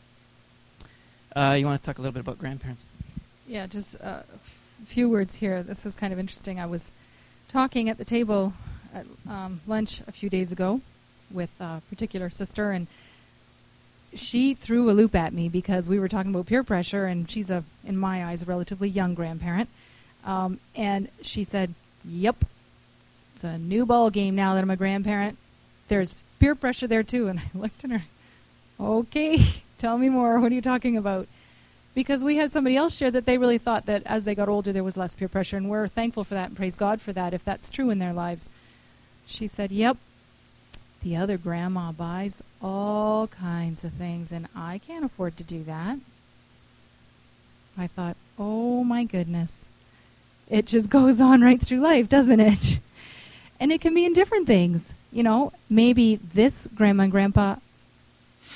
Uh, 1.35 1.55
you 1.57 1.65
want 1.65 1.81
to 1.81 1.85
talk 1.85 1.97
a 1.97 2.01
little 2.01 2.13
bit 2.13 2.21
about 2.21 2.39
grandparents? 2.39 2.83
Yeah, 3.47 3.67
just 3.67 3.95
a 3.95 4.23
few 4.85 5.09
words 5.09 5.35
here. 5.35 5.63
This 5.63 5.85
is 5.85 5.95
kind 5.95 6.13
of 6.13 6.19
interesting. 6.19 6.59
I 6.59 6.65
was 6.65 6.91
talking 7.47 7.89
at 7.89 7.97
the 7.97 8.05
table 8.05 8.53
at 8.93 9.05
um, 9.29 9.61
lunch 9.67 10.01
a 10.07 10.11
few 10.11 10.29
days 10.29 10.51
ago 10.51 10.81
with 11.31 11.49
a 11.59 11.81
particular 11.89 12.29
sister, 12.29 12.71
and 12.71 12.87
she 14.13 14.53
threw 14.53 14.89
a 14.89 14.93
loop 14.93 15.15
at 15.15 15.33
me 15.33 15.49
because 15.49 15.89
we 15.89 15.99
were 15.99 16.07
talking 16.07 16.31
about 16.31 16.45
peer 16.45 16.63
pressure, 16.63 17.05
and 17.05 17.29
she's 17.29 17.49
a, 17.49 17.63
in 17.83 17.97
my 17.97 18.25
eyes, 18.25 18.43
a 18.43 18.45
relatively 18.45 18.87
young 18.87 19.13
grandparent. 19.13 19.69
Um, 20.25 20.59
and 20.75 21.09
she 21.21 21.43
said, 21.43 21.73
"Yep, 22.05 22.45
it's 23.33 23.43
a 23.43 23.57
new 23.57 23.85
ball 23.85 24.09
game 24.09 24.35
now 24.35 24.53
that 24.53 24.61
I'm 24.61 24.69
a 24.69 24.77
grandparent. 24.77 25.37
There's 25.87 26.15
peer 26.39 26.55
pressure 26.55 26.87
there 26.87 27.03
too." 27.03 27.27
And 27.29 27.39
I 27.39 27.49
looked 27.53 27.83
at 27.83 27.91
her. 27.91 28.03
Okay, 28.79 29.39
Tell 29.83 29.97
me 29.97 30.07
more. 30.07 30.39
What 30.39 30.49
are 30.49 30.55
you 30.55 30.61
talking 30.61 30.95
about? 30.95 31.27
Because 31.93 32.23
we 32.23 32.37
had 32.37 32.53
somebody 32.53 32.77
else 32.77 32.95
share 32.95 33.11
that 33.11 33.25
they 33.25 33.37
really 33.37 33.57
thought 33.57 33.85
that 33.87 34.01
as 34.05 34.23
they 34.23 34.33
got 34.33 34.47
older 34.47 34.71
there 34.71 34.81
was 34.81 34.95
less 34.95 35.13
peer 35.13 35.27
pressure, 35.27 35.57
and 35.57 35.69
we're 35.69 35.89
thankful 35.89 36.23
for 36.23 36.35
that 36.35 36.47
and 36.47 36.55
praise 36.55 36.77
God 36.77 37.01
for 37.01 37.11
that 37.11 37.33
if 37.33 37.43
that's 37.43 37.69
true 37.69 37.89
in 37.89 37.99
their 37.99 38.13
lives. 38.13 38.47
She 39.27 39.45
said, 39.45 39.73
Yep, 39.73 39.97
the 41.03 41.17
other 41.17 41.37
grandma 41.37 41.91
buys 41.91 42.41
all 42.61 43.27
kinds 43.27 43.83
of 43.83 43.91
things, 43.91 44.31
and 44.31 44.47
I 44.55 44.77
can't 44.77 45.03
afford 45.03 45.35
to 45.35 45.43
do 45.43 45.65
that. 45.65 45.99
I 47.77 47.87
thought, 47.87 48.15
oh 48.39 48.85
my 48.85 49.03
goodness. 49.03 49.65
It 50.49 50.65
just 50.65 50.89
goes 50.89 51.19
on 51.21 51.41
right 51.41 51.61
through 51.61 51.79
life, 51.79 52.09
doesn't 52.09 52.39
it? 52.39 52.79
And 53.59 53.71
it 53.71 53.79
can 53.79 53.93
be 53.93 54.05
in 54.05 54.13
different 54.13 54.45
things. 54.45 54.93
You 55.11 55.23
know, 55.23 55.53
maybe 55.69 56.15
this 56.15 56.67
grandma 56.75 57.03
and 57.03 57.11
grandpa 57.11 57.55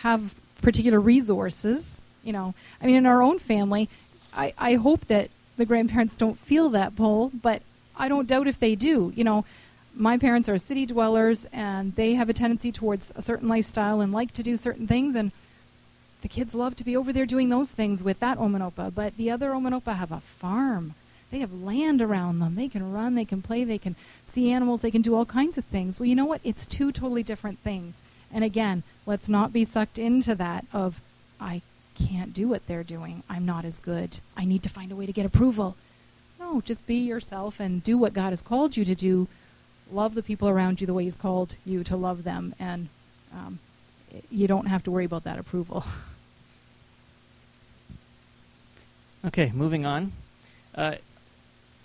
have 0.02 0.34
particular 0.62 1.00
resources. 1.00 2.02
You 2.24 2.34
know, 2.34 2.54
I 2.82 2.86
mean, 2.86 2.96
in 2.96 3.06
our 3.06 3.22
own 3.22 3.40
family, 3.40 3.90
I, 4.34 4.54
I 4.58 4.74
hope 4.76 5.06
that 5.06 5.30
the 5.56 5.66
grandparents 5.66 6.16
don't 6.16 6.38
feel 6.38 6.70
that 6.70 6.96
pull, 6.96 7.32
but 7.42 7.62
I 7.96 8.10
don't 8.10 8.28
doubt 8.28 8.48
if 8.48 8.60
they 8.60 8.76
do. 8.76 9.14
You 9.16 9.24
know, 9.24 9.46
my 9.96 10.18
parents 10.18 10.48
are 10.48 10.58
city 10.58 10.86
dwellers 10.86 11.46
and 11.52 11.96
they 11.96 12.14
have 12.14 12.30
a 12.30 12.34
tendency 12.34 12.72
towards 12.72 13.12
a 13.16 13.22
certain 13.22 13.48
lifestyle 13.48 14.02
and 14.02 14.12
like 14.12 14.34
to 14.34 14.44
do 14.44 14.58
certain 14.58 14.88
things 14.88 15.16
and 15.16 15.32
the 16.22 16.28
kids 16.28 16.54
love 16.56 16.76
to 16.76 16.84
be 16.84 16.98
over 16.98 17.14
there 17.14 17.26
doing 17.26 17.50
those 17.50 17.72
things 17.72 18.04
with 18.04 18.20
that 18.20 18.38
Omanopa, 18.38 18.94
but 18.94 19.16
the 19.18 19.32
other 19.32 19.52
Omanopa 19.52 19.96
have 19.96 20.12
a 20.12 20.20
farm. 20.20 20.96
They 21.32 21.40
have 21.40 21.54
land 21.54 22.02
around 22.02 22.40
them. 22.40 22.56
They 22.56 22.68
can 22.68 22.92
run, 22.92 23.16
they 23.16 23.26
can 23.26 23.42
play, 23.42 23.64
they 23.64 23.78
can 23.78 23.96
see 24.26 24.52
animals, 24.52 24.82
they 24.82 24.92
can 24.92 25.02
do 25.02 25.16
all 25.16 25.26
kinds 25.26 25.58
of 25.58 25.66
things. 25.66 26.00
Well, 26.00 26.08
you 26.08 26.16
know 26.16 26.26
what? 26.26 26.42
It's 26.44 26.66
two 26.66 26.92
totally 26.92 27.24
different 27.24 27.60
things. 27.60 28.02
And 28.32 28.44
again, 28.44 28.84
let's 29.06 29.28
not 29.30 29.54
be 29.54 29.64
sucked 29.64 29.98
into 29.98 30.36
that 30.36 30.66
of 30.74 31.02
I 31.40 31.62
can't 31.96 32.34
do 32.34 32.48
what 32.48 32.68
they're 32.68 32.84
doing. 32.84 33.24
I'm 33.30 33.46
not 33.46 33.66
as 33.66 33.78
good. 33.78 34.20
I 34.36 34.46
need 34.46 34.64
to 34.64 34.70
find 34.70 34.92
a 34.92 34.96
way 34.96 35.06
to 35.06 35.14
get 35.14 35.26
approval. 35.26 35.76
No, 36.40 36.62
just 36.62 36.86
be 36.86 36.96
yourself 36.96 37.60
and 37.60 37.84
do 37.84 37.98
what 37.98 38.14
God 38.14 38.30
has 38.30 38.42
called 38.42 38.78
you 38.78 38.86
to 38.86 38.96
do. 38.96 39.28
Love 39.92 40.16
the 40.16 40.24
people 40.24 40.48
around 40.50 40.80
you 40.80 40.88
the 40.88 40.94
way 40.94 41.04
He's 41.04 41.16
called 41.16 41.56
you 41.66 41.84
to 41.86 41.96
love 41.96 42.24
them, 42.24 42.54
and 42.60 42.90
um, 43.34 43.60
you 44.30 44.48
don't 44.48 44.68
have 44.68 44.84
to 44.84 44.92
worry 44.92 45.06
about 45.06 45.24
that 45.24 45.40
approval. 45.40 45.84
Okay, 49.26 49.52
moving 49.54 49.86
on. 49.86 50.14
Uh, 50.74 50.96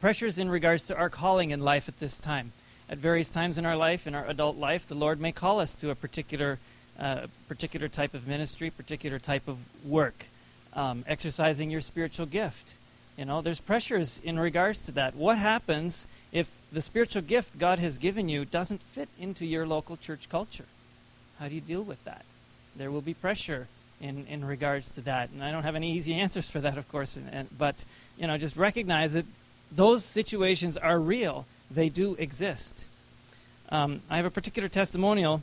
pressures 0.02 0.36
in 0.36 0.50
regards 0.50 0.88
to 0.88 0.96
our 0.96 1.08
calling 1.08 1.52
in 1.52 1.62
life 1.62 1.88
at 1.88 2.00
this 2.00 2.18
time. 2.18 2.50
At 2.90 2.98
various 2.98 3.30
times 3.30 3.56
in 3.56 3.64
our 3.64 3.76
life, 3.76 4.04
in 4.04 4.16
our 4.16 4.26
adult 4.26 4.56
life, 4.56 4.88
the 4.88 4.96
Lord 4.96 5.20
may 5.20 5.30
call 5.30 5.60
us 5.60 5.76
to 5.76 5.90
a 5.90 5.94
particular, 5.94 6.58
uh, 6.98 7.28
particular 7.46 7.86
type 7.86 8.12
of 8.12 8.26
ministry, 8.26 8.68
particular 8.68 9.20
type 9.20 9.46
of 9.46 9.58
work, 9.86 10.26
um, 10.74 11.04
exercising 11.06 11.70
your 11.70 11.80
spiritual 11.80 12.26
gift. 12.26 12.74
You 13.16 13.26
know, 13.26 13.42
there's 13.42 13.60
pressures 13.60 14.20
in 14.24 14.40
regards 14.40 14.84
to 14.86 14.92
that. 14.92 15.14
What 15.14 15.38
happens 15.38 16.08
if 16.32 16.50
the 16.72 16.80
spiritual 16.80 17.22
gift 17.22 17.56
God 17.56 17.78
has 17.78 17.96
given 17.96 18.28
you 18.28 18.44
doesn't 18.44 18.82
fit 18.82 19.08
into 19.20 19.46
your 19.46 19.68
local 19.68 19.96
church 19.96 20.28
culture? 20.28 20.66
How 21.38 21.46
do 21.46 21.54
you 21.54 21.60
deal 21.60 21.82
with 21.82 22.02
that? 22.06 22.24
There 22.74 22.90
will 22.90 23.02
be 23.02 23.14
pressure 23.14 23.68
in, 24.00 24.26
in 24.26 24.44
regards 24.44 24.90
to 24.92 25.00
that. 25.02 25.30
And 25.30 25.44
I 25.44 25.52
don't 25.52 25.62
have 25.62 25.76
any 25.76 25.92
easy 25.92 26.14
answers 26.24 26.50
for 26.50 26.60
that, 26.60 26.76
of 26.76 26.88
course, 26.90 27.14
and, 27.14 27.28
and, 27.32 27.48
but, 27.56 27.84
you 28.18 28.26
know, 28.26 28.36
just 28.36 28.56
recognize 28.56 29.12
that 29.12 29.26
those 29.74 30.04
situations 30.04 30.76
are 30.76 30.98
real. 30.98 31.46
They 31.70 31.88
do 31.88 32.14
exist. 32.18 32.86
Um, 33.70 34.02
I 34.10 34.16
have 34.16 34.26
a 34.26 34.30
particular 34.30 34.68
testimonial 34.68 35.42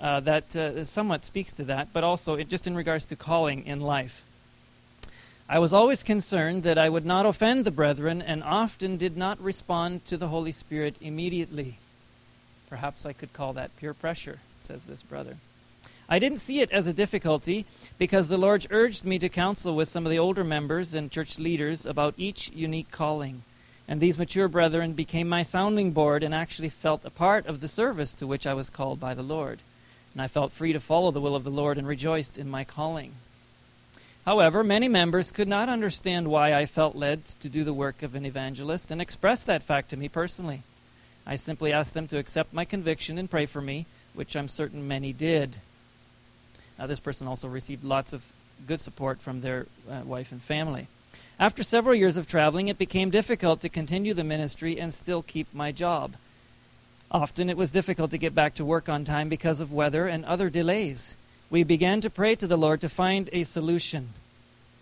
uh, 0.00 0.20
that 0.20 0.54
uh, 0.54 0.84
somewhat 0.84 1.24
speaks 1.24 1.52
to 1.54 1.64
that, 1.64 1.88
but 1.92 2.04
also 2.04 2.34
it, 2.34 2.48
just 2.48 2.66
in 2.66 2.76
regards 2.76 3.06
to 3.06 3.16
calling 3.16 3.66
in 3.66 3.80
life. 3.80 4.22
I 5.48 5.58
was 5.60 5.72
always 5.72 6.02
concerned 6.02 6.62
that 6.64 6.76
I 6.76 6.88
would 6.88 7.06
not 7.06 7.24
offend 7.24 7.64
the 7.64 7.70
brethren 7.70 8.20
and 8.20 8.44
often 8.44 8.96
did 8.96 9.16
not 9.16 9.40
respond 9.40 10.04
to 10.06 10.16
the 10.16 10.28
Holy 10.28 10.52
Spirit 10.52 10.96
immediately. 11.00 11.78
Perhaps 12.68 13.06
I 13.06 13.14
could 13.14 13.32
call 13.32 13.54
that 13.54 13.74
peer 13.78 13.94
pressure 13.94 14.40
says 14.60 14.84
this 14.84 15.02
brother. 15.02 15.36
I 16.08 16.18
didn't 16.18 16.40
see 16.40 16.60
it 16.60 16.70
as 16.70 16.86
a 16.86 16.92
difficulty 16.92 17.64
because 17.98 18.28
the 18.28 18.38
Lord 18.38 18.66
urged 18.70 19.04
me 19.04 19.18
to 19.18 19.28
counsel 19.28 19.74
with 19.74 19.88
some 19.88 20.04
of 20.06 20.10
the 20.10 20.18
older 20.18 20.44
members 20.44 20.94
and 20.94 21.10
church 21.10 21.38
leaders 21.38 21.86
about 21.86 22.14
each 22.16 22.50
unique 22.54 22.90
calling. 22.90 23.42
And 23.88 24.00
these 24.00 24.18
mature 24.18 24.48
brethren 24.48 24.92
became 24.92 25.28
my 25.28 25.42
sounding 25.42 25.92
board 25.92 26.22
and 26.22 26.34
actually 26.34 26.68
felt 26.68 27.04
a 27.06 27.10
part 27.10 27.46
of 27.46 27.60
the 27.60 27.68
service 27.68 28.12
to 28.14 28.26
which 28.26 28.46
I 28.46 28.52
was 28.52 28.68
called 28.68 29.00
by 29.00 29.14
the 29.14 29.22
Lord. 29.22 29.60
And 30.12 30.20
I 30.20 30.28
felt 30.28 30.52
free 30.52 30.74
to 30.74 30.80
follow 30.80 31.10
the 31.10 31.20
will 31.20 31.34
of 31.34 31.44
the 31.44 31.50
Lord 31.50 31.78
and 31.78 31.86
rejoiced 31.86 32.36
in 32.36 32.50
my 32.50 32.64
calling. 32.64 33.12
However, 34.26 34.62
many 34.62 34.88
members 34.88 35.30
could 35.30 35.48
not 35.48 35.70
understand 35.70 36.28
why 36.28 36.52
I 36.52 36.66
felt 36.66 36.94
led 36.94 37.24
to 37.40 37.48
do 37.48 37.64
the 37.64 37.72
work 37.72 38.02
of 38.02 38.14
an 38.14 38.26
evangelist 38.26 38.90
and 38.90 39.00
expressed 39.00 39.46
that 39.46 39.62
fact 39.62 39.88
to 39.90 39.96
me 39.96 40.10
personally. 40.10 40.62
I 41.26 41.36
simply 41.36 41.72
asked 41.72 41.94
them 41.94 42.08
to 42.08 42.18
accept 42.18 42.52
my 42.52 42.66
conviction 42.66 43.16
and 43.16 43.30
pray 43.30 43.46
for 43.46 43.62
me 43.62 43.86
which 44.12 44.34
I'm 44.34 44.48
certain 44.48 44.88
many 44.88 45.12
did. 45.12 45.56
Now, 46.78 46.86
this 46.86 47.00
person 47.00 47.26
also 47.26 47.48
received 47.48 47.84
lots 47.84 48.12
of 48.12 48.22
good 48.66 48.80
support 48.80 49.20
from 49.20 49.40
their 49.40 49.66
uh, 49.88 50.00
wife 50.04 50.32
and 50.32 50.42
family. 50.42 50.88
After 51.40 51.62
several 51.62 51.94
years 51.94 52.16
of 52.16 52.26
traveling, 52.26 52.66
it 52.66 52.78
became 52.78 53.10
difficult 53.10 53.60
to 53.60 53.68
continue 53.68 54.12
the 54.12 54.24
ministry 54.24 54.80
and 54.80 54.92
still 54.92 55.22
keep 55.22 55.46
my 55.54 55.70
job. 55.70 56.14
Often 57.12 57.48
it 57.48 57.56
was 57.56 57.70
difficult 57.70 58.10
to 58.10 58.18
get 58.18 58.34
back 58.34 58.56
to 58.56 58.64
work 58.64 58.88
on 58.88 59.04
time 59.04 59.28
because 59.28 59.60
of 59.60 59.72
weather 59.72 60.08
and 60.08 60.24
other 60.24 60.50
delays. 60.50 61.14
We 61.48 61.62
began 61.62 62.00
to 62.00 62.10
pray 62.10 62.34
to 62.34 62.48
the 62.48 62.58
Lord 62.58 62.80
to 62.80 62.88
find 62.88 63.30
a 63.32 63.44
solution. 63.44 64.14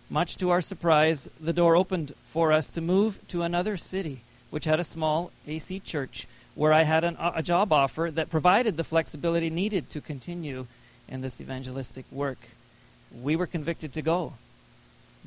Much 0.08 0.38
to 0.38 0.48
our 0.48 0.62
surprise, 0.62 1.28
the 1.38 1.52
door 1.52 1.76
opened 1.76 2.14
for 2.24 2.52
us 2.52 2.70
to 2.70 2.80
move 2.80 3.20
to 3.28 3.42
another 3.42 3.76
city, 3.76 4.20
which 4.48 4.64
had 4.64 4.80
a 4.80 4.84
small 4.84 5.32
AC 5.46 5.80
church 5.80 6.26
where 6.54 6.72
I 6.72 6.84
had 6.84 7.04
an, 7.04 7.18
a 7.20 7.42
job 7.42 7.70
offer 7.70 8.10
that 8.14 8.30
provided 8.30 8.78
the 8.78 8.84
flexibility 8.84 9.50
needed 9.50 9.90
to 9.90 10.00
continue 10.00 10.66
in 11.06 11.20
this 11.20 11.38
evangelistic 11.38 12.06
work. 12.10 12.38
We 13.12 13.36
were 13.36 13.46
convicted 13.46 13.92
to 13.92 14.00
go. 14.00 14.32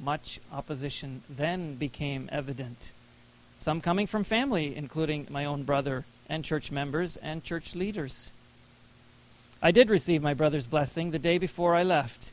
Much 0.02 0.40
opposition 0.54 1.22
then 1.30 1.76
became 1.76 2.30
evident. 2.32 2.92
Some 3.58 3.82
coming 3.82 4.08
from 4.08 4.24
family, 4.24 4.76
including 4.76 5.28
my 5.30 5.46
own 5.46 5.64
brother 5.64 6.06
and 6.30 6.46
church 6.46 6.72
members 6.72 7.18
and 7.18 7.44
church 7.44 7.76
leaders. 7.76 8.32
I 9.62 9.72
did 9.72 9.90
receive 9.90 10.22
my 10.22 10.34
brother's 10.34 10.68
blessing 10.68 11.12
the 11.12 11.20
day 11.20 11.38
before 11.38 11.76
I 11.76 11.84
left 11.84 12.32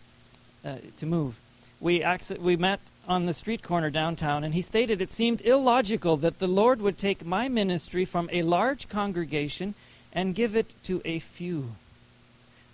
uh, 0.65 0.77
to 0.99 1.07
move. 1.07 1.41
We, 1.81 2.05
we 2.39 2.57
met 2.57 2.81
on 3.09 3.27
the 3.27 3.35
street 3.35 3.63
corner 3.63 3.91
downtown, 3.91 4.45
and 4.45 4.55
he 4.55 4.63
stated 4.63 5.03
it 5.03 5.11
seemed 5.11 5.41
illogical 5.41 6.17
that 6.19 6.39
the 6.39 6.47
Lord 6.47 6.81
would 6.81 6.97
take 6.97 7.25
my 7.25 7.49
ministry 7.49 8.05
from 8.05 8.31
a 8.33 8.43
large 8.43 8.89
congregation 8.89 9.75
and 10.13 10.35
give 10.35 10.55
it 10.55 10.73
to 10.85 11.03
a 11.05 11.19
few. 11.19 11.73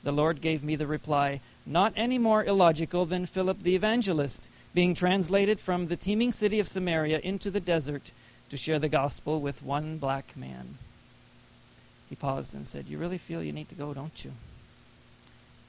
The 0.04 0.12
Lord 0.12 0.40
gave 0.40 0.62
me 0.62 0.76
the 0.76 0.86
reply, 0.86 1.40
not 1.64 1.92
any 1.96 2.18
more 2.18 2.44
illogical 2.44 3.04
than 3.04 3.26
Philip 3.26 3.62
the 3.62 3.74
evangelist, 3.74 4.50
being 4.74 4.94
translated 4.94 5.60
from 5.60 5.88
the 5.88 5.96
teeming 5.96 6.32
city 6.32 6.58
of 6.58 6.68
Samaria 6.68 7.18
into 7.20 7.50
the 7.50 7.60
desert 7.60 8.12
to 8.50 8.56
share 8.56 8.78
the 8.78 8.88
gospel 8.88 9.40
with 9.40 9.62
one 9.62 9.98
black 9.98 10.36
man. 10.36 10.78
He 12.08 12.16
paused 12.16 12.54
and 12.54 12.66
said, 12.66 12.86
You 12.86 12.98
really 12.98 13.18
feel 13.18 13.42
you 13.42 13.52
need 13.52 13.68
to 13.70 13.74
go, 13.74 13.94
don't 13.94 14.24
you? 14.24 14.32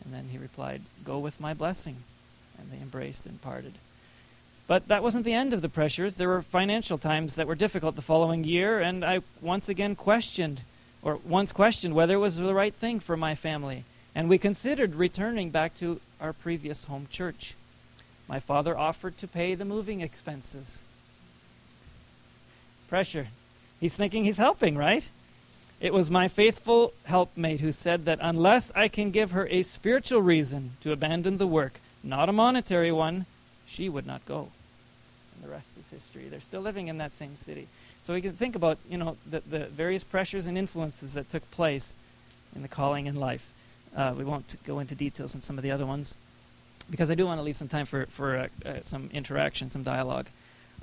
And 0.04 0.14
then 0.14 0.28
he 0.32 0.38
replied, 0.38 0.82
Go 1.04 1.20
with 1.20 1.39
my 1.39 1.54
blessing. 1.54 1.97
And 2.60 2.72
they 2.72 2.82
embraced 2.82 3.26
and 3.26 3.41
parted. 3.41 3.74
But 4.68 4.88
that 4.88 5.04
wasn't 5.04 5.26
the 5.26 5.34
end 5.34 5.54
of 5.54 5.62
the 5.62 5.70
pressures. 5.70 6.16
There 6.16 6.30
were 6.30 6.41
financial 6.41 6.97
times 6.97 7.36
that 7.36 7.47
were 7.47 7.56
difficult 7.56 7.95
the 7.95 8.01
following 8.01 8.43
year, 8.43 8.80
and 8.80 9.04
I 9.04 9.22
once 9.41 9.68
again 9.68 9.95
questioned, 9.95 10.62
or 11.01 11.20
once 11.26 11.51
questioned, 11.51 11.93
whether 11.93 12.16
it 12.16 12.20
was 12.20 12.38
the 12.38 12.54
right 12.54 12.74
thing 12.74 12.99
for 12.99 13.18
my 13.18 13.36
family. 13.36 13.84
And 14.16 14.30
we 14.30 14.38
considered 14.38 14.95
returning 14.95 15.49
back 15.49 15.76
to 15.76 15.99
our 16.22 16.32
previous 16.32 16.86
home 16.86 17.08
church. 17.12 17.56
My 18.28 18.39
father 18.39 18.78
offered 18.78 19.17
to 19.19 19.28
pay 19.28 19.55
the 19.55 19.65
moving 19.65 20.01
expenses. 20.01 20.82
Pressure. 22.88 23.28
He's 23.80 23.95
thinking 23.95 24.24
he's 24.24 24.38
helping, 24.38 24.78
right? 24.78 25.09
It 25.82 25.93
was 25.93 26.09
my 26.09 26.30
faithful 26.30 26.93
helpmate 27.03 27.59
who 27.59 27.74
said 27.74 28.05
that 28.05 28.19
unless 28.21 28.71
I 28.74 28.88
can 28.88 29.11
give 29.11 29.32
her 29.32 29.47
a 29.47 29.63
spiritual 29.63 30.21
reason 30.21 30.71
to 30.82 30.93
abandon 30.93 31.38
the 31.38 31.47
work, 31.47 31.82
not 32.03 32.30
a 32.30 32.34
monetary 32.34 32.91
one, 32.91 33.26
she 33.67 33.89
would 33.89 34.07
not 34.07 34.26
go. 34.26 34.49
And 35.36 35.43
the 35.43 35.53
rest 35.53 35.67
is 35.78 35.89
history. 35.89 36.30
They're 36.30 36.39
still 36.39 36.61
living 36.61 36.88
in 36.88 36.99
that 36.99 37.15
same 37.15 37.36
city. 37.36 37.67
So 38.03 38.13
we 38.13 38.21
can 38.21 38.34
think 38.34 38.55
about, 38.55 38.78
you 38.89 38.97
know, 38.97 39.17
the, 39.30 39.41
the 39.41 39.65
various 39.65 40.03
pressures 40.03 40.47
and 40.47 40.57
influences 40.57 41.13
that 41.13 41.30
took 41.30 41.49
place 41.51 41.93
in 42.55 42.61
the 42.61 42.67
calling 42.67 43.07
in 43.07 43.15
life. 43.15 43.51
Uh, 43.95 44.13
we 44.17 44.24
won't 44.24 44.55
go 44.65 44.80
into 44.80 44.95
details 44.95 45.36
on 45.36 45.41
some 45.41 45.57
of 45.57 45.63
the 45.63 45.71
other 45.71 45.86
ones 45.86 46.13
because 46.90 47.10
I 47.12 47.16
do 47.16 47.26
want 47.26 47.40
to 47.40 47.44
leave 47.44 47.56
some 47.56 47.68
time 47.68 47.86
for, 47.86 48.06
for 48.08 48.38
uh, 48.38 48.48
uh, 48.66 48.74
some 48.84 49.10
interaction, 49.14 49.70
some 49.70 49.84
dialogue. 49.84 50.28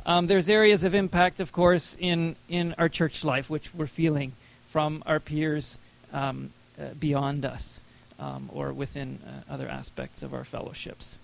Um, 0.07 0.27
there's 0.27 0.49
areas 0.49 0.85
of 0.85 0.95
impact, 0.95 1.41
of 1.41 1.53
course, 1.53 1.97
in, 2.01 2.37
in 2.49 2.75
our 2.79 2.89
church 2.89 3.25
life, 3.25 3.51
which 3.51 3.75
we're 3.75 3.87
feeling 3.87 4.33
from 4.71 5.03
our 5.07 5.21
peers 5.21 5.79
um, 6.13 6.51
uh, 6.79 6.95
beyond 6.99 7.45
us 7.45 7.81
um, 8.19 8.49
or 8.53 8.73
within 8.73 9.19
uh, 9.27 9.53
other 9.53 9.69
aspects 9.69 10.23
of 10.23 10.33
our 10.33 10.45
fellowships. 10.45 11.17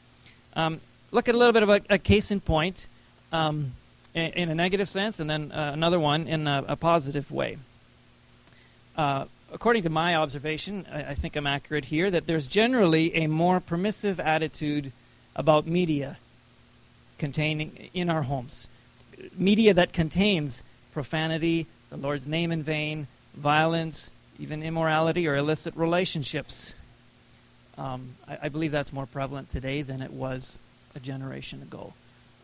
Um, 0.55 0.81
look 1.11 1.29
at 1.29 1.35
a 1.35 1.39
little 1.39 1.53
bit 1.53 1.63
of 1.63 1.71
a, 1.71 1.81
a 1.91 1.99
case 1.99 2.31
in 2.31 2.41
point 2.41 2.87
um, 3.33 3.73
in, 4.15 4.33
in, 4.33 4.51
a 4.51 4.55
negative 4.55 4.89
sense, 4.89 5.21
and 5.21 5.29
then 5.29 5.53
uh, 5.53 5.71
another 5.73 6.01
one 6.01 6.27
in 6.27 6.47
a, 6.47 6.65
a 6.69 6.77
positive 6.77 7.31
way. 7.31 7.59
According 9.53 9.85
to 9.85 9.91
my 9.91 10.17
observation, 10.17 10.87
I, 10.93 11.11
I, 11.11 11.15
think 11.15 11.37
I'm 11.37 11.47
accurate 11.47 11.87
here, 11.87 12.11
that 12.11 12.27
there's 12.27 12.47
generally 12.47 13.15
a 13.15 13.27
more 13.29 13.61
permissive 13.61 14.19
attitude 14.19 14.93
about 15.37 15.67
media 15.67 16.19
containing 17.19 17.91
in 17.95 18.11
our 18.11 18.23
homes. 18.23 18.67
Media 19.37 19.73
that 19.75 19.93
contains 19.93 20.63
profanity, 20.93 21.67
the 21.91 21.97
Lord's 21.97 22.27
name 22.27 22.51
in 22.51 22.63
vain, 22.63 23.07
violence, 23.35 24.11
even 24.39 24.63
immorality 24.63 25.29
or 25.29 25.37
illicit 25.37 25.75
relationships. 25.77 26.73
Um, 27.79 28.17
I, 28.27 28.39
I, 28.43 28.49
believe 28.49 28.73
that's 28.73 28.93
more 28.93 29.07
prevalent 29.07 29.51
today 29.51 29.83
than 29.83 30.03
it 30.03 30.13
was 30.13 30.59
a 30.95 31.01
generation 31.01 31.63
ago, 31.63 31.93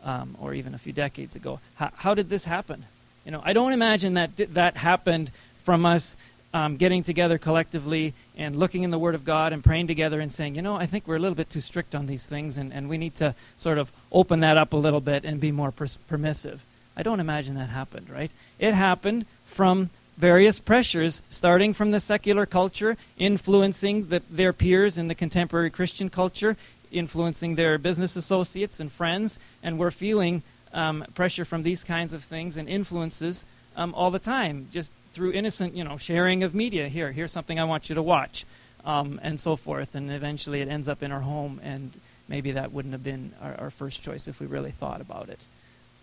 um, 0.03 0.35
or 0.39 0.53
even 0.53 0.73
a 0.73 0.77
few 0.77 0.93
decades 0.93 1.35
ago. 1.35 1.59
How, 1.75 1.91
how, 1.95 2.13
did 2.13 2.29
this 2.29 2.45
happen? 2.45 2.85
You 3.25 3.31
know, 3.31 3.41
I 3.43 3.53
don't 3.53 3.73
imagine 3.73 4.13
that 4.13 4.37
th- 4.37 4.49
that 4.49 4.77
happened 4.77 5.31
from 5.63 5.85
us 5.85 6.15
um, 6.53 6.77
getting 6.77 7.03
together 7.03 7.37
collectively 7.37 8.13
and 8.37 8.55
looking 8.55 8.83
in 8.83 8.91
the 8.91 8.99
Word 8.99 9.15
of 9.15 9.25
God 9.25 9.53
and 9.53 9.63
praying 9.63 9.87
together 9.87 10.19
and 10.19 10.31
saying, 10.31 10.55
you 10.55 10.61
know, 10.61 10.75
I 10.75 10.85
think 10.85 11.07
we're 11.07 11.15
a 11.15 11.19
little 11.19 11.35
bit 11.35 11.49
too 11.49 11.61
strict 11.61 11.95
on 11.95 12.05
these 12.05 12.27
things, 12.27 12.57
and, 12.57 12.71
and 12.71 12.89
we 12.89 12.97
need 12.97 13.15
to 13.15 13.35
sort 13.57 13.77
of 13.77 13.91
open 14.11 14.41
that 14.41 14.57
up 14.57 14.73
a 14.73 14.77
little 14.77 15.01
bit 15.01 15.25
and 15.25 15.39
be 15.39 15.51
more 15.51 15.71
permissive. 15.71 16.63
I 16.95 17.03
don't 17.03 17.19
imagine 17.19 17.55
that 17.55 17.69
happened, 17.69 18.09
right? 18.09 18.29
It 18.59 18.73
happened 18.73 19.25
from 19.45 19.89
various 20.17 20.59
pressures, 20.59 21.23
starting 21.29 21.73
from 21.73 21.89
the 21.89 21.99
secular 21.99 22.45
culture, 22.45 22.97
influencing 23.17 24.09
the, 24.09 24.21
their 24.29 24.53
peers 24.53 24.99
in 24.99 25.07
the 25.07 25.15
contemporary 25.15 25.71
Christian 25.71 26.09
culture, 26.09 26.55
influencing 26.91 27.55
their 27.55 27.79
business 27.79 28.15
associates 28.15 28.79
and 28.79 28.91
friends, 28.91 29.39
and 29.63 29.79
we're 29.79 29.89
feeling 29.89 30.43
um, 30.71 31.03
pressure 31.15 31.45
from 31.45 31.63
these 31.63 31.83
kinds 31.83 32.13
of 32.13 32.23
things 32.23 32.57
and 32.57 32.69
influences 32.69 33.45
um, 33.75 33.93
all 33.95 34.11
the 34.11 34.19
time, 34.19 34.67
just 34.71 34.91
through 35.13 35.31
innocent, 35.31 35.75
you 35.75 35.83
know, 35.83 35.97
sharing 35.97 36.43
of 36.43 36.53
media. 36.53 36.89
Here, 36.89 37.11
here's 37.11 37.31
something 37.31 37.59
I 37.59 37.63
want 37.63 37.89
you 37.89 37.95
to 37.95 38.01
watch, 38.01 38.45
um, 38.83 39.19
and 39.23 39.39
so 39.39 39.55
forth. 39.55 39.95
And 39.95 40.11
eventually, 40.11 40.61
it 40.61 40.67
ends 40.67 40.87
up 40.87 41.03
in 41.03 41.11
our 41.11 41.21
home, 41.21 41.61
and 41.63 41.91
maybe 42.27 42.51
that 42.51 42.71
wouldn't 42.71 42.93
have 42.93 43.03
been 43.03 43.31
our, 43.41 43.55
our 43.55 43.69
first 43.71 44.03
choice 44.03 44.27
if 44.27 44.39
we 44.39 44.47
really 44.47 44.71
thought 44.71 45.01
about 45.01 45.29
it. 45.29 45.39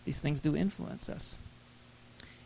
These 0.05 0.21
things 0.21 0.41
do 0.41 0.57
influence 0.57 1.09
us. 1.09 1.37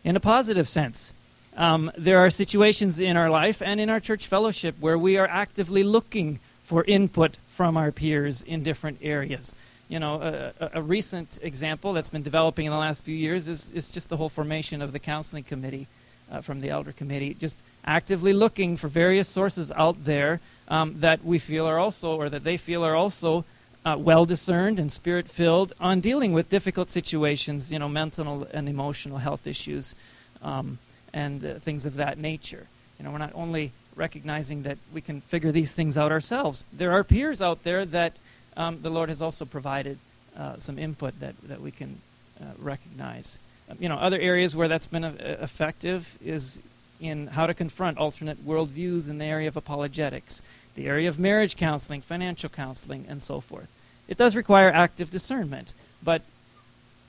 In 0.03 0.17
a 0.17 0.21
positive 0.21 0.69
sense, 0.69 1.13
um, 1.57 1.93
there 1.97 2.19
are 2.19 2.31
situations 2.31 2.99
in 2.99 3.17
our 3.17 3.31
life 3.31 3.63
and 3.63 3.81
in 3.81 3.89
our 3.89 4.01
church 4.01 4.27
fellowship 4.27 4.75
where 4.81 4.99
we 4.99 5.17
are 5.17 5.27
actively 5.27 5.85
looking 5.85 6.41
for 6.65 6.83
input 6.85 7.37
from 7.55 7.77
our 7.77 7.93
peers 7.93 8.43
in 8.43 8.63
different 8.63 8.99
areas. 9.03 9.55
You 9.89 9.99
know, 10.01 10.21
a, 10.61 10.71
a, 10.75 10.83
recent 10.83 11.39
example 11.43 11.93
that's 11.93 12.09
been 12.09 12.23
developing 12.23 12.67
in 12.67 12.73
the 12.73 12.79
last 12.79 13.03
few 13.03 13.15
years 13.15 13.49
is, 13.49 13.71
is 13.71 13.91
just 13.91 14.09
the 14.09 14.17
whole 14.17 14.31
formation 14.31 14.83
of 14.83 14.93
the 14.93 14.99
counseling 14.99 15.45
committee 15.45 15.87
uh, 16.31 16.41
from 16.41 16.61
the 16.61 16.71
elder 16.71 16.93
committee, 16.93 17.35
just 17.35 17.63
actively 17.85 18.33
looking 18.33 18.77
for 18.77 18.89
various 18.89 19.29
sources 19.29 19.71
out 19.73 20.05
there 20.05 20.41
um, 20.69 21.01
that 21.01 21.25
we 21.25 21.39
feel 21.39 21.67
are 21.67 21.79
also, 21.79 22.17
or 22.17 22.29
that 22.29 22.45
they 22.45 22.57
feel 22.57 22.85
are 22.85 22.97
also 22.97 23.45
uh, 23.85 23.97
well 23.99 24.25
discerned 24.25 24.79
and 24.79 24.91
spirit 24.91 25.29
filled 25.29 25.73
on 25.79 26.01
dealing 26.01 26.33
with 26.33 26.49
difficult 26.49 26.91
situations, 26.91 27.71
you 27.71 27.79
know, 27.79 27.89
mental 27.89 28.49
and 28.53 28.69
emotional 28.69 29.19
health 29.19 29.47
issues. 29.47 29.95
Um, 30.43 30.79
and 31.15 31.45
uh, 31.45 31.55
things 31.61 31.87
of 31.87 31.95
that 31.95 32.19
nature. 32.19 32.67
You 32.99 33.05
know, 33.05 33.13
we're 33.13 33.19
not 33.19 33.33
only 33.35 33.73
recognizing 33.97 34.65
that 34.65 34.77
we 34.93 35.01
can 35.01 35.21
figure 35.23 35.53
these 35.53 35.73
things 35.73 35.97
out 35.97 36.13
ourselves. 36.13 36.65
There 36.73 36.93
are 36.93 37.05
peers 37.05 37.41
out 37.41 37.63
there 37.63 37.87
that 37.87 38.19
um, 38.57 38.83
the 38.83 38.91
Lord 38.91 39.09
has 39.09 39.23
also 39.23 39.45
provided 39.45 39.99
uh, 40.37 40.57
some 40.59 40.79
input 40.79 41.19
that, 41.21 41.35
that 41.45 41.61
we 41.61 41.71
can 41.71 42.01
uh, 42.41 42.47
recognize. 42.59 43.39
You 43.79 43.89
know, 43.89 43.97
other 43.97 44.19
areas 44.19 44.55
where 44.55 44.69
that's 44.69 44.87
been 44.87 45.05
uh, 45.05 45.15
effective 45.41 46.19
is 46.23 46.61
in 47.01 47.29
how 47.29 47.47
to 47.47 47.55
confront 47.55 47.99
alternate 47.99 48.47
worldviews 48.47 49.09
in 49.09 49.19
the 49.19 49.25
area 49.25 49.49
of 49.49 49.57
apologetics, 49.57 50.43
the 50.75 50.87
area 50.87 51.09
of 51.09 51.19
marriage 51.19 51.57
counseling, 51.57 52.01
financial 52.01 52.49
counseling, 52.49 53.07
and 53.09 53.23
so 53.23 53.41
forth. 53.41 53.71
It 54.07 54.17
does 54.17 54.37
require 54.37 54.71
active 54.71 55.11
discernment, 55.11 55.73
but 56.03 56.23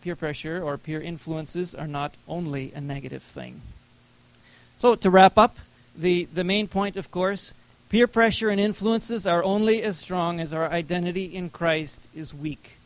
peer 0.01 0.15
pressure 0.15 0.61
or 0.63 0.77
peer 0.77 1.01
influences 1.01 1.75
are 1.75 1.87
not 1.87 2.13
only 2.27 2.71
a 2.73 2.81
negative 2.81 3.23
thing. 3.23 3.61
So, 4.77 4.95
to 4.95 5.09
wrap 5.09 5.37
up, 5.37 5.57
the, 5.97 6.25
the 6.25 6.43
main 6.43 6.67
point, 6.67 6.97
of 6.97 7.11
course, 7.11 7.53
peer 7.89 8.07
pressure 8.07 8.49
and 8.49 8.59
influences 8.59 9.25
are 9.25 9.43
only 9.43 9.81
as 9.81 9.97
strong 9.97 10.39
as 10.39 10.53
our 10.53 10.69
identity 10.69 11.35
in 11.35 11.49
Christ 11.49 12.07
is 12.13 12.33
weak. 12.33 12.77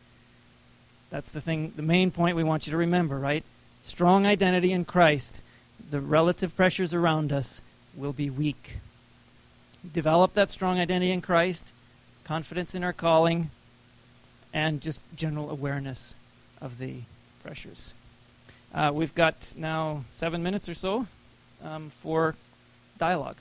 That's 1.10 1.32
the 1.32 1.42
thing, 1.42 1.74
the 1.76 1.82
main 1.82 2.12
point 2.12 2.36
we 2.36 2.44
want 2.44 2.68
you 2.68 2.72
to 2.72 2.78
remember, 2.78 3.18
right? 3.18 3.44
Strong 3.84 4.26
identity 4.26 4.72
in 4.72 4.86
Christ, 4.86 5.42
the 5.90 6.00
relative 6.02 6.56
pressures 6.56 6.94
around 6.94 7.32
us 7.32 7.62
will 7.96 8.14
be 8.14 8.30
weak. 8.30 8.78
Develop 9.94 10.34
that 10.34 10.52
strong 10.52 10.80
identity 10.80 11.12
in 11.12 11.22
Christ, 11.22 11.72
confidence 12.24 12.76
in 12.76 12.84
our 12.84 12.94
calling, 12.94 13.50
and 14.54 14.82
just 14.82 15.00
general 15.16 15.50
awareness 15.50 16.16
of 16.62 16.78
the 16.78 17.02
pressures. 17.44 17.94
Uh, 18.74 18.92
we've 18.94 19.16
got 19.16 19.54
now 19.58 20.04
seven 20.14 20.44
minutes 20.44 20.70
or 20.70 20.74
so 20.74 21.08
um, 21.64 21.92
for 22.02 22.36
dialogue. 22.98 23.38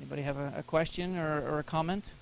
Anybody 0.00 0.22
have 0.22 0.36
a, 0.36 0.52
a 0.58 0.62
question 0.62 1.16
or, 1.16 1.40
or, 1.48 1.58
a 1.60 1.62
comment? 1.62 2.12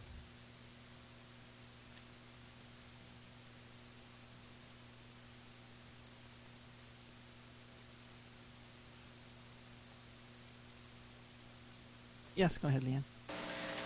Yes, 12.43 12.59
go 12.59 12.67
ahead, 12.67 12.83
Leanne. 12.83 13.07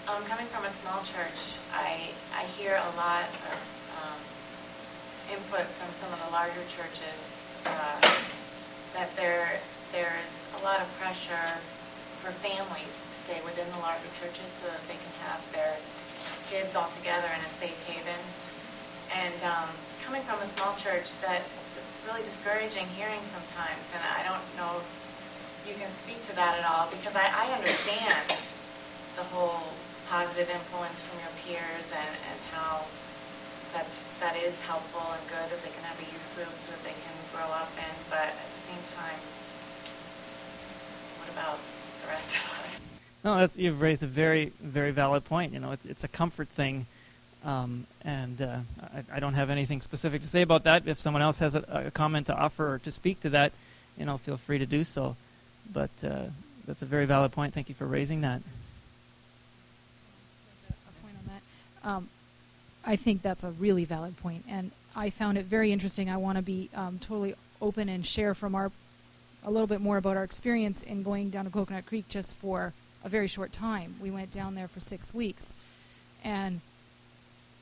Um, 0.09 0.25
coming 0.25 0.49
from 0.49 0.65
a 0.65 0.73
small 0.81 1.05
church, 1.05 1.61
I, 1.77 2.09
I 2.33 2.49
hear 2.57 2.81
a 2.81 2.93
lot 2.97 3.29
of 3.53 3.61
um, 4.01 4.21
input 5.29 5.69
from 5.77 5.93
some 6.01 6.09
of 6.09 6.25
the 6.25 6.33
larger 6.33 6.65
churches 6.73 7.21
uh, 7.69 8.01
that 8.97 9.13
there 9.13 9.61
there's 9.93 10.33
a 10.57 10.65
lot 10.65 10.81
of 10.81 10.89
pressure 10.97 11.53
for 12.25 12.33
families 12.41 12.97
to 12.97 13.13
stay 13.29 13.37
within 13.45 13.69
the 13.77 13.81
larger 13.85 14.09
churches 14.17 14.49
so 14.65 14.73
that 14.73 14.81
they 14.89 14.97
can 14.97 15.15
have 15.29 15.45
their 15.53 15.77
kids 16.49 16.73
all 16.73 16.89
together 16.97 17.29
in 17.29 17.45
a 17.45 17.53
safe 17.61 17.77
haven. 17.85 18.23
And 19.13 19.37
um, 19.45 19.69
coming 20.01 20.25
from 20.25 20.41
a 20.41 20.49
small 20.57 20.73
church, 20.81 21.13
that 21.21 21.45
it's 21.77 21.97
really 22.09 22.25
discouraging 22.25 22.89
hearing 22.97 23.21
sometimes. 23.37 23.85
And 23.93 24.01
I 24.01 24.25
don't 24.25 24.49
know 24.57 24.81
you 25.67 25.75
can 25.75 25.91
speak 25.91 26.23
to 26.31 26.35
that 26.37 26.59
at 26.59 26.64
all 26.64 26.89
because 26.91 27.14
I, 27.14 27.27
I 27.27 27.53
understand 27.59 28.39
the 29.19 29.27
whole 29.35 29.67
positive 30.09 30.49
influence 30.49 31.03
from 31.03 31.19
your 31.19 31.35
peers 31.43 31.91
and, 31.91 32.14
and 32.31 32.39
how 32.55 32.87
that's 33.75 34.03
that 34.21 34.37
is 34.37 34.55
helpful 34.62 35.03
and 35.11 35.23
good 35.29 35.51
that 35.51 35.61
they 35.67 35.75
can 35.75 35.83
have 35.83 35.99
a 35.99 36.07
youth 36.07 36.29
group 36.39 36.55
that 36.71 36.81
they 36.87 36.95
can 36.95 37.17
grow 37.35 37.51
up 37.51 37.71
in. 37.77 37.95
But 38.09 38.31
at 38.31 38.49
the 38.55 38.62
same 38.71 38.83
time, 38.95 39.21
what 41.19 41.29
about 41.35 41.59
the 42.03 42.09
rest 42.09 42.37
of 42.37 42.64
us. 42.64 42.81
No, 43.25 43.37
that's, 43.39 43.59
you've 43.59 43.81
raised 43.81 44.03
a 44.03 44.07
very, 44.07 44.53
very 44.62 44.93
valid 44.93 45.25
point. 45.25 45.53
You 45.53 45.59
know, 45.59 45.73
it's 45.73 45.87
it's 45.87 46.05
a 46.05 46.09
comfort 46.09 46.49
thing, 46.49 46.87
um, 47.45 47.87
and 48.03 48.41
uh, 48.41 48.59
I, 48.95 49.17
I, 49.17 49.21
don't 49.21 49.35
have 49.35 49.51
anything 49.51 49.81
specific 49.81 50.23
to 50.23 50.29
say 50.29 50.43
about 50.43 50.64
that. 50.64 50.87
If 50.87 51.01
someone 51.01 51.23
else 51.23 51.41
has 51.41 51.55
a, 51.55 51.87
a, 51.87 51.91
comment 51.91 52.29
to 52.29 52.35
offer 52.35 52.75
or 52.75 52.79
to 52.81 52.93
speak 52.93 53.21
to 53.21 53.31
that, 53.31 53.53
you 53.99 54.05
know, 54.05 54.19
feel 54.19 54.37
free 54.37 54.59
to 54.59 54.67
do 54.67 54.85
so. 54.85 55.17
But 55.73 55.91
uh, 56.05 56.27
that's 56.67 56.83
a 56.83 56.87
very 56.87 57.07
valid 57.07 57.33
point. 57.33 57.55
Thank 57.55 57.69
you 57.69 57.75
for 57.75 57.87
raising 57.87 58.23
that. 58.23 58.43
Um, 61.87 62.09
I 62.85 62.97
think 62.97 63.23
that's 63.23 63.45
a 63.45 63.53
really 63.53 63.85
valid 63.85 64.17
point, 64.17 64.45
and 64.49 64.73
I 64.97 65.11
found 65.11 65.39
it 65.39 65.45
very 65.45 65.73
interesting. 65.73 66.11
I 66.11 66.17
want 66.17 66.37
to 66.37 66.43
be 66.43 66.69
um, 66.75 66.99
totally 66.99 67.35
open 67.62 67.89
and 67.89 68.05
share 68.05 68.35
from 68.35 68.55
our 68.57 68.73
a 69.45 69.51
little 69.51 69.69
bit 69.69 69.81
more 69.81 69.97
about 69.97 70.17
our 70.17 70.25
experience 70.25 70.83
in 70.83 71.05
going 71.05 71.31
down 71.31 71.45
to 71.45 71.51
Coconut 71.51 71.87
Creek 71.87 72.09
just 72.09 72.35
for 72.35 72.73
a 73.05 73.09
very 73.09 73.29
short 73.29 73.53
time. 73.53 73.95
We 74.03 74.11
went 74.11 74.33
down 74.33 74.57
there 74.57 74.67
for 74.67 74.81
six 74.81 75.14
weeks, 75.14 75.55
and 76.25 76.61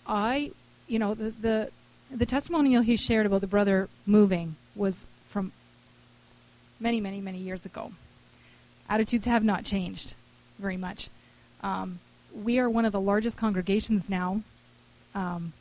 I, 0.07 0.53
you 0.87 0.99
know, 0.99 1.13
the 1.15 1.31
the, 1.31 1.71
the 2.11 2.27
testimonial 2.27 2.83
he 2.83 2.97
shared 2.97 3.27
about 3.27 3.43
the 3.43 3.47
brother 3.47 3.91
moving 4.07 4.57
was 4.75 5.05
from 5.29 5.53
many, 6.81 7.01
many, 7.01 7.20
many 7.20 7.39
years 7.39 7.64
ago. 7.64 7.93
Attitudes 8.89 9.27
have 9.27 9.45
not 9.45 9.64
changed 9.64 10.14
very 10.59 10.77
much. 10.77 11.09
Um, 11.62 12.01
we 12.35 12.59
are 12.59 12.68
one 12.68 12.85
of 12.85 12.93
the 12.93 13.01
largest 13.01 13.37
congregations 13.37 14.09
now 14.09 14.43
um, 15.14 15.53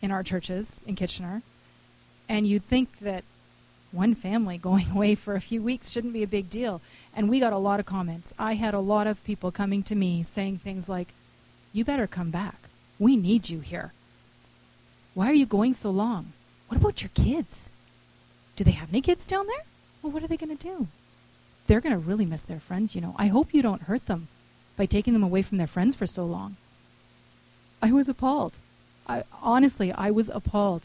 in 0.00 0.10
our 0.10 0.22
churches 0.22 0.80
in 0.86 0.96
Kitchener, 0.96 1.42
and 2.28 2.46
you'd 2.46 2.66
think 2.66 2.98
that 3.00 3.24
one 3.90 4.14
family 4.14 4.58
going 4.70 4.90
away 4.90 5.14
for 5.14 5.34
a 5.34 5.40
few 5.40 5.62
weeks 5.62 5.90
shouldn't 5.90 6.14
be 6.14 6.22
a 6.22 6.28
big 6.28 6.48
deal. 6.48 6.80
And 7.14 7.28
we 7.28 7.40
got 7.40 7.52
a 7.52 7.58
lot 7.58 7.78
of 7.78 7.86
comments. 7.86 8.32
I 8.38 8.54
had 8.54 8.74
a 8.74 8.80
lot 8.80 9.06
of 9.06 9.22
people 9.24 9.52
coming 9.52 9.82
to 9.84 9.94
me 9.94 10.22
saying 10.22 10.58
things 10.58 10.88
like, 10.88 11.08
You 11.72 11.84
better 11.84 12.06
come 12.06 12.30
back. 12.30 12.56
We 12.98 13.16
need 13.16 13.50
you 13.50 13.60
here. 13.60 13.92
Why 15.14 15.28
are 15.28 15.34
you 15.34 15.46
going 15.46 15.74
so 15.74 15.90
long? 15.90 16.32
What 16.68 16.80
about 16.80 17.02
your 17.02 17.10
kids? 17.14 17.68
Do 18.56 18.64
they 18.64 18.70
have 18.70 18.88
any 18.88 19.02
kids 19.02 19.26
down 19.26 19.46
there? 19.46 19.64
Well, 20.02 20.12
what 20.12 20.22
are 20.22 20.26
they 20.26 20.36
going 20.36 20.56
to 20.56 20.68
do? 20.68 20.88
They're 21.66 21.80
going 21.80 21.94
to 21.94 21.98
really 21.98 22.26
miss 22.26 22.42
their 22.42 22.58
friends, 22.58 22.94
you 22.94 23.00
know. 23.00 23.14
I 23.16 23.28
hope 23.28 23.54
you 23.54 23.62
don't 23.62 23.82
hurt 23.82 24.06
them 24.06 24.28
by 24.76 24.86
taking 24.86 25.12
them 25.12 25.22
away 25.22 25.42
from 25.42 25.58
their 25.58 25.66
friends 25.66 25.94
for 25.94 26.06
so 26.06 26.24
long. 26.24 26.56
I 27.80 27.92
was 27.92 28.08
appalled. 28.08 28.54
I, 29.06 29.24
honestly, 29.42 29.92
I 29.92 30.10
was 30.10 30.28
appalled. 30.28 30.82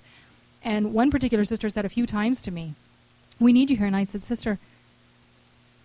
And 0.64 0.94
one 0.94 1.12
particular 1.12 1.46
sister 1.46 1.70
said 1.70 1.86
a 1.86 1.90
few 1.90 2.06
times 2.06 2.42
to 2.44 2.52
me, 2.52 2.74
We 3.40 3.54
need 3.54 3.70
you 3.70 3.78
here. 3.78 3.88
And 3.88 3.96
I 3.96 4.04
said, 4.04 4.24
Sister, 4.24 4.60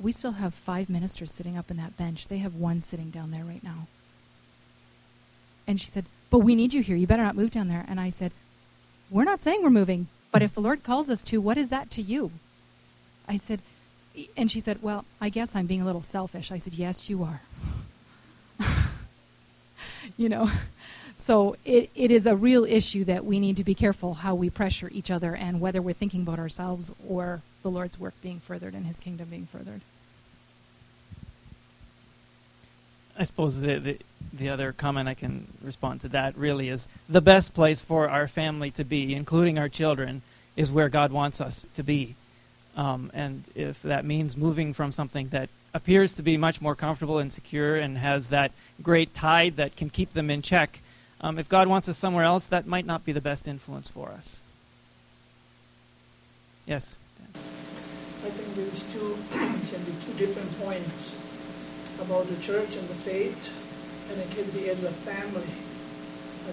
we 0.01 0.13
still 0.13 0.33
have 0.33 0.55
five 0.55 0.91
ministers 0.91 1.31
sitting 1.31 1.57
up 1.57 1.71
in 1.71 1.77
that 1.77 1.97
bench. 1.97 2.29
They 2.29 2.39
have 2.39 2.55
one 2.55 2.81
sitting 2.81 3.11
down 3.11 3.31
there 3.31 3.45
right 3.45 3.63
now. 3.63 3.87
And 5.67 5.81
she 5.81 5.89
said, 5.89 6.07
But 6.31 6.41
we 6.41 6.55
need 6.55 6.75
you 6.75 6.83
here. 6.83 6.97
You 6.97 7.07
better 7.07 7.23
not 7.23 7.37
move 7.37 7.51
down 7.51 7.69
there. 7.69 7.85
And 7.89 8.01
I 8.01 8.11
said, 8.11 8.33
We're 9.11 9.25
not 9.25 9.43
saying 9.43 9.63
we're 9.63 9.71
moving, 9.71 10.09
but 10.31 10.43
if 10.43 10.55
the 10.55 10.61
Lord 10.61 10.83
calls 10.83 11.11
us 11.11 11.23
to, 11.25 11.41
what 11.41 11.59
is 11.59 11.69
that 11.69 11.91
to 11.93 12.03
you? 12.03 12.33
I 13.29 13.37
said, 13.37 13.61
and 14.37 14.51
she 14.51 14.61
said, 14.61 14.83
Well, 14.83 15.05
I 15.21 15.29
guess 15.29 15.55
I'm 15.55 15.67
being 15.67 15.83
a 15.83 15.85
little 15.85 16.03
selfish. 16.03 16.53
I 16.53 16.59
said, 16.59 16.75
Yes, 16.75 17.09
you 17.09 17.23
are. 17.25 17.41
you 20.17 20.29
know, 20.29 20.51
so 21.17 21.57
it, 21.65 21.91
it 21.95 22.11
is 22.11 22.27
a 22.27 22.35
real 22.35 22.65
issue 22.65 23.05
that 23.05 23.25
we 23.25 23.39
need 23.39 23.57
to 23.59 23.65
be 23.65 23.75
careful 23.75 24.15
how 24.15 24.35
we 24.35 24.51
pressure 24.51 24.89
each 24.93 25.11
other 25.11 25.37
and 25.37 25.61
whether 25.61 25.81
we're 25.81 25.95
thinking 25.95 26.23
about 26.23 26.41
ourselves 26.41 26.91
or 27.09 27.43
the 27.63 27.71
Lord's 27.71 27.99
work 27.99 28.15
being 28.23 28.41
furthered 28.41 28.75
and 28.75 28.87
his 28.87 28.99
kingdom 28.99 29.29
being 29.31 29.47
furthered. 29.47 29.83
I 33.17 33.23
suppose 33.23 33.61
the, 33.61 33.79
the, 33.79 33.99
the 34.33 34.49
other 34.49 34.73
comment 34.73 35.09
I 35.09 35.15
can 35.15 35.47
respond 35.63 36.01
to 36.01 36.09
that 36.09 36.37
really 36.37 36.69
is 36.69 36.89
the 37.09 37.21
best 37.21 37.55
place 37.55 37.83
for 37.83 38.09
our 38.09 38.27
family 38.27 38.73
to 38.73 38.85
be, 38.85 39.15
including 39.15 39.59
our 39.59 39.69
children, 39.69 40.23
is 40.57 40.73
where 40.73 40.89
God 40.89 41.13
wants 41.13 41.41
us 41.41 41.67
to 41.77 41.83
be. 41.83 42.17
Um, 42.77 43.11
and 43.13 43.45
if 43.55 43.83
that 43.83 44.05
means 44.05 44.37
moving 44.37 44.73
from 44.73 44.93
something 44.93 45.29
that 45.29 45.49
appears 45.75 46.15
to 46.15 46.23
be 46.23 46.37
much 46.37 46.61
more 46.61 46.75
comfortable 46.75 47.19
and 47.19 47.33
secure 47.33 47.77
and 47.77 47.99
has 47.99 48.31
that 48.31 48.53
great 48.83 49.15
tide 49.15 49.57
that 49.57 49.77
can 49.77 49.91
keep 49.91 50.13
them 50.15 50.31
in 50.31 50.43
check, 50.43 50.81
um, 51.21 51.39
if 51.39 51.49
God 51.49 51.69
wants 51.69 51.89
us 51.89 51.99
somewhere 51.99 52.25
else, 52.25 52.49
that 52.49 52.67
might 52.67 52.87
not 52.87 53.05
be 53.05 53.13
the 53.13 53.21
best 53.21 53.47
influence 53.47 53.89
for 53.89 54.09
us. 54.09 54.39
Yes? 56.67 56.97
I 58.25 58.31
think 58.31 58.55
there's 58.55 58.83
two, 58.93 59.17
can 59.33 59.85
be 59.85 59.93
two 60.05 60.15
different 60.15 60.51
points 60.61 61.15
about 62.01 62.27
the 62.29 62.41
church 62.43 62.75
and 62.77 62.89
the 62.89 62.95
faith, 62.95 63.51
and 64.11 64.21
it 64.21 64.31
can 64.31 64.49
be 64.59 64.69
as 64.69 64.83
a 64.83 64.91
family. 64.91 65.47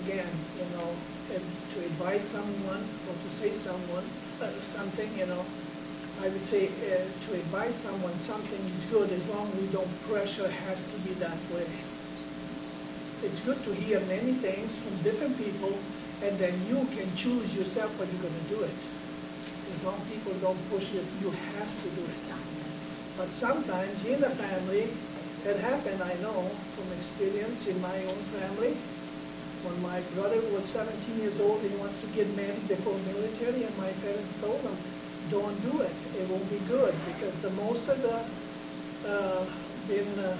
Again, 0.05 0.28
you 0.57 0.78
know, 0.78 0.93
to 1.74 1.80
advise 1.80 2.24
someone 2.24 2.84
or 3.07 3.13
to 3.13 3.30
say 3.30 3.51
someone 3.53 4.03
uh, 4.41 4.49
something, 4.61 5.09
you 5.17 5.26
know, 5.26 5.43
I 6.22 6.28
would 6.28 6.45
say 6.45 6.67
uh, 6.67 6.99
to 6.99 7.34
advise 7.34 7.76
someone 7.76 8.11
something 8.17 8.59
is 8.76 8.86
good 8.91 9.09
as 9.09 9.26
long 9.30 9.47
as 9.47 9.55
we 9.55 9.67
don't 9.67 10.01
pressure 10.03 10.49
has 10.67 10.84
to 10.84 10.97
be 11.07 11.15
that 11.15 11.39
way. 11.55 11.63
It's 13.24 13.39
good 13.39 13.63
to 13.63 13.74
hear 13.74 14.01
many 14.01 14.34
things 14.34 14.76
from 14.80 14.97
different 14.99 15.38
people, 15.39 15.72
and 16.24 16.38
then 16.38 16.51
you 16.67 16.84
can 16.91 17.07
choose 17.15 17.55
yourself 17.55 17.97
when 17.97 18.11
you're 18.11 18.28
going 18.28 18.36
to 18.36 18.49
do 18.51 18.59
it. 18.67 18.80
As 19.72 19.84
long 19.86 19.95
as 19.95 20.11
people 20.11 20.34
don't 20.43 20.59
push 20.70 20.91
you, 20.91 20.99
you 21.24 21.32
have 21.55 21.72
to 21.84 21.89
do 21.95 22.03
it. 22.03 22.20
But 23.15 23.32
sometimes 23.32 24.03
in 24.03 24.20
the 24.20 24.30
family, 24.32 24.91
it 25.47 25.55
happened, 25.63 26.03
I 26.03 26.15
know, 26.20 26.51
from 26.76 26.91
experience 26.99 27.67
in 27.67 27.80
my 27.80 27.95
own 27.95 28.22
family. 28.36 28.76
When 29.63 29.82
my 29.82 29.99
brother 30.15 30.39
was 30.51 30.65
17 30.65 31.20
years 31.20 31.39
old, 31.39 31.61
he 31.61 31.72
wants 31.80 31.99
to 32.01 32.07
get 32.07 32.28
married 32.36 32.67
before 32.67 32.95
military, 33.07 33.63
and 33.63 33.78
my 33.78 33.91
parents 34.03 34.36
told 34.39 34.59
him, 34.59 34.76
don't 35.30 35.55
do 35.63 35.82
it. 35.82 35.95
It 36.17 36.30
won't 36.30 36.49
be 36.49 36.59
good 36.67 36.93
because 37.07 37.36
the 37.41 37.51
most 37.51 37.88
of 37.89 38.01
the 38.01 38.17
uh, 39.07 39.45
uh, 39.45 40.36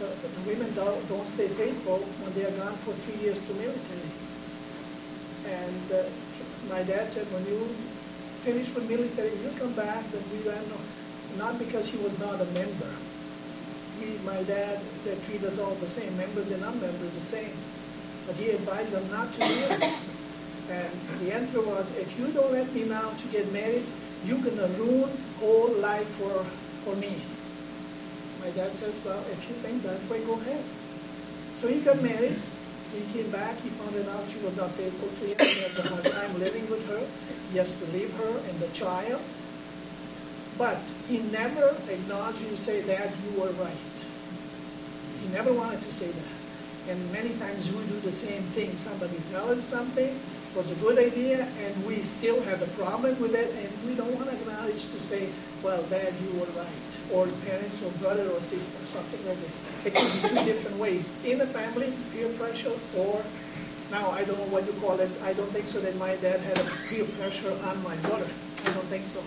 uh, 0.00 0.14
women 0.46 0.72
don't, 0.74 1.08
don't 1.08 1.26
stay 1.26 1.48
faithful 1.48 1.98
when 1.98 2.32
they 2.34 2.44
are 2.44 2.56
gone 2.58 2.76
for 2.82 2.92
three 3.04 3.20
years 3.22 3.40
to 3.40 3.52
military. 3.54 4.10
And 5.46 5.86
uh, 5.92 6.04
my 6.68 6.82
dad 6.82 7.10
said, 7.10 7.26
when 7.32 7.44
you 7.46 7.60
finish 8.42 8.72
with 8.74 8.88
military, 8.88 9.30
you 9.30 9.50
come 9.58 9.72
back, 9.72 10.08
then 10.10 10.22
we 10.32 10.42
don't. 10.44 10.66
Not 11.38 11.58
because 11.58 11.88
he 11.88 11.96
was 11.98 12.16
not 12.18 12.40
a 12.40 12.44
member 12.52 12.92
we, 14.02 14.18
my 14.24 14.42
dad, 14.44 14.80
they 15.04 15.14
treat 15.26 15.42
us 15.44 15.58
all 15.58 15.74
the 15.76 15.86
same, 15.86 16.16
members 16.16 16.50
and 16.50 16.60
non-members 16.60 17.14
the 17.14 17.20
same. 17.20 17.52
But 18.26 18.36
he 18.36 18.50
advised 18.50 18.92
them 18.92 19.10
not 19.10 19.32
to 19.34 19.40
do 19.40 19.46
it. 19.46 19.94
And 20.70 20.90
the 21.20 21.34
answer 21.34 21.60
was, 21.60 21.90
if 21.96 22.18
you 22.18 22.28
don't 22.28 22.52
let 22.52 22.72
me 22.72 22.84
now 22.84 23.10
to 23.10 23.26
get 23.28 23.50
married, 23.52 23.84
you're 24.24 24.38
to 24.38 24.66
ruin 24.78 25.10
all 25.42 25.68
life 25.78 26.06
for, 26.16 26.44
for 26.84 26.96
me. 26.96 27.16
My 28.40 28.50
dad 28.50 28.72
says, 28.74 28.98
well, 29.04 29.18
if 29.30 29.48
you 29.48 29.54
think 29.56 29.82
that 29.82 29.98
way, 30.10 30.24
go 30.24 30.34
ahead. 30.34 30.62
So 31.56 31.68
he 31.68 31.80
got 31.80 32.00
married. 32.02 32.38
He 32.94 33.00
came 33.12 33.30
back. 33.30 33.56
He 33.60 33.70
found 33.70 33.96
out 34.08 34.28
she 34.28 34.38
was 34.44 34.56
not 34.56 34.70
faithful 34.72 35.08
to 35.08 35.24
him. 35.30 35.38
He 35.38 35.60
had 35.62 35.78
a 35.78 35.88
hard 35.88 36.04
time 36.04 36.38
living 36.38 36.68
with 36.70 36.86
her. 36.88 37.02
He 37.50 37.58
has 37.58 37.72
to 37.78 37.86
leave 37.92 38.12
her 38.18 38.30
and 38.48 38.60
the 38.60 38.68
child. 38.68 39.20
But 40.58 40.78
he 41.08 41.18
never 41.30 41.74
acknowledged 41.88 42.40
you 42.42 42.50
to 42.50 42.56
say 42.56 42.82
that 42.82 43.10
you 43.24 43.40
were 43.40 43.50
right. 43.62 43.96
He 45.22 45.28
never 45.28 45.52
wanted 45.52 45.80
to 45.82 45.92
say 45.92 46.10
that. 46.10 46.92
And 46.92 47.12
many 47.12 47.30
times 47.38 47.70
we 47.70 47.84
do 47.86 48.00
the 48.00 48.12
same 48.12 48.42
thing. 48.54 48.76
Somebody 48.76 49.16
tells 49.30 49.58
us 49.58 49.64
something, 49.64 50.18
was 50.54 50.70
a 50.70 50.74
good 50.76 50.98
idea, 50.98 51.46
and 51.64 51.86
we 51.86 52.02
still 52.02 52.40
have 52.42 52.60
a 52.60 52.66
problem 52.78 53.18
with 53.20 53.34
it, 53.34 53.48
and 53.56 53.88
we 53.88 53.94
don't 53.94 54.12
want 54.14 54.28
to 54.28 54.36
acknowledge 54.36 54.84
to 54.84 55.00
say, 55.00 55.28
well, 55.62 55.82
Dad, 55.84 56.12
you 56.22 56.38
were 56.38 56.46
right, 56.52 56.90
or 57.12 57.26
parents, 57.46 57.82
or 57.82 57.90
brother, 58.02 58.28
or 58.28 58.40
sister, 58.40 58.84
something 58.84 59.26
like 59.26 59.40
this. 59.40 59.60
It 59.86 59.94
can 59.94 60.06
be 60.12 60.28
two 60.28 60.44
different 60.44 60.76
ways. 60.76 61.10
In 61.24 61.38
the 61.38 61.46
family, 61.46 61.92
peer 62.12 62.28
pressure, 62.36 62.72
or 62.96 63.22
now 63.90 64.10
I 64.10 64.24
don't 64.24 64.38
know 64.38 64.52
what 64.52 64.66
you 64.66 64.72
call 64.80 65.00
it. 65.00 65.10
I 65.24 65.32
don't 65.32 65.50
think 65.50 65.68
so 65.68 65.80
that 65.80 65.96
my 65.96 66.16
dad 66.16 66.40
had 66.40 66.58
a 66.58 66.64
peer 66.88 67.04
pressure 67.16 67.52
on 67.64 67.82
my 67.82 67.96
brother. 68.08 68.28
I 68.64 68.72
don't 68.72 68.88
think 68.92 69.06
so. 69.06 69.22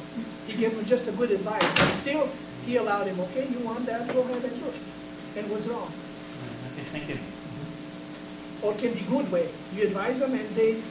He 0.46 0.58
gave 0.58 0.74
him 0.74 0.86
just 0.86 1.08
a 1.08 1.12
good 1.14 1.32
advice, 1.32 1.66
but 1.74 1.90
still, 1.94 2.30
he 2.66 2.78
allowed 2.78 3.08
him, 3.08 3.20
okay, 3.20 3.48
you 3.50 3.60
want 3.60 3.86
that, 3.88 4.08
go 4.14 4.22
ahead 4.22 4.44
and 4.44 4.60
do 4.60 4.70
it 4.70 4.82
and 5.38 5.50
was 5.50 5.68
wrong. 5.68 5.90
Mm-hmm. 5.90 6.74
Okay, 6.74 6.84
Thank 6.94 7.10
you. 7.10 7.18
Or 8.62 8.74
can 8.76 8.94
be 8.94 9.02
good 9.02 9.32
way. 9.32 9.50
You 9.74 9.84
advise 9.84 10.20
them 10.20 10.34
and 10.34 10.50
they 10.56 10.82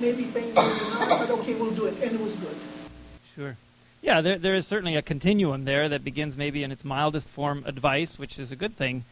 maybe 0.00 0.24
think 0.24 0.54
not, 0.54 1.18
but 1.18 1.30
okay, 1.30 1.54
we'll 1.54 1.70
do 1.72 1.86
it, 1.86 1.94
and 2.02 2.12
it 2.12 2.20
was 2.20 2.34
good. 2.36 2.56
Sure. 3.34 3.56
Yeah, 4.02 4.20
there, 4.22 4.38
there 4.38 4.54
is 4.54 4.66
certainly 4.66 4.96
a 4.96 5.02
continuum 5.02 5.64
there 5.64 5.88
that 5.88 6.04
begins 6.04 6.36
maybe 6.36 6.62
in 6.62 6.72
its 6.72 6.84
mildest 6.84 7.28
form 7.28 7.64
advice, 7.66 8.18
which 8.18 8.38
is 8.38 8.50
a 8.50 8.56
good 8.56 8.74
thing. 8.74 9.04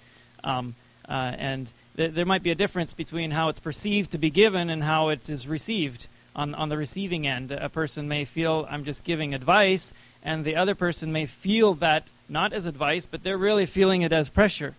Um, 0.43 0.75
uh, 1.09 1.35
and 1.37 1.71
th- 1.97 2.13
there 2.15 2.25
might 2.25 2.43
be 2.43 2.51
a 2.51 2.55
difference 2.55 2.95
between 2.95 3.31
how 3.31 3.49
it's 3.49 3.61
perceived 3.61 4.13
to 4.13 4.19
be 4.19 4.31
given 4.31 4.71
and 4.71 4.83
how 4.83 5.09
it 5.09 5.29
is 5.29 5.47
received. 5.47 6.09
On, 6.37 6.55
on 6.55 6.69
the 6.69 6.77
receiving 6.77 7.27
end, 7.27 7.51
a 7.51 7.69
person 7.69 8.07
may 8.07 8.25
feel, 8.25 8.67
I'm 8.71 8.85
just 8.85 9.03
giving 9.03 9.35
advice, 9.35 9.93
and 10.23 10.45
the 10.45 10.57
other 10.57 10.75
person 10.75 11.13
may 11.13 11.27
feel 11.27 11.75
that 11.75 12.11
not 12.29 12.53
as 12.53 12.65
advice, 12.65 13.07
but 13.07 13.25
they're 13.25 13.37
really 13.37 13.67
feeling 13.67 14.03
it 14.03 14.13
as 14.13 14.29
pressure. 14.29 14.75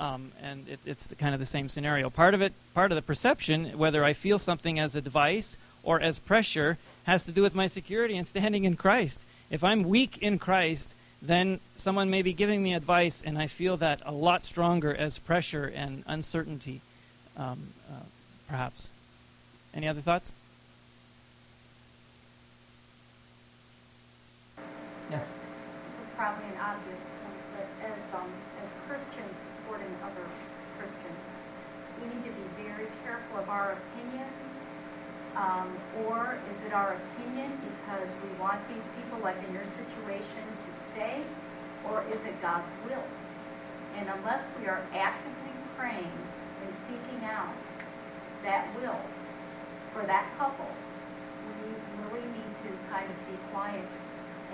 Um, 0.00 0.32
and 0.42 0.66
it, 0.66 0.80
it's 0.86 1.08
the, 1.08 1.14
kind 1.14 1.34
of 1.34 1.40
the 1.40 1.46
same 1.46 1.68
scenario. 1.68 2.08
Part 2.08 2.32
of 2.32 2.40
it, 2.40 2.54
part 2.72 2.90
of 2.90 2.96
the 2.96 3.02
perception, 3.02 3.76
whether 3.76 4.02
I 4.02 4.14
feel 4.14 4.38
something 4.38 4.78
as 4.78 4.96
a 4.96 5.02
device 5.02 5.58
or 5.82 6.00
as 6.00 6.18
pressure, 6.18 6.78
has 7.04 7.26
to 7.26 7.32
do 7.32 7.42
with 7.42 7.54
my 7.54 7.66
security 7.66 8.16
and 8.16 8.26
standing 8.26 8.64
in 8.64 8.76
Christ. 8.76 9.20
If 9.50 9.62
I'm 9.62 9.82
weak 9.82 10.16
in 10.22 10.38
Christ, 10.38 10.94
then 11.20 11.60
someone 11.76 12.08
may 12.08 12.22
be 12.22 12.32
giving 12.32 12.62
me 12.62 12.72
advice, 12.72 13.22
and 13.22 13.38
I 13.38 13.46
feel 13.46 13.76
that 13.76 14.00
a 14.06 14.12
lot 14.12 14.42
stronger 14.42 14.94
as 14.94 15.18
pressure 15.18 15.66
and 15.66 16.02
uncertainty, 16.06 16.80
um, 17.36 17.68
uh, 17.90 18.04
perhaps. 18.48 18.88
Any 19.74 19.86
other 19.86 20.00
thoughts? 20.00 20.32
Yes. 25.10 25.26
This 25.26 26.06
is 26.06 26.14
probably 26.16 26.46
an 26.46 26.58
obvious 26.58 27.00
point, 27.20 27.42
but 27.52 27.68
as, 27.84 28.14
um, 28.14 28.30
as 28.64 28.70
Christians 28.88 29.36
supporting 29.80 29.96
other 30.04 30.28
Christians, 30.78 31.26
we 32.00 32.08
need 32.08 32.24
to 32.24 32.32
be 32.32 32.46
very 32.64 32.88
careful 33.04 33.38
of 33.38 33.48
our 33.48 33.76
opinions. 33.76 34.46
Um, 35.36 35.68
or 36.06 36.38
is 36.50 36.66
it 36.66 36.72
our 36.74 36.96
opinion 36.96 37.52
because 37.62 38.08
we 38.22 38.30
want 38.40 38.58
these 38.68 38.82
people, 38.98 39.22
like 39.22 39.36
in 39.48 39.54
your 39.54 39.64
situation, 39.78 40.42
to 40.44 40.70
stay? 40.92 41.22
Or 41.88 42.04
is 42.12 42.20
it 42.26 42.34
God's 42.42 42.68
will? 42.84 43.04
And 43.96 44.08
unless 44.08 44.42
we 44.60 44.66
are 44.66 44.82
actively 44.92 45.54
praying 45.78 46.12
and 46.62 46.70
seeking 46.88 47.24
out 47.28 47.54
that 48.42 48.66
will 48.80 49.00
for 49.94 50.02
that 50.06 50.26
couple, 50.36 50.68
we 51.46 51.72
really 52.04 52.26
need 52.26 52.52
to 52.66 52.70
kind 52.90 53.08
of 53.08 53.16
be 53.30 53.38
quiet 53.52 53.86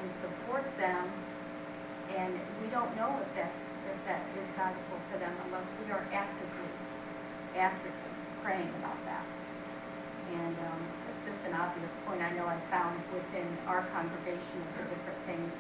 and 0.01 0.11
support 0.21 0.65
them. 0.79 1.11
And 2.17 2.33
we 2.63 2.69
don't 2.69 2.95
know 2.97 3.19
if 3.23 3.35
that, 3.37 3.53
if 3.91 3.99
that 4.07 4.23
is 4.35 4.49
valuable 4.59 5.01
for 5.11 5.19
them 5.19 5.33
unless 5.47 5.67
we 5.83 5.93
are 5.93 6.05
actively, 6.13 6.71
actively 7.57 8.13
praying 8.43 8.71
about 8.83 8.99
that. 9.07 9.25
And 10.35 10.55
um, 10.67 10.81
it's 11.11 11.23
just 11.35 11.41
an 11.47 11.55
obvious 11.55 11.91
point 12.07 12.23
I 12.23 12.31
know 12.35 12.47
I 12.47 12.59
found 12.71 12.99
within 13.15 13.47
our 13.71 13.87
congregation 13.95 14.59
the 14.79 14.85
different 14.91 15.21
things. 15.27 15.53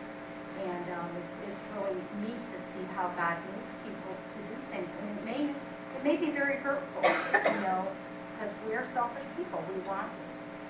And 0.66 0.86
um, 0.98 1.08
it's, 1.14 1.34
it's 1.52 1.62
really 1.76 2.00
neat 2.26 2.42
to 2.54 2.58
see 2.74 2.84
how 2.98 3.12
God 3.14 3.38
moves 3.46 3.74
people 3.86 4.12
to 4.14 4.38
do 4.42 4.56
things. 4.74 4.90
And 4.90 5.06
it 5.14 5.22
may, 5.22 5.42
it 5.50 6.02
may 6.02 6.16
be 6.16 6.30
very 6.34 6.56
hurtful, 6.58 7.02
you 7.04 7.60
know, 7.62 7.86
because 8.34 8.52
we 8.66 8.74
are 8.74 8.86
selfish 8.92 9.26
people. 9.36 9.62
We 9.70 9.78
want 9.86 10.10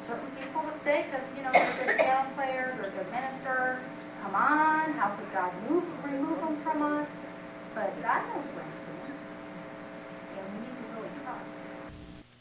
certain 0.07 0.31
people 0.41 0.63
to 0.63 0.75
stay 0.83 1.07
because, 1.09 1.25
you 1.37 1.43
know, 1.43 1.53
they're 1.53 1.73
good 1.85 1.97
piano 1.97 2.29
players 2.35 2.75
or 2.79 2.91
good 2.91 3.11
minister. 3.11 3.81
Come 4.23 4.35
on, 4.35 4.93
how 4.95 5.15
could 5.15 5.31
God 5.33 5.53
move, 5.71 5.85
remove 6.05 6.41
them 6.41 6.57
from 6.63 6.83
us? 6.83 7.09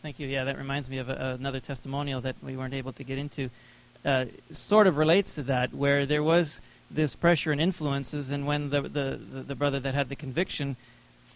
Thank 0.01 0.19
you. 0.19 0.27
Yeah, 0.27 0.45
that 0.45 0.57
reminds 0.57 0.89
me 0.89 0.99
of 0.99 1.09
a, 1.09 1.36
another 1.39 1.59
testimonial 1.59 2.21
that 2.21 2.36
we 2.41 2.55
weren't 2.55 2.73
able 2.73 2.93
to 2.93 3.03
get 3.03 3.17
into. 3.17 3.49
Uh, 4.05 4.25
sort 4.51 4.88
of 4.88 4.97
relates 4.97 5.36
to 5.36 5.43
that, 5.43 5.73
where 5.73 6.05
there 6.05 6.23
was 6.23 6.61
this 6.91 7.15
pressure 7.15 7.51
and 7.51 7.59
influences, 7.59 8.31
and 8.31 8.45
when 8.45 8.69
the, 8.69 8.81
the, 8.81 9.19
the, 9.31 9.41
the 9.41 9.55
brother 9.55 9.79
that 9.79 9.93
had 9.93 10.07
the 10.07 10.15
conviction 10.15 10.75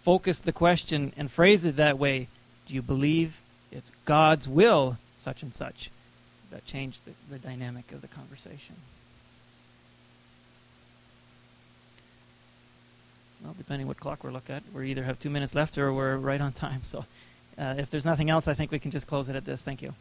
focused 0.03 0.45
the 0.45 0.53
question 0.53 1.11
and 1.17 1.31
phrased 1.31 1.65
it 1.65 1.75
that 1.77 1.97
way, 1.97 2.27
do 2.67 2.73
you 2.73 2.81
believe 2.81 3.41
it's 3.71 3.91
God's 4.05 4.47
will, 4.47 4.97
such 5.17 5.43
and 5.43 5.53
such? 5.53 5.89
That 6.51 6.65
changed 6.65 7.01
the, 7.05 7.11
the 7.29 7.39
dynamic 7.39 7.91
of 7.91 8.01
the 8.01 8.07
conversation. 8.07 8.75
Well, 13.43 13.55
depending 13.57 13.87
what 13.87 13.99
clock 13.99 14.23
we're 14.23 14.31
looking 14.31 14.55
at, 14.55 14.63
we 14.73 14.91
either 14.91 15.03
have 15.03 15.19
two 15.19 15.29
minutes 15.29 15.55
left 15.55 15.77
or 15.77 15.93
we're 15.93 16.17
right 16.17 16.41
on 16.41 16.51
time. 16.51 16.83
So, 16.83 17.05
uh, 17.57 17.75
if 17.77 17.89
there's 17.89 18.05
nothing 18.05 18.29
else, 18.29 18.47
I 18.47 18.53
think 18.53 18.71
we 18.71 18.79
can 18.79 18.91
just 18.91 19.07
close 19.07 19.29
it 19.29 19.35
at 19.35 19.45
this. 19.45 19.61
Thank 19.61 19.81
you. 19.81 19.93